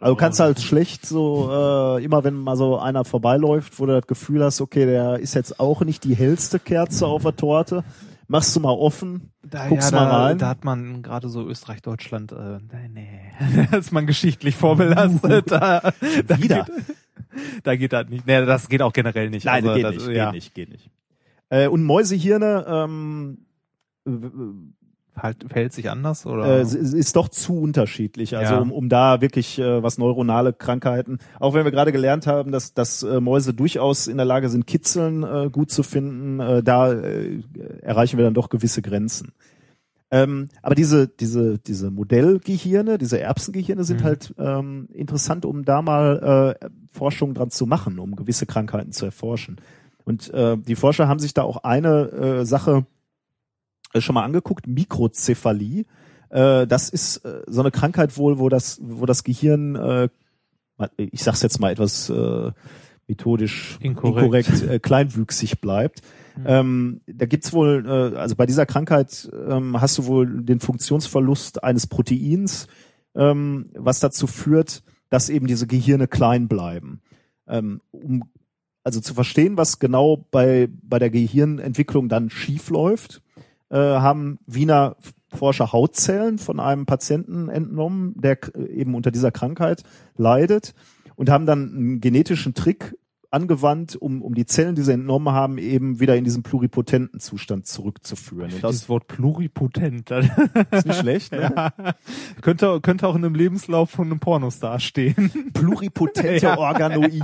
[0.00, 3.92] Also du kannst halt schlecht so, äh, immer wenn mal so einer vorbeiläuft, wo du
[3.92, 7.84] das Gefühl hast, okay, der ist jetzt auch nicht die hellste Kerze auf der Torte,
[8.28, 10.38] machst du mal offen, Da, guckst ja, mal da, rein.
[10.38, 13.66] da hat man gerade so Österreich, Deutschland, äh, nee, nee.
[13.70, 15.50] da ist man geschichtlich vorbelastet.
[15.50, 15.92] Da,
[16.26, 16.64] da Wieder.
[16.64, 16.96] Geht,
[17.64, 18.26] da geht das nicht.
[18.26, 19.44] Nee, das geht auch generell nicht.
[19.44, 20.90] Nein, also, geht, das, nicht, ja, geht nicht, geht nicht.
[21.48, 23.38] Äh, und Mäusehirne ähm,
[25.16, 26.58] Halt, verhält sich anders oder?
[26.58, 28.36] äh, es ist doch zu unterschiedlich.
[28.36, 28.60] Also Ja.
[28.60, 32.74] um, um da wirklich äh, was neuronale Krankheiten, auch wenn wir gerade gelernt haben, dass,
[32.74, 36.92] dass äh, Mäuse durchaus in der Lage sind, Kitzeln äh, gut zu finden, äh, da
[36.92, 37.40] äh,
[37.80, 39.32] erreichen wir dann doch gewisse Grenzen.
[40.10, 44.04] Ähm, aber diese, diese, diese Modellgehirne, diese Erbsengehirne sind Mhm.
[44.04, 49.04] halt ähm, interessant, um da mal äh, Forschung dran zu machen, um gewisse Krankheiten zu
[49.06, 49.56] erforschen.
[50.04, 52.86] Und äh, die Forscher haben sich da auch eine äh, Sache
[54.00, 55.84] schon mal angeguckt, Mikrozephalie.
[56.30, 60.08] Äh, das ist äh, so eine Krankheit wohl, wo das, wo das Gehirn, äh,
[60.96, 62.52] ich sag's jetzt mal etwas äh,
[63.08, 64.48] methodisch Inkorrekt.
[64.48, 66.02] inkorrekt, äh, kleinwüchsig bleibt.
[66.44, 71.64] Ähm, da gibt's wohl, äh, also bei dieser Krankheit ähm, hast du wohl den Funktionsverlust
[71.64, 72.66] eines Proteins,
[73.14, 77.00] ähm, was dazu führt, dass eben diese Gehirne klein bleiben.
[77.48, 78.24] Ähm, um
[78.82, 83.22] also zu verstehen, was genau bei, bei der Gehirnentwicklung dann schief läuft,
[83.70, 84.96] äh, haben Wiener
[85.34, 89.82] Forscher Hautzellen von einem Patienten entnommen, der k- eben unter dieser Krankheit
[90.16, 90.72] leidet
[91.16, 92.96] und haben dann einen genetischen Trick
[93.32, 97.66] angewandt, um, um die Zellen, die sie entnommen haben, eben wieder in diesen pluripotenten Zustand
[97.66, 98.50] zurückzuführen.
[98.52, 100.10] Und das Wort pluripotent.
[100.70, 101.52] Ist nicht schlecht, ne?
[101.54, 101.72] ja.
[102.40, 105.50] könnte, könnte auch in einem Lebenslauf von einem Pornostar stehen.
[105.52, 106.56] pluripotente Ja.
[106.56, 107.22] Organoiden.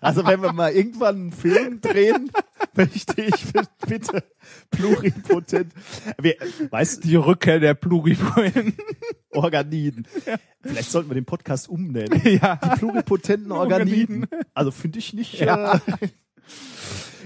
[0.00, 2.30] Also wenn wir mal irgendwann einen Film drehen,
[2.74, 3.34] möchte ich
[3.86, 4.24] bitte
[4.70, 5.72] pluripotent.
[6.20, 6.36] Wir,
[6.70, 8.74] weißt du, Die Rückkehr der Pluripotenten.
[9.32, 10.06] Organiden.
[10.62, 12.20] Vielleicht sollten wir den Podcast umnennen.
[12.24, 12.56] ja.
[12.56, 14.26] Die pluripotenten Organiden.
[14.54, 15.40] Also finde ich nicht.
[15.40, 15.74] Ja.
[15.74, 15.80] Äh,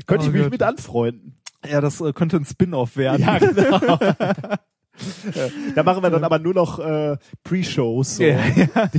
[0.06, 0.50] könnte Oh ich mich Gott.
[0.50, 1.36] mit anfreunden.
[1.68, 3.22] ja, das äh, könnte ein Spin-off werden.
[3.22, 3.78] Ja, genau.
[5.74, 8.16] da machen wir dann aber nur noch äh, Pre-Shows.
[8.16, 8.22] So.
[8.24, 8.38] Ja,
[8.92, 8.98] Die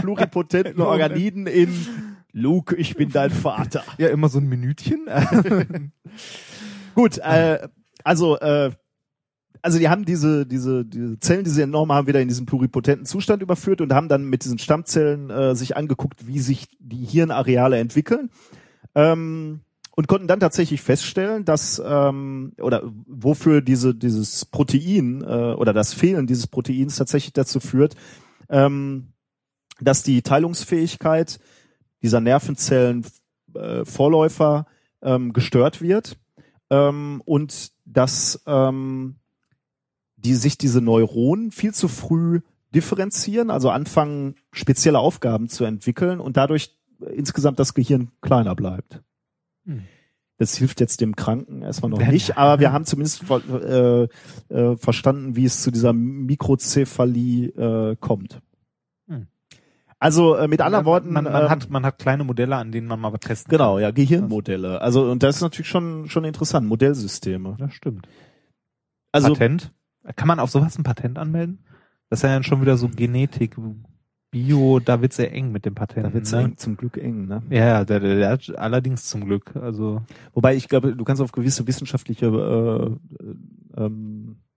[0.00, 1.72] pluripotenten Organiden in
[2.38, 3.84] Luke, ich bin dein Vater.
[3.98, 5.06] Ja, immer so ein Minütchen.
[6.94, 7.68] Gut, äh,
[8.04, 8.70] also äh,
[9.60, 13.06] also die haben diese diese diese Zellen, die sie entnommen haben, wieder in diesen pluripotenten
[13.06, 17.78] Zustand überführt und haben dann mit diesen Stammzellen äh, sich angeguckt, wie sich die Hirnareale
[17.78, 18.30] entwickeln.
[18.94, 19.60] Ähm,
[19.96, 25.92] und konnten dann tatsächlich feststellen, dass ähm, oder wofür diese dieses Protein äh, oder das
[25.92, 27.96] Fehlen dieses Proteins tatsächlich dazu führt,
[28.48, 29.08] ähm,
[29.80, 31.40] dass die Teilungsfähigkeit
[32.02, 33.04] dieser Nervenzellen
[33.54, 34.66] äh, Vorläufer
[35.02, 36.18] ähm, gestört wird
[36.70, 39.16] ähm, und dass ähm,
[40.16, 42.40] die sich diese Neuronen viel zu früh
[42.74, 46.76] differenzieren, also anfangen spezielle Aufgaben zu entwickeln und dadurch
[47.14, 49.00] insgesamt das Gehirn kleiner bleibt.
[49.64, 49.84] Hm.
[50.36, 54.02] Das hilft jetzt dem Kranken erstmal noch nicht, aber wir haben zumindest äh,
[54.54, 58.40] äh, verstanden, wie es zu dieser Mikrozephalie äh, kommt.
[60.00, 62.86] Also äh, mit anderen Worten, man, man ähm, hat man hat kleine Modelle, an denen
[62.86, 63.82] man mal was testen genau, kann.
[63.82, 64.80] ja, Gehirnmodelle.
[64.80, 67.56] Also und das ist natürlich schon schon interessant, Modellsysteme.
[67.58, 68.08] Das stimmt.
[69.10, 69.72] Also Patent?
[70.14, 71.64] Kann man auf sowas ein Patent anmelden?
[72.10, 73.56] Das ist ja dann schon wieder so Genetik,
[74.30, 76.06] Bio, da wird's sehr eng mit dem Patent.
[76.06, 76.42] Da wird's ne?
[76.42, 77.42] eng, zum Glück eng, ne?
[77.48, 79.56] Ja, der, der, der hat allerdings zum Glück.
[79.56, 80.02] Also
[80.34, 84.47] wobei ich glaube, du kannst auf gewisse wissenschaftliche äh, ähm, du,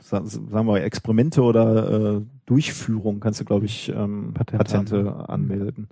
[0.00, 5.88] sagen wir Experimente oder äh, Durchführung kannst du, glaube ich, ähm, Patent Patente anmelden.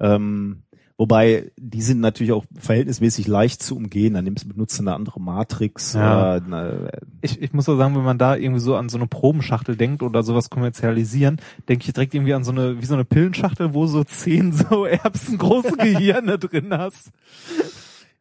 [0.00, 0.62] Ähm,
[1.02, 4.14] Wobei, die sind natürlich auch verhältnismäßig leicht zu umgehen.
[4.14, 5.94] Dann nimmst, benutzt du eine andere Matrix.
[5.94, 6.36] Ja.
[6.36, 6.90] Oder eine,
[7.22, 10.04] ich, ich muss auch sagen, wenn man da irgendwie so an so eine Probenschachtel denkt
[10.04, 13.86] oder sowas kommerzialisieren, denke ich direkt irgendwie an so eine, wie so eine Pillenschachtel, wo
[13.86, 17.10] so zehn so erbsengroße Gehirne drin hast.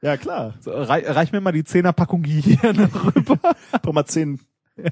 [0.02, 0.56] Ja, klar.
[0.60, 3.38] So, rei reich mir mal die Zehnerpackung Gehirne rüber.
[3.82, 4.40] Brauch mal zehn,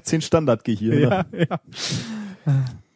[0.02, 1.00] zehn Standardgehirne.
[1.00, 1.60] Ja, ja.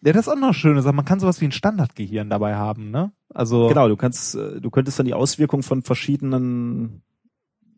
[0.04, 0.76] Ja, das ist auch noch schön.
[0.76, 3.12] Man kann sowas wie ein Standardgehirn dabei haben, ne?
[3.32, 7.02] Also genau, du kannst, äh, du könntest dann die Auswirkungen von verschiedenen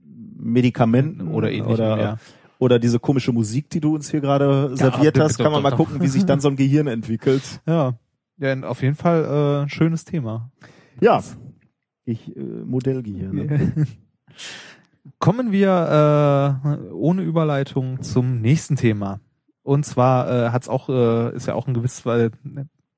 [0.03, 2.17] Medikamenten oder ähnlichem, oder, ja.
[2.59, 5.71] oder diese komische Musik, die du uns hier gerade ja, serviert hast, kann man mal
[5.71, 7.43] gucken, wie sich dann so ein Gehirn entwickelt.
[7.67, 7.95] Ja,
[8.39, 10.51] ja, auf jeden Fall äh, ein schönes Thema.
[11.01, 11.23] Ja,
[12.05, 13.87] ich äh, Modellgehirn.
[15.19, 19.21] Kommen wir äh, ohne Überleitung zum nächsten Thema.
[19.63, 22.31] Und zwar äh, hat's auch, äh, ist ja auch ein gewisses, weil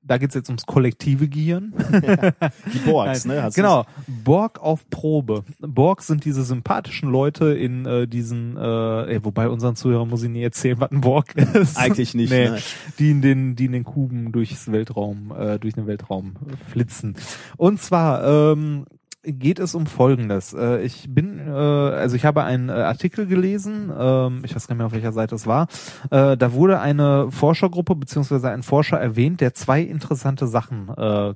[0.01, 1.73] da geht's jetzt ums kollektive Gehirn.
[2.73, 3.43] Die Borgs, ne?
[3.43, 3.85] Hast genau,
[4.23, 5.43] Borg auf Probe.
[5.59, 10.41] Borg sind diese sympathischen Leute in äh, diesen, äh, wobei unseren Zuhörern muss ich nie
[10.41, 11.77] erzählen, was ein Borg ist.
[11.77, 12.31] Eigentlich nicht.
[12.31, 12.59] nee, ne?
[12.97, 16.35] Die in den, die in den Kuben durchs Weltraum, äh, durch den Weltraum
[16.71, 17.15] flitzen.
[17.57, 18.85] Und zwar ähm,
[19.23, 20.53] geht es um Folgendes.
[20.53, 24.75] Äh, ich bin, äh, also ich habe einen äh, Artikel gelesen, ähm, ich weiß gar
[24.75, 25.67] nicht mehr, auf welcher Seite es war.
[26.09, 30.87] Da wurde eine Forschergruppe beziehungsweise ein Forscher erwähnt, der zwei interessante Sachen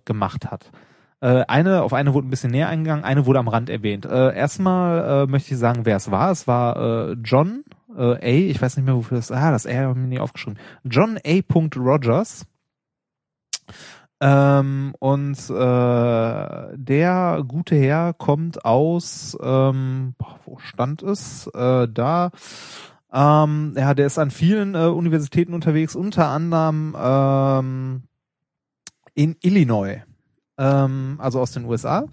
[0.06, 0.72] gemacht hat.
[1.20, 4.06] Eine, auf eine wurde ein bisschen näher eingegangen, eine wurde am Rand erwähnt.
[4.06, 6.32] Erstmal möchte ich sagen, wer es war.
[6.32, 7.64] Es war John
[7.96, 10.60] A, ich weiß nicht mehr, wofür das, ah, das R habe ich mir nie aufgeschrieben.
[10.84, 11.40] John A.
[11.76, 12.46] Rogers
[14.26, 21.48] ähm, und äh, der gute Herr kommt aus, ähm, boah, wo stand es?
[21.48, 22.32] Äh, da.
[23.12, 28.04] Ähm, ja, der ist an vielen äh, Universitäten unterwegs, unter anderem ähm,
[29.14, 30.04] in Illinois,
[30.58, 32.06] ähm, also aus den USA.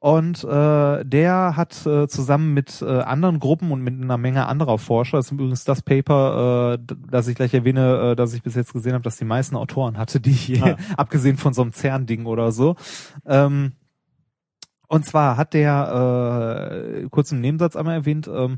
[0.00, 4.78] Und äh, der hat äh, zusammen mit äh, anderen Gruppen und mit einer Menge anderer
[4.78, 8.54] Forscher, das ist übrigens das Paper, äh, das ich gleich erwähne, äh, das ich bis
[8.54, 10.76] jetzt gesehen habe, dass die meisten Autoren hatte, die ich, ah.
[10.96, 12.76] abgesehen von so einem CERN-Ding oder so.
[13.26, 13.72] Ähm,
[14.86, 18.56] und zwar hat der, äh, kurz im Nebensatz einmal erwähnt, ähm,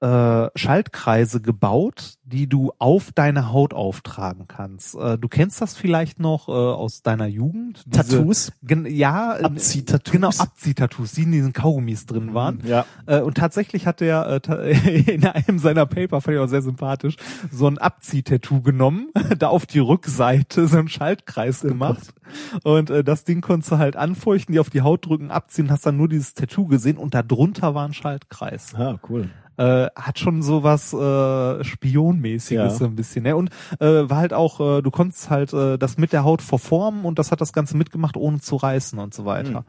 [0.00, 4.94] äh, Schaltkreise gebaut, die du auf deine Haut auftragen kannst.
[4.94, 7.84] Äh, du kennst das vielleicht noch äh, aus deiner Jugend.
[7.86, 8.52] Diese, Tattoos?
[8.86, 10.12] ja, Abziehtattoos.
[10.12, 12.62] Genau, Abziehtattoos, die in diesen Kaugummis drin mhm, waren.
[12.64, 12.86] Ja.
[13.06, 17.16] Äh, und tatsächlich hat der äh, in einem seiner Paper, fand ich auch sehr sympathisch,
[17.50, 19.08] so ein Abziehtattoo genommen,
[19.38, 22.14] da auf die Rückseite so einen Schaltkreis gemacht.
[22.62, 25.86] Und äh, das Ding konntest du halt anfeuchten, die auf die Haut drücken, abziehen, hast
[25.86, 28.74] dann nur dieses Tattoo gesehen und da drunter war ein Schaltkreis.
[28.76, 29.28] Ah, cool
[29.58, 32.70] äh, hat schon so was äh, Spionmäßiges ja.
[32.70, 33.24] so ein bisschen.
[33.24, 33.36] Ne?
[33.36, 37.04] Und äh, war halt auch, äh, du konntest halt äh, das mit der Haut verformen
[37.04, 39.64] und das hat das Ganze mitgemacht, ohne zu reißen und so weiter.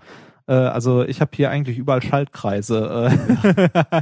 [0.48, 3.10] Äh, also ich habe hier eigentlich überall Schaltkreise.
[3.44, 4.02] Äh.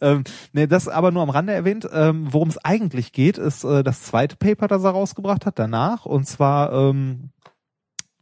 [0.00, 1.88] ähm, ne, das aber nur am Rande erwähnt.
[1.92, 6.04] Ähm, Worum es eigentlich geht, ist äh, das zweite Paper, das er rausgebracht hat danach.
[6.04, 7.30] Und zwar ähm,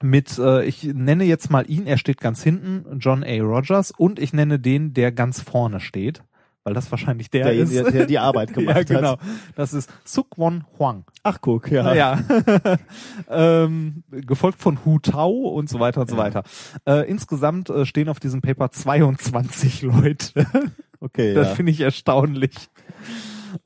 [0.00, 3.40] mit, äh, ich nenne jetzt mal ihn, er steht ganz hinten, John A.
[3.40, 6.22] Rogers, und ich nenne den, der ganz vorne steht
[6.64, 7.74] weil das wahrscheinlich der, der ist.
[7.74, 9.12] Der, der die Arbeit gemacht ja, genau.
[9.12, 9.20] hat.
[9.56, 11.04] Das ist Sukwon Huang.
[11.22, 11.94] Ach guck, ja.
[11.94, 12.18] Ja.
[13.30, 16.44] ähm, gefolgt von Hu Tao und so weiter und so weiter.
[16.86, 20.46] Äh, insgesamt äh, stehen auf diesem Paper 22 Leute.
[21.00, 21.34] Okay.
[21.34, 21.54] Das ja.
[21.54, 22.70] finde ich erstaunlich.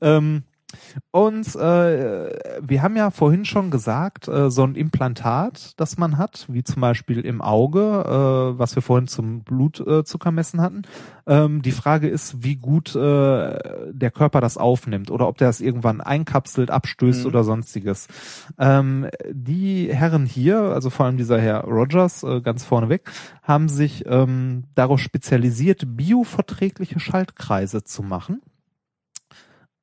[0.01, 0.43] Ähm,
[1.11, 6.45] Und äh, wir haben ja vorhin schon gesagt, äh, so ein Implantat, das man hat,
[6.49, 10.83] wie zum Beispiel im Auge, äh, was wir vorhin zum Blutzuckermessen hatten.
[11.25, 13.57] Ähm, die Frage ist, wie gut äh,
[13.91, 17.27] der Körper das aufnimmt oder ob der es irgendwann einkapselt, abstößt mhm.
[17.27, 18.07] oder sonstiges.
[18.57, 23.09] Ähm, die Herren hier, also vor allem dieser Herr Rogers, äh, ganz vorneweg,
[23.43, 28.41] haben sich ähm, darauf spezialisiert, bioverträgliche Schaltkreise zu machen.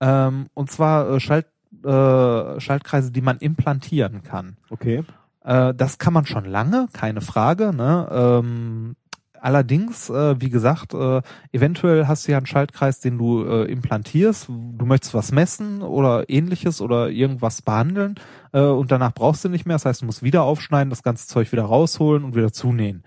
[0.01, 1.47] Ähm, und zwar äh, Schalt,
[1.85, 4.57] äh, Schaltkreise, die man implantieren kann.
[4.71, 5.05] Okay.
[5.45, 7.73] Äh, das kann man schon lange, keine Frage.
[7.75, 8.09] Ne?
[8.11, 8.97] Ähm,
[9.41, 11.21] allerdings, äh, wie gesagt, äh,
[11.53, 14.49] eventuell hast du ja einen Schaltkreis, den du äh, implantierst.
[14.49, 18.15] Du möchtest was messen oder ähnliches oder irgendwas behandeln
[18.53, 19.77] äh, und danach brauchst du nicht mehr.
[19.77, 23.05] Das heißt, du musst wieder aufschneiden, das ganze Zeug wieder rausholen und wieder zunähen.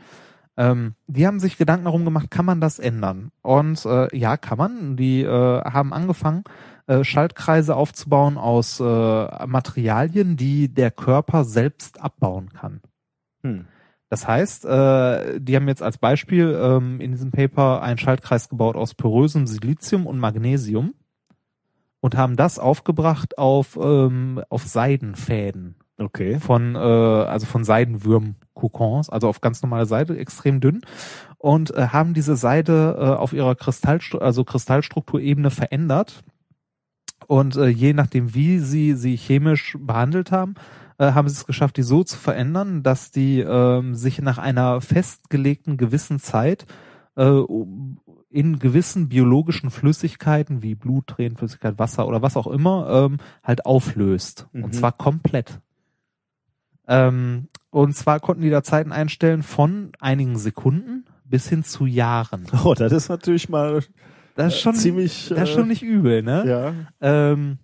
[0.57, 3.31] Ähm, die haben sich Gedanken darum gemacht, kann man das ändern?
[3.43, 4.97] Und äh, ja, kann man.
[4.97, 6.43] Die äh, haben angefangen,
[6.87, 8.83] äh, Schaltkreise aufzubauen aus äh,
[9.45, 12.81] Materialien, die der Körper selbst abbauen kann.
[13.43, 13.65] Hm.
[14.09, 18.75] Das heißt, äh, die haben jetzt als Beispiel ähm, in diesem Paper einen Schaltkreis gebaut
[18.75, 20.93] aus porösem Silizium und Magnesium
[21.99, 25.75] und haben das aufgebracht auf auf, auf Seidenfäden.
[25.99, 26.39] Okay.
[26.39, 30.81] Von, äh, also von Seidenwürm-Kokons, also auf ganz normale Seide, extrem dünn.
[31.37, 36.23] Und äh, haben diese Seide äh, auf ihrer Kristallstru also Kristallstrukturebene verändert.
[37.25, 40.55] Und äh, je nachdem, wie sie sie chemisch behandelt haben,
[40.99, 44.81] äh, haben sie es geschafft, die so zu verändern, dass die äh, sich nach einer
[44.81, 46.65] festgelegten gewissen Zeit
[47.15, 47.41] äh,
[48.29, 54.47] in gewissen biologischen Flüssigkeiten wie Blut, Tränenflüssigkeit, Wasser oder was auch immer ähm, halt auflöst.
[54.51, 54.65] Mhm.
[54.65, 55.59] Und zwar komplett.
[56.87, 62.45] Ähm, und zwar konnten die da Zeiten einstellen von einigen Sekunden bis hin zu Jahren.
[62.63, 63.83] Oh, das ist natürlich mal
[64.37, 65.29] das ist schon, ziemlich.
[65.29, 66.43] Das ist schon äh, nicht übel, ne?
[66.47, 66.73] Ja.
[67.01, 67.57] Ähm,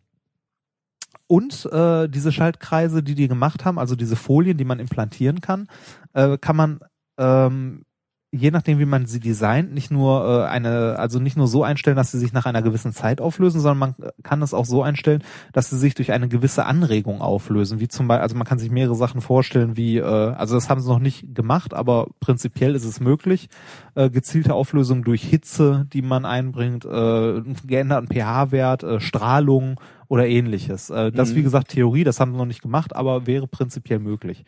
[1.27, 5.67] und äh, diese Schaltkreise, die die gemacht haben, also diese Folien, die man implantieren kann,
[6.13, 6.79] äh, kann man
[7.17, 7.85] ähm,
[8.33, 11.95] je nachdem, wie man sie designt, nicht nur äh, eine, also nicht nur so einstellen,
[11.95, 15.23] dass sie sich nach einer gewissen Zeit auflösen, sondern man kann es auch so einstellen,
[15.53, 17.79] dass sie sich durch eine gewisse Anregung auflösen.
[17.79, 20.81] Wie zum Beispiel, also man kann sich mehrere Sachen vorstellen, wie, äh, also das haben
[20.81, 23.49] sie noch nicht gemacht, aber prinzipiell ist es möglich,
[23.93, 30.89] äh, gezielte Auflösung durch Hitze, die man einbringt, äh, geänderten pH-Wert, äh, Strahlung oder ähnliches.
[30.89, 31.35] Äh, das mhm.
[31.35, 34.43] wie gesagt Theorie, das haben sie noch nicht gemacht, aber wäre prinzipiell möglich.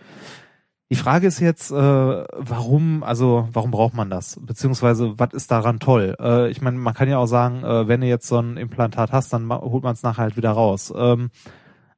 [0.92, 4.40] Die Frage ist jetzt, äh, warum, also warum braucht man das?
[4.40, 6.16] Beziehungsweise, was ist daran toll?
[6.20, 9.12] Äh, ich meine, man kann ja auch sagen, äh, wenn du jetzt so ein Implantat
[9.12, 10.94] hast, dann holt man es nachher halt wieder raus.
[10.96, 11.32] Ähm,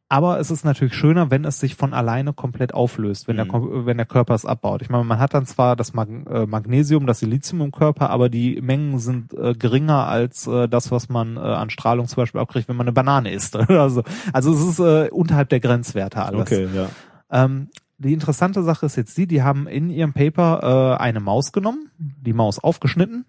[0.09, 3.51] aber es ist natürlich schöner, wenn es sich von alleine komplett auflöst, wenn, mhm.
[3.51, 4.81] der, wenn der Körper es abbaut.
[4.81, 8.29] Ich meine, man hat dann zwar das Mag äh, Magnesium, das Silizium im Körper, aber
[8.29, 12.39] die Mengen sind äh, geringer als äh, das, was man äh, an Strahlung zum Beispiel
[12.39, 13.57] abkriegt, wenn man eine Banane isst.
[13.69, 16.41] also, also es ist äh, unterhalb der Grenzwerte alles.
[16.41, 16.87] Okay, ja.
[17.29, 21.51] Ähm, die interessante Sache ist jetzt die, die haben in ihrem Paper äh, eine Maus
[21.51, 23.25] genommen, die Maus aufgeschnitten,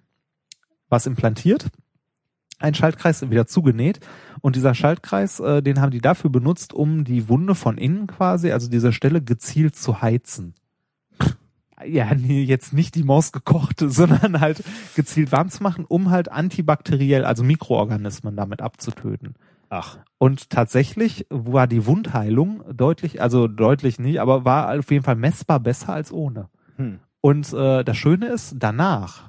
[0.89, 1.69] was implantiert,
[2.59, 4.01] ein Schaltkreis wieder zugenäht
[4.41, 8.53] und dieser Schaltkreis, äh, den haben die dafür benutzt, um die Wunde von innen quasi,
[8.53, 10.55] also diese Stelle gezielt zu heizen.
[11.87, 14.65] Ja, nee, jetzt nicht die Maus gekochte, sondern halt
[14.97, 19.35] gezielt warm zu machen, um halt antibakteriell, also Mikroorganismen damit abzutöten.
[19.71, 19.99] Ach.
[20.19, 25.61] Und tatsächlich war die Wundheilung deutlich, also deutlich nicht, aber war auf jeden Fall messbar
[25.61, 26.49] besser als ohne.
[26.77, 27.01] Hm.
[27.21, 29.29] Und äh, das Schöne ist, danach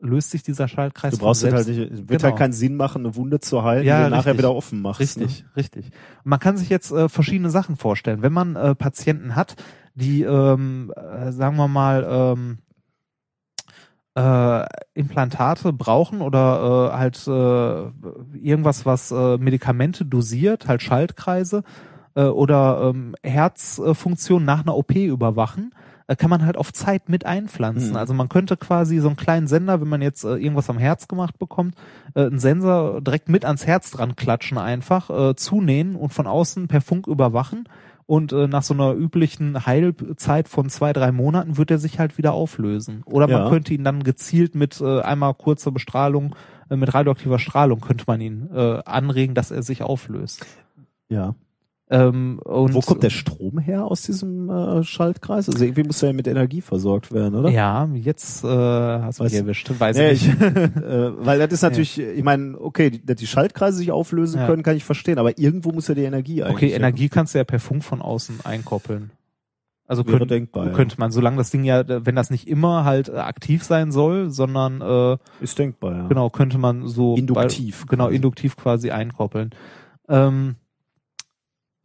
[0.00, 1.14] löst sich dieser Schaltkreis.
[1.14, 2.22] Du brauchst halt nicht, es wird genau.
[2.24, 5.00] halt keinen Sinn machen, eine Wunde zu heilen, ja, die du nachher wieder offen machst.
[5.00, 5.50] Richtig, ne?
[5.56, 5.86] richtig.
[5.86, 8.22] Und man kann sich jetzt äh, verschiedene Sachen vorstellen.
[8.22, 9.56] Wenn man äh, Patienten hat,
[9.94, 12.58] die, ähm, äh, sagen wir mal, ähm,
[14.20, 21.62] äh, Implantate brauchen oder äh, halt äh, irgendwas, was äh, Medikamente dosiert, halt Schaltkreise
[22.14, 25.74] äh, oder ähm, Herzfunktion nach einer OP überwachen,
[26.06, 27.90] äh, kann man halt auf Zeit mit einpflanzen.
[27.90, 27.96] Mhm.
[27.96, 31.08] Also man könnte quasi so einen kleinen Sender, wenn man jetzt äh, irgendwas am Herz
[31.08, 31.76] gemacht bekommt,
[32.14, 36.68] äh, einen Sensor direkt mit ans Herz dran klatschen einfach, äh, zunähen und von außen
[36.68, 37.64] per Funk überwachen
[38.10, 42.18] und äh, nach so einer üblichen Heilzeit von zwei, drei Monaten wird er sich halt
[42.18, 43.04] wieder auflösen.
[43.04, 43.48] Oder man ja.
[43.48, 46.34] könnte ihn dann gezielt mit äh, einmal kurzer Bestrahlung,
[46.70, 50.44] äh, mit radioaktiver Strahlung könnte man ihn äh, anregen, dass er sich auflöst.
[51.08, 51.36] Ja.
[51.92, 55.48] Ähm, und Wo kommt der Strom her aus diesem äh, Schaltkreis?
[55.48, 57.50] Also irgendwie muss er ja mit Energie versorgt werden, oder?
[57.50, 60.40] Ja, jetzt äh, hast du mich erwischt, weiß nee, ich nicht.
[60.40, 62.08] äh, weil das ist natürlich, ja.
[62.10, 64.46] ich meine, okay, dass die Schaltkreise sich auflösen ja.
[64.46, 66.70] können, kann ich verstehen, aber irgendwo muss ja die Energie eigentlich.
[66.70, 69.10] Okay, Energie kannst du ja per Funk von außen einkoppeln.
[69.88, 73.08] Also Wäre könnt, denkbar, könnte man, solange das Ding ja, wenn das nicht immer halt
[73.08, 76.06] äh, aktiv sein soll, sondern äh, ist denkbar, ja.
[76.06, 79.50] Genau, könnte man so induktiv, bei, genau induktiv quasi einkoppeln.
[80.08, 80.54] Ähm,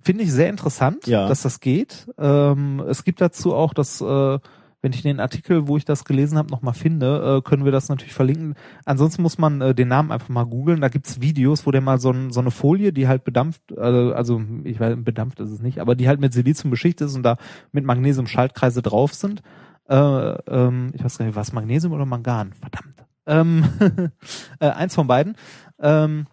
[0.05, 1.27] Finde ich sehr interessant, Ja.
[1.27, 2.07] dass das geht.
[2.19, 4.39] Ähm, es gibt dazu auch das, äh,
[4.81, 7.89] wenn ich den Artikel, wo ich das gelesen habe, nochmal finde, äh, können wir das
[7.89, 8.53] natürlich verlinken.
[8.85, 10.79] Ansonsten muss man äh, den Namen einfach mal googeln.
[10.79, 13.79] Da gibt's Videos, wo der mal so, ein, so eine Folie, die halt bedampft, äh,
[13.81, 17.23] also ich weiß, bedampft ist es nicht, aber die halt mit Silizium beschichtet ist und
[17.23, 17.37] da
[17.71, 19.41] mit Magnesium Schaltkreise drauf sind.
[19.89, 22.53] Äh, ähm, ich weiß gar nicht, was Magnesium oder Mangan?
[22.53, 23.05] Verdammt.
[23.25, 23.65] Ähm,
[24.59, 25.35] äh, eins von beiden.
[25.79, 26.27] Ähm,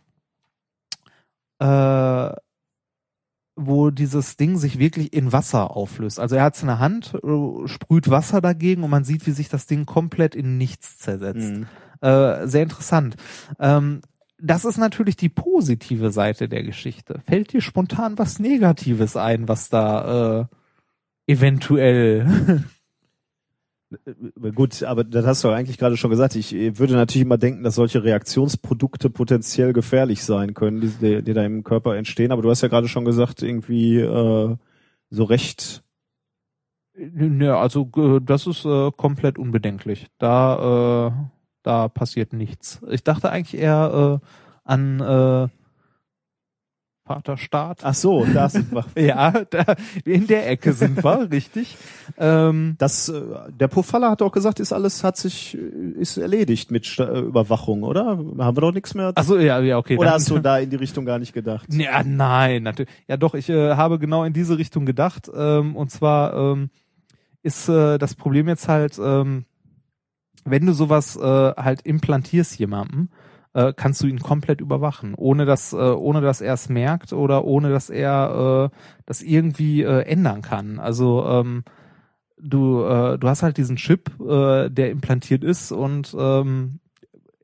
[1.58, 2.32] äh,
[3.66, 6.20] wo dieses Ding sich wirklich in Wasser auflöst.
[6.20, 9.32] Also er hat es in der Hand, äh, sprüht Wasser dagegen und man sieht, wie
[9.32, 11.52] sich das Ding komplett in nichts zersetzt.
[11.52, 11.66] Mhm.
[12.00, 13.16] Äh, sehr interessant.
[13.58, 14.00] Ähm,
[14.38, 17.20] das ist natürlich die positive Seite der Geschichte.
[17.26, 22.64] Fällt dir spontan was Negatives ein, was da äh, eventuell
[24.54, 26.36] Gut, aber das hast du eigentlich gerade schon gesagt.
[26.36, 31.32] Ich äh, würde natürlich immer denken, dass solche Reaktionsprodukte potenziell gefährlich sein können, die, die,
[31.32, 32.32] da im Körper entstehen.
[32.32, 34.56] Aber du hast ja gerade schon gesagt, irgendwie äh,
[35.10, 35.82] so recht.
[36.94, 40.08] Ne, also äh, das ist äh, komplett unbedenklich.
[40.18, 41.12] Da, äh,
[41.62, 42.80] da passiert nichts.
[42.90, 44.26] Ich dachte eigentlich eher äh,
[44.64, 45.48] an äh,
[47.04, 47.80] Vaterstaat.
[47.82, 48.84] Ach so, da sind wir.
[48.96, 49.74] Ja, da,
[50.04, 51.76] in der Ecke sind wir, richtig.
[52.16, 53.20] Ähm, Das, äh,
[53.50, 57.18] der Pofalla hat auch gesagt, ist alles, hat sich, äh, ist erledigt mit Sta äh,
[57.20, 58.06] Überwachung, oder?
[58.06, 59.12] Haben wir doch nichts mehr?
[59.16, 59.96] also ja, ja, okay.
[59.96, 61.66] oder dann- hast du da in die Richtung gar nicht gedacht?
[61.72, 62.90] Ja, nein, natürlich.
[63.08, 65.28] Ja, doch, ich äh, habe genau in diese Richtung gedacht.
[65.34, 66.70] Ähm, und zwar ähm,
[67.42, 69.44] ist äh, das Problem jetzt halt, ähm,
[70.44, 73.08] wenn du sowas äh, halt implantierst jemandem,
[73.54, 77.44] äh, kannst du ihn komplett überwachen, ohne dass, äh, ohne dass er es merkt oder
[77.44, 78.76] ohne dass er äh,
[79.06, 80.78] das irgendwie äh, ändern kann.
[80.78, 81.64] Also ähm,
[82.38, 86.80] du, äh, du hast halt diesen Chip, äh, der implantiert ist und ähm,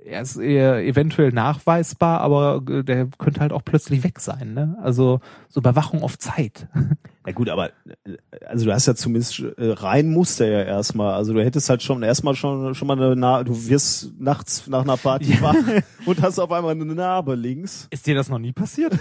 [0.08, 4.54] er ist eher eventuell nachweisbar, aber äh, der könnte halt auch plötzlich weg sein.
[4.54, 4.76] Ne?
[4.82, 6.68] Also so Überwachung auf Zeit.
[7.26, 8.16] Ja gut, aber äh,
[8.46, 11.12] also du hast ja zumindest äh, rein musst ja erstmal.
[11.12, 14.80] Also du hättest halt schon erstmal schon schon mal eine Na du wirst nachts nach
[14.80, 15.54] einer Party wach
[16.06, 17.86] und hast auf einmal eine Narbe links.
[17.90, 18.98] Ist dir das noch nie passiert?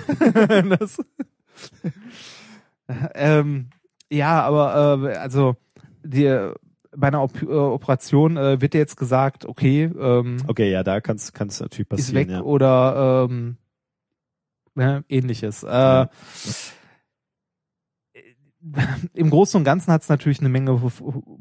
[3.15, 3.69] ähm,
[4.11, 5.55] ja, aber äh, also
[6.03, 6.51] die,
[6.97, 10.99] bei einer Op äh, Operation äh, wird dir jetzt gesagt, okay, ähm, Okay, ja, da
[10.99, 12.41] kann's kann's natürlich ist passieren, weg ja.
[12.41, 13.57] oder ähm,
[14.75, 15.63] ne, ähnliches.
[15.63, 16.09] Äh, Ja.
[19.13, 20.81] Im Großen und Ganzen hat es natürlich eine Menge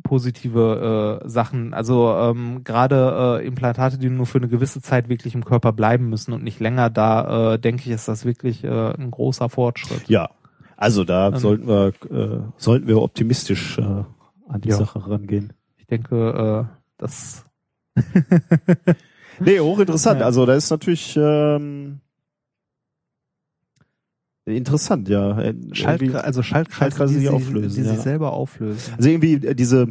[0.03, 1.75] positive äh, Sachen.
[1.75, 6.09] Also ähm, gerade äh, Implantate, die nur für eine gewisse Zeit wirklich im Körper bleiben
[6.09, 10.09] müssen und nicht länger, da äh, denke ich, ist das wirklich äh, ein großer Fortschritt.
[10.09, 10.31] Ja.
[10.77, 11.37] Also da Ähm.
[11.39, 14.05] sollten wir äh, sollten wir optimistisch äh,
[14.49, 14.77] an die Ja.
[14.77, 15.53] Sache rangehen.
[15.77, 17.45] Ich denke, äh, das
[19.41, 20.21] Nee, hochinteressant.
[20.21, 20.27] Ja.
[20.27, 22.01] Also da ist natürlich ähm,
[24.47, 25.39] interessant, ja.
[25.41, 27.95] Äh, Schalt, irgendwie- also Schaltkreise, Schaltkreise, die, die sich- auflösen, die ja.
[27.95, 28.95] sich selber auflösen.
[28.97, 29.89] Also irgendwie äh, diese,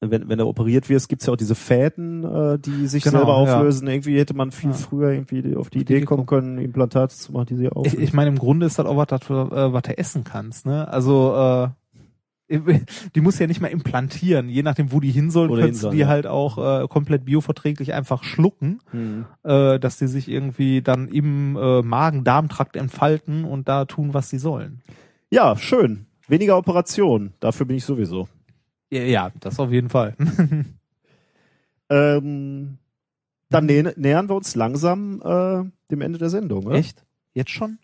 [0.00, 3.44] wenn, wenn du operiert wirst, gibt's ja auch diese Fäden, äh, die sich Genau, selber
[3.46, 3.56] ja.
[3.58, 3.86] auflösen.
[3.88, 4.76] Irgendwie hätte man viel Ja.
[4.76, 8.00] früher irgendwie auf die Idee Idee kommen können, Implantate zu machen, die sie Ich, auflösen.
[8.02, 10.66] ich meine, im Grunde ist das auch was, äh, was du essen kannst.
[10.66, 10.88] Ne?
[10.88, 11.68] Also äh,
[13.14, 14.48] die muss ja nicht mehr implantieren.
[14.48, 16.08] Je nachdem, wo die hin sollen, du sollen, die ja.
[16.08, 19.24] halt auch äh, komplett bioverträglich einfach schlucken, Hm.
[19.42, 24.38] äh, dass die sich irgendwie dann im äh, Magen-Darm-Trakt entfalten und da tun, was sie
[24.38, 24.80] sollen.
[25.30, 26.06] Ja, schön.
[26.28, 27.32] Weniger Operationen.
[27.40, 28.28] Dafür bin ich sowieso.
[28.90, 30.14] Ja, ja das auf jeden Fall.
[31.90, 32.78] Ähm,
[33.50, 36.64] dann nä nähern wir uns langsam äh, dem Ende der Sendung.
[36.66, 36.76] Oder?
[36.76, 37.04] Echt?
[37.34, 37.78] Jetzt schon?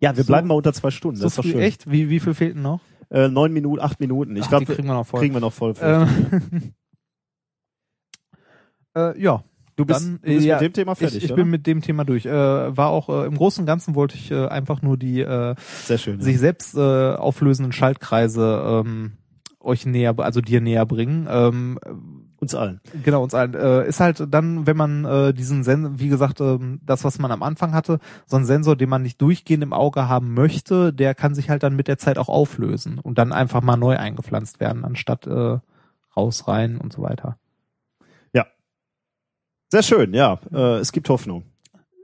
[0.00, 1.16] Ja, wir So- bleiben mal unter zwei Stunden.
[1.16, 1.60] So das ist doch schön.
[1.60, 1.90] Echt?
[1.90, 2.80] Wie, wie viel fehlten noch?
[3.12, 4.36] Äh, neun Minuten, acht Minuten.
[4.36, 5.20] Ich glaube, kriegen wir noch voll.
[5.20, 5.74] kriegen wir noch voll.
[5.82, 6.72] Ähm,
[8.96, 9.44] äh, ja,
[9.76, 11.82] du bist, dann, du bist ja, mit dem Thema fertig, ich, ich bin mit dem
[11.82, 12.24] Thema durch.
[12.24, 15.54] Äh, war auch äh, im Großen und Ganzen wollte ich äh, einfach nur die äh,
[15.84, 16.20] Sehr schön.
[16.20, 16.24] ja.
[16.24, 19.12] sich selbst äh, auflösenden Schaltkreise ähm,
[19.60, 21.28] euch näher, also dir näher bringen.
[21.30, 21.78] Ähm,
[22.42, 22.80] Uns allen.
[23.04, 23.54] genau uns allen.
[23.54, 27.30] Äh, ist halt dann, wenn man äh, diesen Sensor, wie gesagt, ähm, das was man
[27.30, 31.14] am Anfang hatte, so ein Sensor, den man nicht durchgehend im Auge haben möchte, der
[31.14, 34.60] kann sich halt dann mit der Zeit auch auflösen und dann einfach mal neu eingepflanzt
[34.60, 35.58] werden, anstatt äh,
[36.16, 37.38] raus, rein und so weiter.
[39.72, 40.38] Sehr schön, ja.
[40.52, 41.44] Äh, es gibt Hoffnung.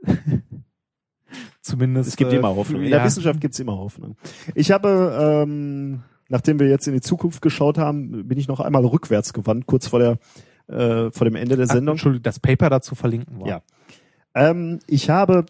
[1.60, 2.09] Zumindest.
[2.09, 2.81] Es gibt äh, immer Hoffnung.
[2.81, 3.05] In der ja.
[3.05, 4.16] Wissenschaft gibt es immer Hoffnung.
[4.55, 8.84] Ich habe, ähm, nachdem wir jetzt in die Zukunft geschaut haben, bin ich noch einmal
[8.84, 10.18] rückwärts gewandt, kurz vor der
[10.68, 11.94] äh, vor dem Ende der Ah, Sendung.
[11.94, 13.46] Entschuldigung, das Paper dazu verlinken wir.
[13.46, 13.62] Ja.
[14.34, 15.46] Ähm, ich habe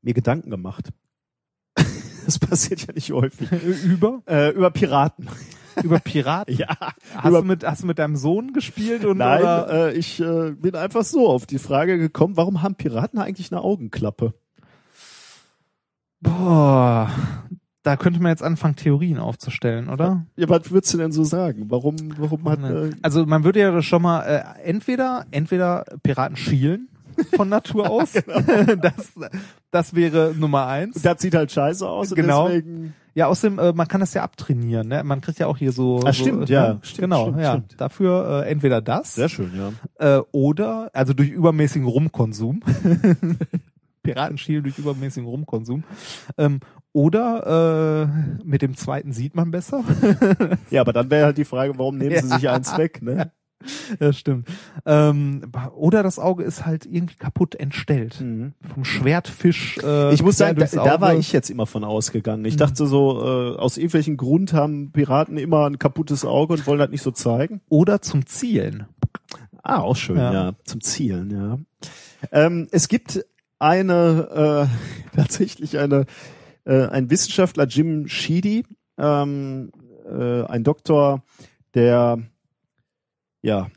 [0.00, 0.88] mir Gedanken gemacht.
[2.24, 3.50] das passiert ja nicht häufig.
[3.84, 5.28] über Äh, über Piraten.
[5.82, 6.54] über Piraten.
[6.58, 6.68] Ja.
[7.14, 9.88] Hast über- du mit hast du mit deinem Sohn gespielt und Nein, oder?
[9.90, 13.60] äh, ich äh, bin einfach so auf die Frage gekommen, warum haben Piraten eigentlich eine
[13.60, 14.32] Augenklappe?
[16.20, 17.10] Boah,
[17.82, 20.24] da könnte man jetzt anfangen, Theorien aufzustellen, oder?
[20.36, 21.64] Ja, was würdest du denn so sagen?
[21.68, 26.88] Warum, warum hat, äh, Also man würde ja schon mal äh, entweder entweder Piraten schielen
[27.34, 28.12] von Natur aus.
[28.12, 28.76] genau.
[28.80, 29.12] das,
[29.70, 31.02] das wäre Nummer eins.
[31.02, 32.46] das sieht halt scheiße aus Genau.
[32.46, 32.94] und deswegen.
[33.14, 35.04] Ja, außerdem, äh, man kann das ja abtrainieren, ne?
[35.04, 35.98] Man kriegt ja auch hier so.
[35.98, 36.54] Ah, so, stimmt, ne?
[36.54, 37.50] ja, stimmt, Genau, stimmt, ja.
[37.52, 37.74] stimmt.
[37.78, 40.18] Dafür äh, entweder das Sehr schön, ja.
[40.18, 42.62] äh, oder, also durch übermäßigen Rumkonsum.
[44.02, 45.84] Piratenschiel durch übermäßigen Rumkonsum.
[46.38, 46.60] Ähm,
[46.92, 48.08] oder
[48.40, 49.82] äh, mit dem zweiten sieht man besser.
[50.70, 52.36] Ja, aber dann wäre halt die Frage, warum nehmen sie Ja.
[52.38, 53.32] sich eins weg, ne?
[54.00, 54.48] das stimmt.
[54.86, 55.42] Ähm,
[55.76, 58.20] oder das Auge ist halt irgendwie kaputt entstellt.
[58.20, 58.54] Mhm.
[58.74, 59.78] Vom Schwertfisch.
[59.78, 62.44] Äh, Ich muss sagen, da, da war ich jetzt immer von ausgegangen.
[62.44, 63.20] Ich dachte so,
[63.54, 67.12] äh, aus irgendwelchen Grund haben Piraten immer ein kaputtes Auge und wollen das nicht so
[67.12, 67.60] zeigen.
[67.68, 68.86] Oder zum Zielen.
[69.62, 70.32] Ah, auch schön, Ja.
[70.32, 70.52] ja.
[70.64, 71.58] Zum Zielen, ja.
[72.32, 73.24] Ähm, es gibt
[73.60, 74.68] eine,
[75.12, 76.06] äh, tatsächlich eine,
[76.64, 78.64] äh, ein Wissenschaftler, Jim Sheedy,
[78.98, 79.70] ähm,
[80.10, 81.22] äh, ein Doktor
[81.74, 82.18] der,
[83.42, 83.68] ja,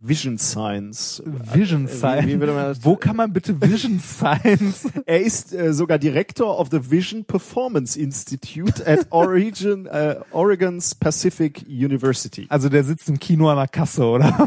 [0.00, 1.20] Vision Science.
[1.52, 2.26] Vision Äh, wie- Science.
[2.40, 4.88] wie das- Wo kann man bitte Vision Science?
[5.06, 11.64] Er ist äh, sogar Director of the Vision Performance Institute at Oregon, äh, Oregon's Pacific
[11.68, 12.46] University.
[12.48, 14.46] Also der sitzt im Kino an der Kasse, oder?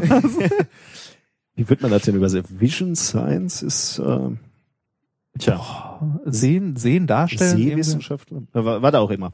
[1.54, 2.58] Wie wird man das denn übersetzen?
[2.58, 4.30] Vision Science ist, äh,
[5.38, 7.52] tja, Sehen, sehen, darstellen.
[7.58, 7.70] irgendwie?
[7.82, 9.32] Sehwissenschaftler, äh, wa- was auch immer.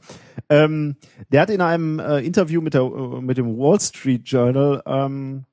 [0.49, 0.95] Ähm,
[1.31, 5.45] der hat in einem äh, Interview mit, der, äh, mit dem Wall Street Journal ähm,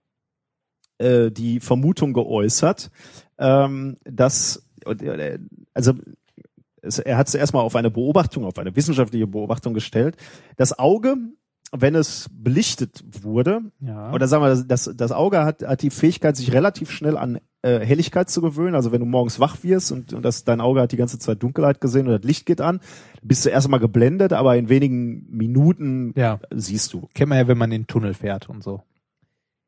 [0.98, 2.90] äh, die Vermutung geäußert,
[3.38, 5.38] ähm, dass, äh,
[5.74, 5.94] also
[6.82, 10.16] es, er hat es erstmal auf eine Beobachtung, auf eine wissenschaftliche Beobachtung gestellt.
[10.56, 11.16] Das Auge,
[11.72, 14.12] wenn es belichtet wurde, Ja.
[14.12, 17.40] oder sagen wir, das, das, das Auge hat, hat die Fähigkeit, sich relativ schnell an
[17.66, 18.74] äh, Helligkeit zu gewöhnen.
[18.74, 21.42] Also wenn du morgens wach wirst und, und das, dein Auge hat die ganze Zeit
[21.42, 22.80] Dunkelheit gesehen und das Licht geht an,
[23.22, 26.38] bist du erstmal geblendet, aber in wenigen Minuten ja.
[26.54, 27.08] siehst du.
[27.14, 28.82] Kennt man ja, wenn man in den Tunnel fährt und so.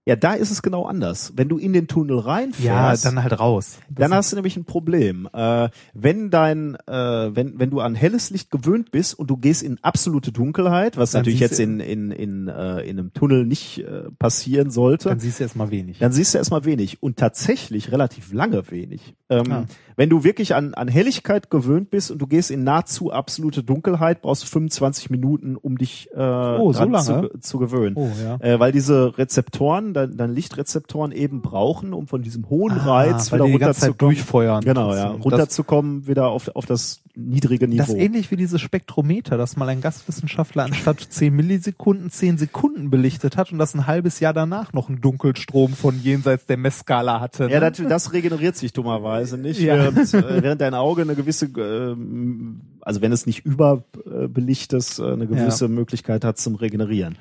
[0.08, 1.34] Ja, da ist es genau anders.
[1.36, 3.78] Wenn du in den Tunnel Ja, reinfährst, dann halt raus.
[3.90, 5.28] dann hast du nämlich ein Problem.
[5.34, 6.90] Äh, wenn dein, äh,
[7.36, 11.10] wenn, wenn du an helles Licht gewöhnt bist und du gehst in absolute Dunkelheit, was
[11.10, 15.20] Dann natürlich jetzt in, in, in, äh, in einem Tunnel nicht äh, passieren sollte, dann
[15.20, 15.98] siehst du erstmal wenig.
[15.98, 19.14] dann siehst du erstmal wenig und tatsächlich relativ lange wenig.
[19.28, 19.64] Ähm, Ah.
[19.96, 24.22] Wenn du wirklich an, an Helligkeit gewöhnt bist und du gehst in nahezu absolute Dunkelheit,
[24.22, 27.28] brauchst du 25 Minuten, um dich äh, Oh, so lange?
[27.32, 27.96] Zu, zu gewöhnen.
[27.96, 28.36] Oh, ja.
[28.40, 33.32] Äh, weil diese Rezeptoren, dann, dann Lichtrezeptoren eben brauchen, um von diesem hohen Ah, Reiz
[33.32, 33.98] wieder runterzukommen.
[33.98, 34.64] durchfeuern.
[34.64, 37.78] Genau, ja, runterzukommen wieder auf, auf das niedrige Niveau.
[37.78, 42.90] Das ist ähnlich wie dieses Spektrometer, das mal ein Gastwissenschaftler anstatt 10 Millisekunden 10 Sekunden
[42.90, 47.20] belichtet hat und das ein halbes Jahr danach noch einen Dunkelstrom von jenseits der Messskala
[47.20, 47.48] hatte.
[47.50, 47.70] Ja, ne?
[47.72, 49.74] das, das regeneriert sich dummerweise nicht, Ja.
[49.76, 55.04] während, äh, während dein Auge eine gewisse, ähm, also wenn es nicht überbelichtet ist, äh,
[55.12, 57.16] eine gewisse Möglichkeit hat zum Regenerieren.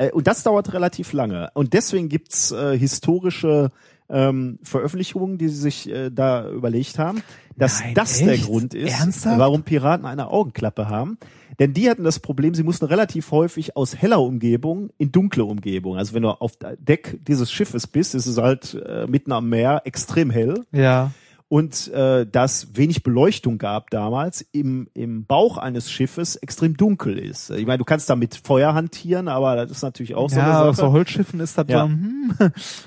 [0.00, 1.50] Äh, und das dauert relativ lange.
[1.54, 3.70] Und deswegen gibt's äh, historische
[4.08, 7.22] ähm, Veröffentlichungen, die sie sich äh, da überlegt haben,
[7.56, 8.46] dass Nein, das der echt?
[8.46, 9.38] Grund ist, Ernsthaft?
[9.38, 11.18] warum Piraten eine Augenklappe haben.
[11.58, 15.98] Denn die hatten das Problem, sie mussten relativ häufig aus heller Umgebung in dunkle Umgebung.
[15.98, 19.82] Also wenn du auf Deck dieses Schiffes bist, ist es halt äh, mitten am Meer
[19.84, 21.12] extrem hell ja.
[21.50, 27.50] Und äh, dass wenig Beleuchtung gab damals im, im Bauch eines Schiffes extrem dunkel ist.
[27.50, 30.44] Ich meine, du kannst da mit Feuer hantieren, aber das ist natürlich auch so ja,
[30.60, 30.86] eine auf Sache.
[30.86, 31.80] so Holzschiffen ist das Ja.
[31.82, 32.34] so, hm.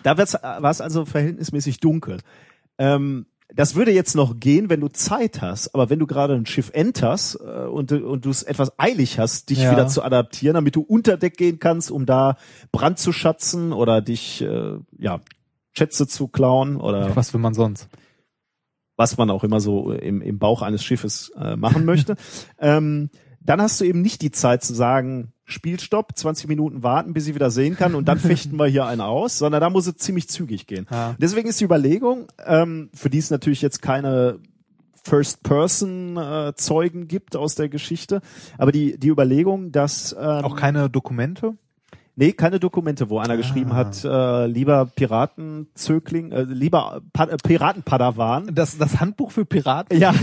[0.04, 2.20] Da wird's- war es also verhältnismäßig dunkel.
[2.78, 6.46] Ähm, das würde jetzt noch gehen, wenn du Zeit hast, aber wenn du gerade ein
[6.46, 9.72] Schiff enterst äh, und, du- und du es etwas eilig hast, dich Ja.
[9.74, 12.38] wieder zu adaptieren, damit du unter Deck gehen kannst, um da
[12.72, 15.20] Brand zu schatzen oder dich, äh, ja,
[15.74, 17.90] Schätze zu klauen oder Was will man sonst?
[18.96, 22.16] Was man auch immer so im, im Bauch eines Schiffes äh, machen möchte.
[22.60, 23.10] ähm,
[23.40, 27.36] dann hast du eben nicht die Zeit zu sagen, Spielstopp, 20 Minuten warten, bis ich
[27.36, 30.30] wieder sehen kann und dann fechten wir hier einen aus, sondern da muss es ziemlich
[30.30, 30.88] zügig gehen.
[30.90, 31.16] Ja.
[31.20, 34.40] Deswegen ist die Überlegung, ähm, für die es natürlich jetzt keine
[35.04, 38.22] First-Person-Zeugen gibt aus der Geschichte,
[38.58, 41.58] aber die, die Überlegung, dass ähm, Auch keine Dokumente?
[42.16, 48.54] Nee, keine Dokumente, wo einer geschrieben hat, äh, lieber Piratenzögling, äh, lieber pa äh, Piratenpadawan.
[48.54, 49.98] Das, das Handbuch für Piraten?
[50.00, 50.14] Ja.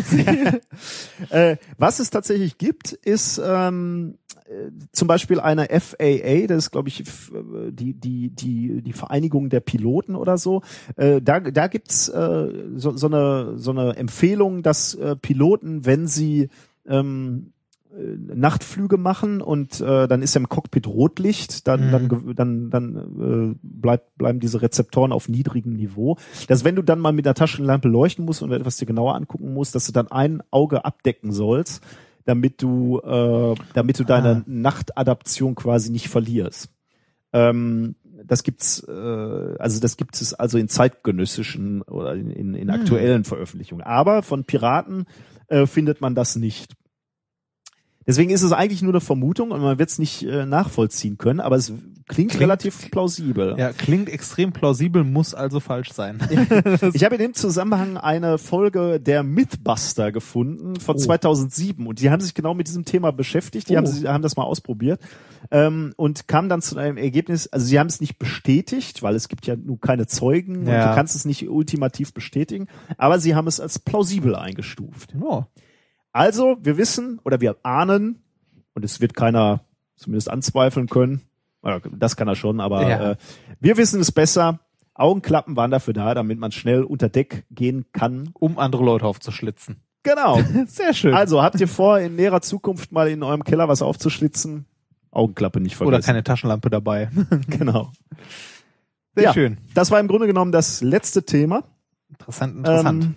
[1.30, 4.18] äh, was es tatsächlich gibt, ist ähm,
[4.50, 9.48] äh, zum Beispiel eine FAA, das ist, glaube ich, äh, die, die, die, die Vereinigung
[9.48, 10.62] der Piloten oder so.
[10.96, 16.06] Äh, da da gibt's äh, so, so, eine, so eine Empfehlung, dass äh, Piloten, wenn
[16.06, 16.50] sie
[16.86, 17.52] ähm,
[18.34, 22.34] Nachtflüge machen und äh, dann ist ja im Cockpit Rotlicht, dann Mhm.
[22.34, 26.16] dann dann dann äh, bleibt bleiben diese Rezeptoren auf niedrigem Niveau.
[26.48, 29.52] Dass wenn du dann mal mit der Taschenlampe leuchten musst und etwas dir genauer angucken
[29.52, 31.82] musst, dass du dann ein Auge abdecken sollst,
[32.24, 34.42] damit du äh, damit du deine Ah.
[34.46, 36.68] Nachtadaption quasi nicht verlierst.
[37.32, 38.92] Ähm, das gibt's, äh,
[39.58, 42.80] also das gibt es also in zeitgenössischen oder in, in, in Hm.
[42.80, 43.84] aktuellen Veröffentlichungen.
[43.84, 45.06] Aber von Piraten
[45.48, 46.74] äh, findet man das nicht.
[48.10, 51.38] Deswegen ist es eigentlich nur eine Vermutung und man wird es nicht äh, nachvollziehen können,
[51.38, 53.54] aber es klingt, Klingt- relativ plausibel.
[53.56, 56.18] Ja, klingt extrem plausibel, muss also falsch sein.
[56.92, 60.98] Ich habe in dem Zusammenhang eine Folge der Mythbuster gefunden von Oh.
[60.98, 63.68] 2007 und die haben sich genau mit diesem Thema beschäftigt.
[63.68, 63.76] Die Oh.
[63.76, 65.00] haben, sie- haben das mal ausprobiert
[65.52, 67.46] ähm, und kamen dann zu einem Ergebnis.
[67.46, 70.88] Also sie haben es nicht bestätigt, weil es gibt ja nun keine Zeugen und Ja.
[70.88, 72.66] du kannst es nicht ultimativ bestätigen.
[72.98, 75.14] Aber sie haben es als plausibel eingestuft.
[75.20, 75.46] Ja.
[76.12, 78.22] Also wir wissen oder wir ahnen
[78.74, 79.60] und es wird keiner
[79.96, 81.22] zumindest anzweifeln können.
[81.98, 83.10] Das kann er schon, aber Ja.
[83.12, 83.16] äh,
[83.60, 84.60] wir wissen es besser.
[84.94, 88.30] Augenklappen waren dafür da, damit man schnell unter Deck gehen kann.
[88.34, 89.76] Um andere Leute aufzuschlitzen.
[90.02, 90.40] Genau.
[90.66, 91.14] Sehr schön.
[91.14, 94.64] Also habt ihr vor, in näherer Zukunft mal in eurem Keller was aufzuschlitzen?
[95.10, 95.94] Augenklappe nicht vergessen.
[95.94, 97.10] Oder keine Taschenlampe dabei.
[97.48, 97.92] Genau.
[99.14, 99.32] Sehr Ja.
[99.34, 99.58] schön.
[99.74, 101.64] Das war im Grunde genommen das letzte Thema.
[102.08, 103.04] Interessant, interessant.
[103.04, 103.14] Ähm,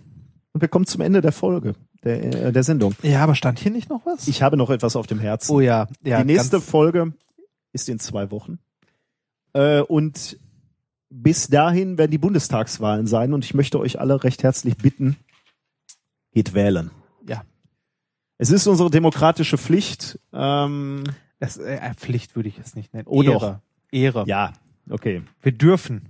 [0.53, 1.73] und wir kommen zum Ende der Folge,
[2.03, 2.95] der, äh, der Sendung.
[3.01, 4.27] ja, aber stand hier nicht noch was?
[4.27, 5.51] Ich habe noch etwas auf dem Herzen.
[5.51, 6.19] oh ja, ja.
[6.21, 7.13] die nächste Folge
[7.71, 8.59] ist in zwei Wochen.
[9.53, 10.37] Äh, und
[11.09, 15.17] bis dahin werden die Bundestagswahlen sein und ich möchte euch alle recht herzlich bitten,
[16.31, 16.91] geht wählen.
[17.27, 17.43] Ja.
[18.37, 20.19] Es ist unsere demokratische Pflicht.
[20.33, 21.03] Ähm,
[21.39, 23.07] Das, äh, Pflicht würde ich es nicht nennen.
[23.07, 23.33] Oh, Ehre.
[23.33, 23.59] doch.
[23.91, 24.23] Ehre.
[24.27, 24.53] ja,
[24.89, 25.21] okay.
[25.41, 26.09] Wir dürfen.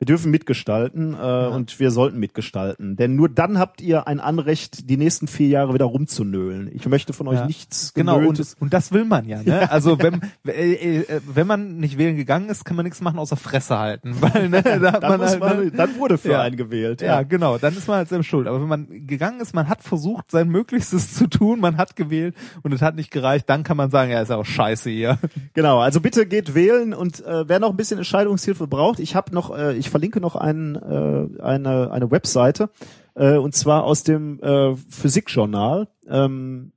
[0.00, 2.96] Wir dürfen mitgestalten äh, und wir sollten mitgestalten.
[2.96, 6.68] Denn nur dann habt ihr ein Anrecht, die nächsten vier Jahre wieder rumzunölen.
[6.74, 7.46] Ich möchte von euch Ja.
[7.46, 9.42] nichts Genau, und, und das will man ja.
[9.42, 9.70] Ne?
[9.70, 13.36] Also wenn äh, äh, wenn man nicht wählen gegangen ist, kann man nichts machen außer
[13.36, 16.40] Fresse halten, weil ne, da dann, man halt, man, ne, dann wurde für Ja.
[16.42, 17.00] einen gewählt.
[17.00, 18.48] ja, genau, dann ist man halt selbst schuld.
[18.48, 22.34] Aber wenn man gegangen ist, man hat versucht, sein Möglichstes zu tun, man hat gewählt
[22.64, 25.18] und es hat nicht gereicht, dann kann man sagen, ja, ist ja auch scheiße hier.
[25.54, 29.32] Genau, also bitte geht wählen und äh, wer noch ein bisschen Entscheidungshilfe braucht, ich habe
[29.32, 32.68] noch, äh, ich verlinke noch einen, äh, eine, eine Webseite
[33.14, 35.86] äh, und zwar aus dem äh, Physikjournal.
[36.08, 36.72] Ähm,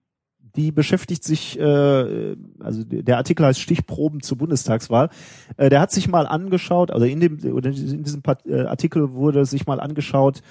[0.55, 5.09] die beschäftigt sich, äh, also der Artikel heißt Stichproben zur Bundestagswahl.
[5.57, 9.47] Äh, der hat sich mal angeschaut, also in dem oder in diesem äh, Artikel wurde
[9.47, 10.43] sich mal angeschaut,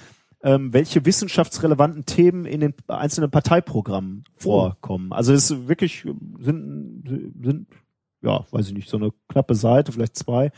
[0.43, 5.13] ähm, welche wissenschaftsrelevanten Themen in den einzelnen Parteiprogrammen vorkommen.
[5.13, 6.05] Also es ist wirklich
[6.39, 7.67] sind sind
[8.21, 10.51] ja, weiß ich nicht, so eine knappe Seite, vielleicht zwei,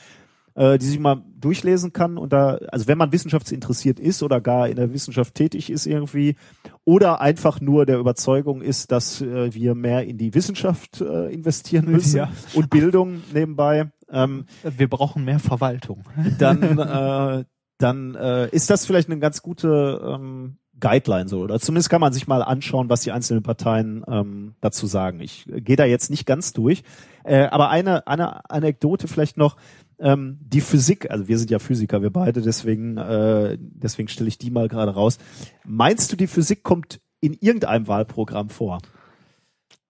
[0.60, 4.68] äh, die sich mal durchlesen kann und da, also wenn man wissenschaftsinteressiert ist oder gar
[4.68, 6.36] in der Wissenschaft tätig ist irgendwie
[6.84, 11.86] oder einfach nur der Überzeugung ist, dass äh, wir mehr in die Wissenschaft äh, investieren
[11.92, 12.32] müssen Ja.
[12.54, 16.04] und Bildung nebenbei, ähm, Wir brauchen mehr Verwaltung.
[16.40, 17.46] dann, äh,
[17.78, 21.42] dann äh, ist das vielleicht eine ganz gute ähm, Guideline so.
[21.42, 25.20] Oder zumindest kann man sich mal anschauen, was die einzelnen Parteien ähm, dazu sagen.
[25.20, 26.84] Ich äh, gehe da jetzt nicht ganz durch.
[27.24, 29.58] Äh, aber eine, eine Anekdote vielleicht noch.
[30.00, 34.38] Ähm, die Physik, also wir sind ja Physiker, wir beide, deswegen, äh, deswegen stelle ich
[34.38, 35.18] die mal gerade raus.
[35.66, 38.80] Meinst du, die Physik kommt in irgendeinem Wahlprogramm vor?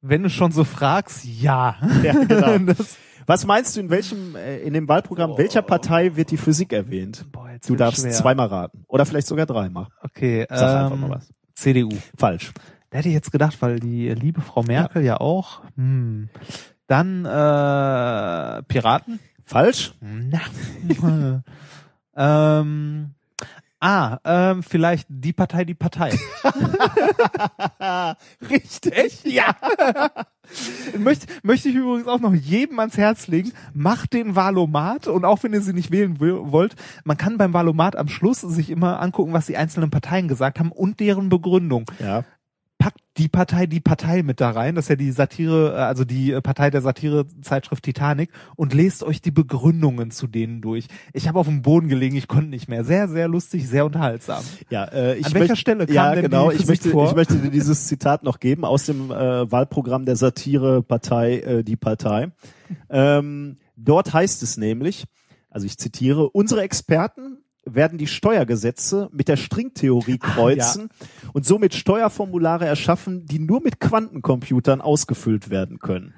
[0.02, 1.76] Wenn du schon so fragst, ja.
[2.03, 2.73] Ja, genau.
[3.26, 7.27] Was meinst du, in welchem, äh, in dem Wahlprogramm welcher Partei wird die Physik erwähnt?
[7.31, 8.11] boah, jetzt Du darfst schwer.
[8.11, 8.86] zweimal raten.
[8.88, 9.88] Oder vielleicht sogar dreimal.
[10.02, 11.31] Okay, Sag einfach ähm, mal was.
[11.53, 11.90] CDU.
[12.18, 12.52] Falsch.
[12.90, 15.61] Da hätte ich jetzt gedacht, weil die liebe Frau Merkel ja, auch.
[15.76, 16.30] Hm.
[16.88, 19.19] Dann äh, Piraten.
[19.49, 19.95] Falsch?
[19.99, 20.41] Na.
[22.15, 23.15] ähm,
[23.80, 26.11] ah, ähm, vielleicht die Partei, die Partei.
[28.47, 29.23] Richtig?
[29.23, 29.55] Ja.
[30.99, 35.41] möchte, möchte ich übrigens auch noch jedem ans Herz legen, macht den Valomat und auch
[35.41, 39.01] wenn ihr sie nicht wählen will, wollt, man kann beim Valomat am Schluss sich immer
[39.01, 42.23] angucken, was die einzelnen Parteien gesagt haben und deren Begründung Ja.
[42.80, 46.06] Packt die Partei die Partei mit da rein, das ist ja die Satire, äh, also
[46.06, 50.88] die äh, Partei der Satire-Zeitschrift Titanic und lest euch die Begründungen zu denen durch.
[51.14, 52.85] Ich habe auf dem Boden gelegen, ich konnte nicht mehr.
[52.85, 54.43] Sehr, sehr lustig, sehr unterhaltsam.
[54.69, 57.10] Ja, äh, ich An welcher möcht- Stelle kam ja, denn genau, ich möchte, vor?
[57.10, 61.76] ich möchte dir dieses Zitat noch geben aus dem äh, Wahlprogramm der Satire-Partei äh, Die
[61.76, 62.31] Partei.
[62.91, 65.06] Ähm, dort heißt es nämlich,
[65.49, 67.39] also ich zitiere, unsere Experten
[67.75, 70.89] werden die Steuergesetze mit der Stringtheorie kreuzen
[71.33, 76.13] und somit Steuerformulare erschaffen, die nur mit Quantencomputern ausgefüllt werden können.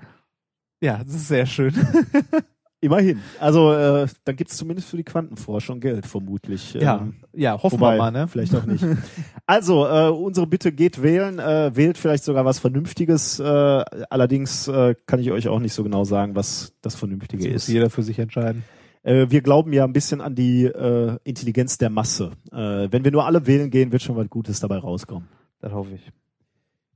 [0.82, 1.74] Ja, das ist sehr schön.
[2.84, 3.20] Immerhin.
[3.40, 6.74] Also äh, dann gibt es zumindest für die Quantenforschung Geld, vermutlich.
[6.74, 8.28] Ja, Ähm, ja, hoffen wobei, wir mal, ne?
[8.28, 8.84] Vielleicht auch nicht.
[9.46, 13.40] Also, äh, unsere Bitte geht wählen, äh, wählt vielleicht sogar was Vernünftiges.
[13.40, 17.54] Äh, allerdings äh, kann ich euch auch nicht so genau sagen, was das Vernünftige Das
[17.54, 17.68] muss ist.
[17.68, 18.64] jeder für sich entscheiden.
[19.04, 22.32] Äh, wir glauben ja ein bisschen an die äh, Intelligenz der Masse.
[22.52, 25.28] Äh, wenn wir nur alle wählen gehen, wird schon was Gutes dabei rauskommen.
[25.60, 26.12] Das hoffe ich.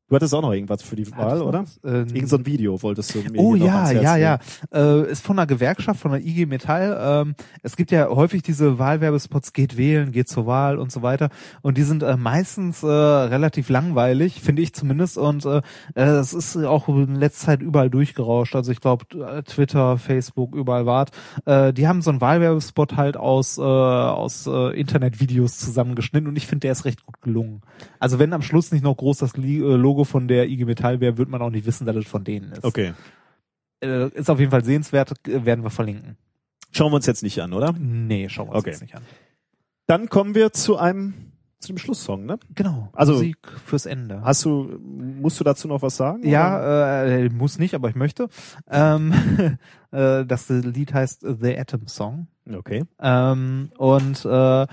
[0.07, 1.65] Du hattest auch noch irgendwas für die Wahl, oder?
[1.83, 4.39] Äh, Irgend so ein Video wolltest du mir Oh ja, ja, ja.
[4.71, 6.95] Äh, ist von einer Gewerkschaft, von der IG Metall.
[7.25, 11.29] Ähm, es gibt ja häufig diese Wahlwerbespots, geht wählen, geht zur Wahl und so weiter.
[11.63, 15.17] Und die sind äh, meistens äh, relativ langweilig, finde ich zumindest.
[15.17, 15.61] Und äh,
[15.95, 18.55] äh, es ist auch in letzter Zeit überall durchgerauscht.
[18.55, 19.05] Also ich glaube
[19.45, 21.09] Twitter, Facebook, überall wart.
[21.45, 26.45] Äh, die haben so einen Wahlwerbespot halt aus, äh, aus äh, Internetvideos zusammengeschnitten und ich
[26.45, 27.61] finde, der ist recht gut gelungen.
[27.99, 29.59] Also wenn am Schluss nicht noch groß das äh,
[29.95, 32.51] Logo von der IG Metall wäre, wird man auch nicht wissen, dass es von denen
[32.51, 32.93] ist Okay.
[33.81, 36.17] äh, ist auf jeden Fall sehenswert, äh, werden wir verlinken.
[36.71, 37.73] Schauen wir uns jetzt nicht an, oder?
[37.79, 38.71] Nee, schauen wir uns Okay.
[38.71, 39.03] jetzt nicht an.
[39.87, 41.13] Dann kommen wir zu einem
[41.59, 42.37] zu dem Schlusssong, ne?
[42.53, 44.21] Genau, Also- Musik fürs Ende.
[44.21, 46.27] Hast du, musst du dazu noch was sagen?
[46.27, 48.27] ja, äh, muss nicht, aber ich möchte.
[48.69, 49.13] Ähm,
[49.91, 52.27] äh, das Lied heißt The Atom Song.
[52.53, 52.83] Okay.
[52.99, 54.67] Ähm, und äh,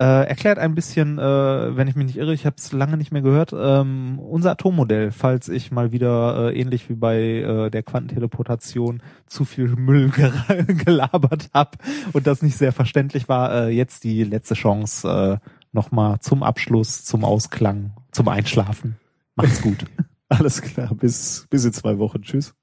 [0.00, 3.12] äh, erklärt ein bisschen, äh, wenn ich mich nicht irre, ich habe es lange nicht
[3.12, 7.82] mehr gehört, ähm, unser Atommodell, falls ich mal wieder äh, ähnlich wie bei äh, der
[7.82, 10.10] Quantenteleportation zu viel Müll
[10.66, 11.76] gelabert habe
[12.14, 17.04] und das nicht sehr verständlich war, äh, jetzt die letzte Chance äh, nochmal zum Abschluss,
[17.04, 18.96] zum Ausklang, zum Einschlafen.
[19.36, 19.84] Macht's gut.
[20.30, 20.94] Alles klar.
[20.94, 22.22] Bis, bis in zwei Wochen.
[22.22, 22.54] Tschüss.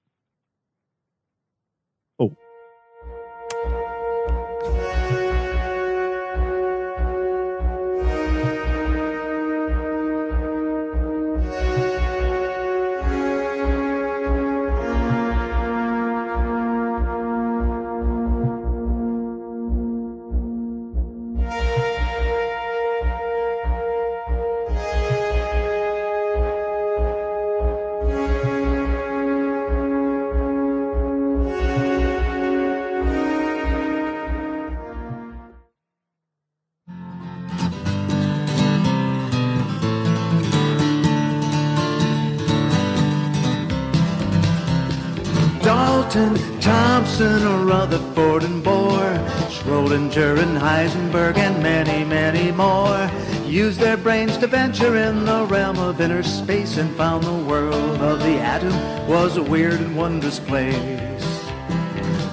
[47.98, 53.10] Rutherford, and Bohr, Schrodinger and Heisenberg, and many, many more
[53.48, 58.00] used their brains to venture in the realm of inner space and found the world
[58.00, 58.74] of the atom
[59.08, 61.50] was a weird and wondrous place.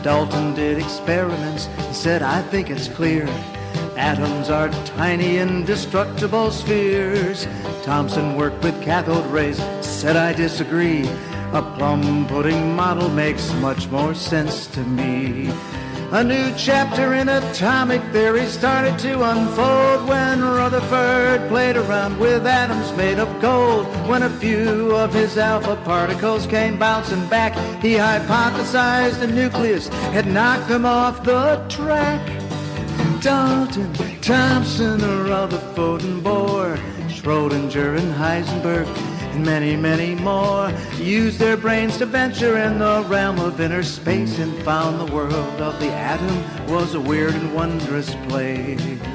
[0.02, 3.26] Dalton did experiments and said, I think it's clear.
[3.96, 7.46] Atoms are tiny, indestructible spheres.
[7.84, 11.08] Thomson worked with cathode rays, said, I disagree.
[11.54, 15.52] A plum pudding model makes much more sense to me.
[16.10, 22.92] A new chapter in atomic theory started to unfold when Rutherford played around with atoms
[22.96, 23.86] made of gold.
[24.08, 30.26] When a few of his alpha particles came bouncing back, he hypothesized the nucleus had
[30.26, 32.20] knocked them off the track.
[33.22, 36.76] Dalton, Thompson, Rutherford, and Bohr,
[37.08, 43.38] Schrodinger and Heisenberg, and many, many more used their brains to venture in the realm
[43.40, 48.14] of inner space and found the world of the atom was a weird and wondrous
[48.28, 49.13] place.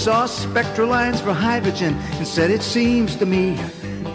[0.00, 3.60] Saw spectral lines for hydrogen and said, It seems to me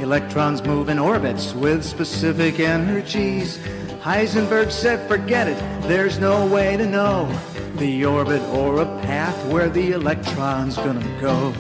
[0.02, 3.60] electrons move in orbits with specific energies.
[4.02, 7.30] Heisenberg said, Forget it, there's no way to know
[7.76, 11.54] the orbit or a path where the electron's gonna go.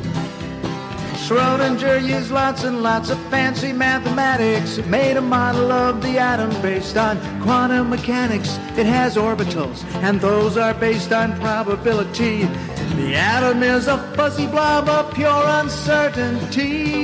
[1.25, 4.79] Schrodinger used lots and lots of fancy mathematics.
[4.79, 8.57] It made a model of the atom based on quantum mechanics.
[8.75, 12.47] It has orbitals, and those are based on probability.
[12.93, 16.95] The atom is a fuzzy blob of pure uncertainty.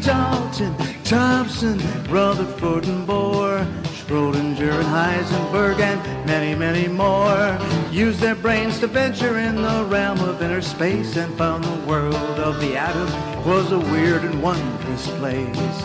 [0.00, 0.74] Dalton,
[1.04, 1.78] Thompson,
[2.08, 7.58] Rutherford, and Bohr, Schrodinger and Heisenberg, and many, many more
[7.90, 12.14] used their brains to venture in the realm of inner space and found the world
[12.14, 13.08] of the atom
[13.44, 15.84] was a weird and wondrous place.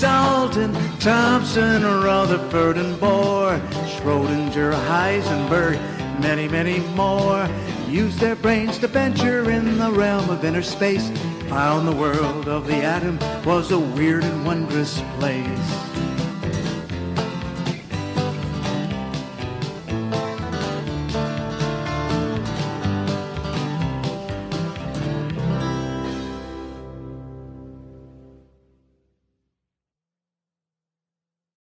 [0.00, 3.60] Dalton, Thompson, Rutherford, and Bohr,
[3.98, 5.78] Schrodinger, Heisenberg,
[6.20, 7.48] many, many more
[7.88, 11.08] used their brains to venture in the realm of inner space,
[11.48, 15.97] found the world of the atom was a weird and wondrous place.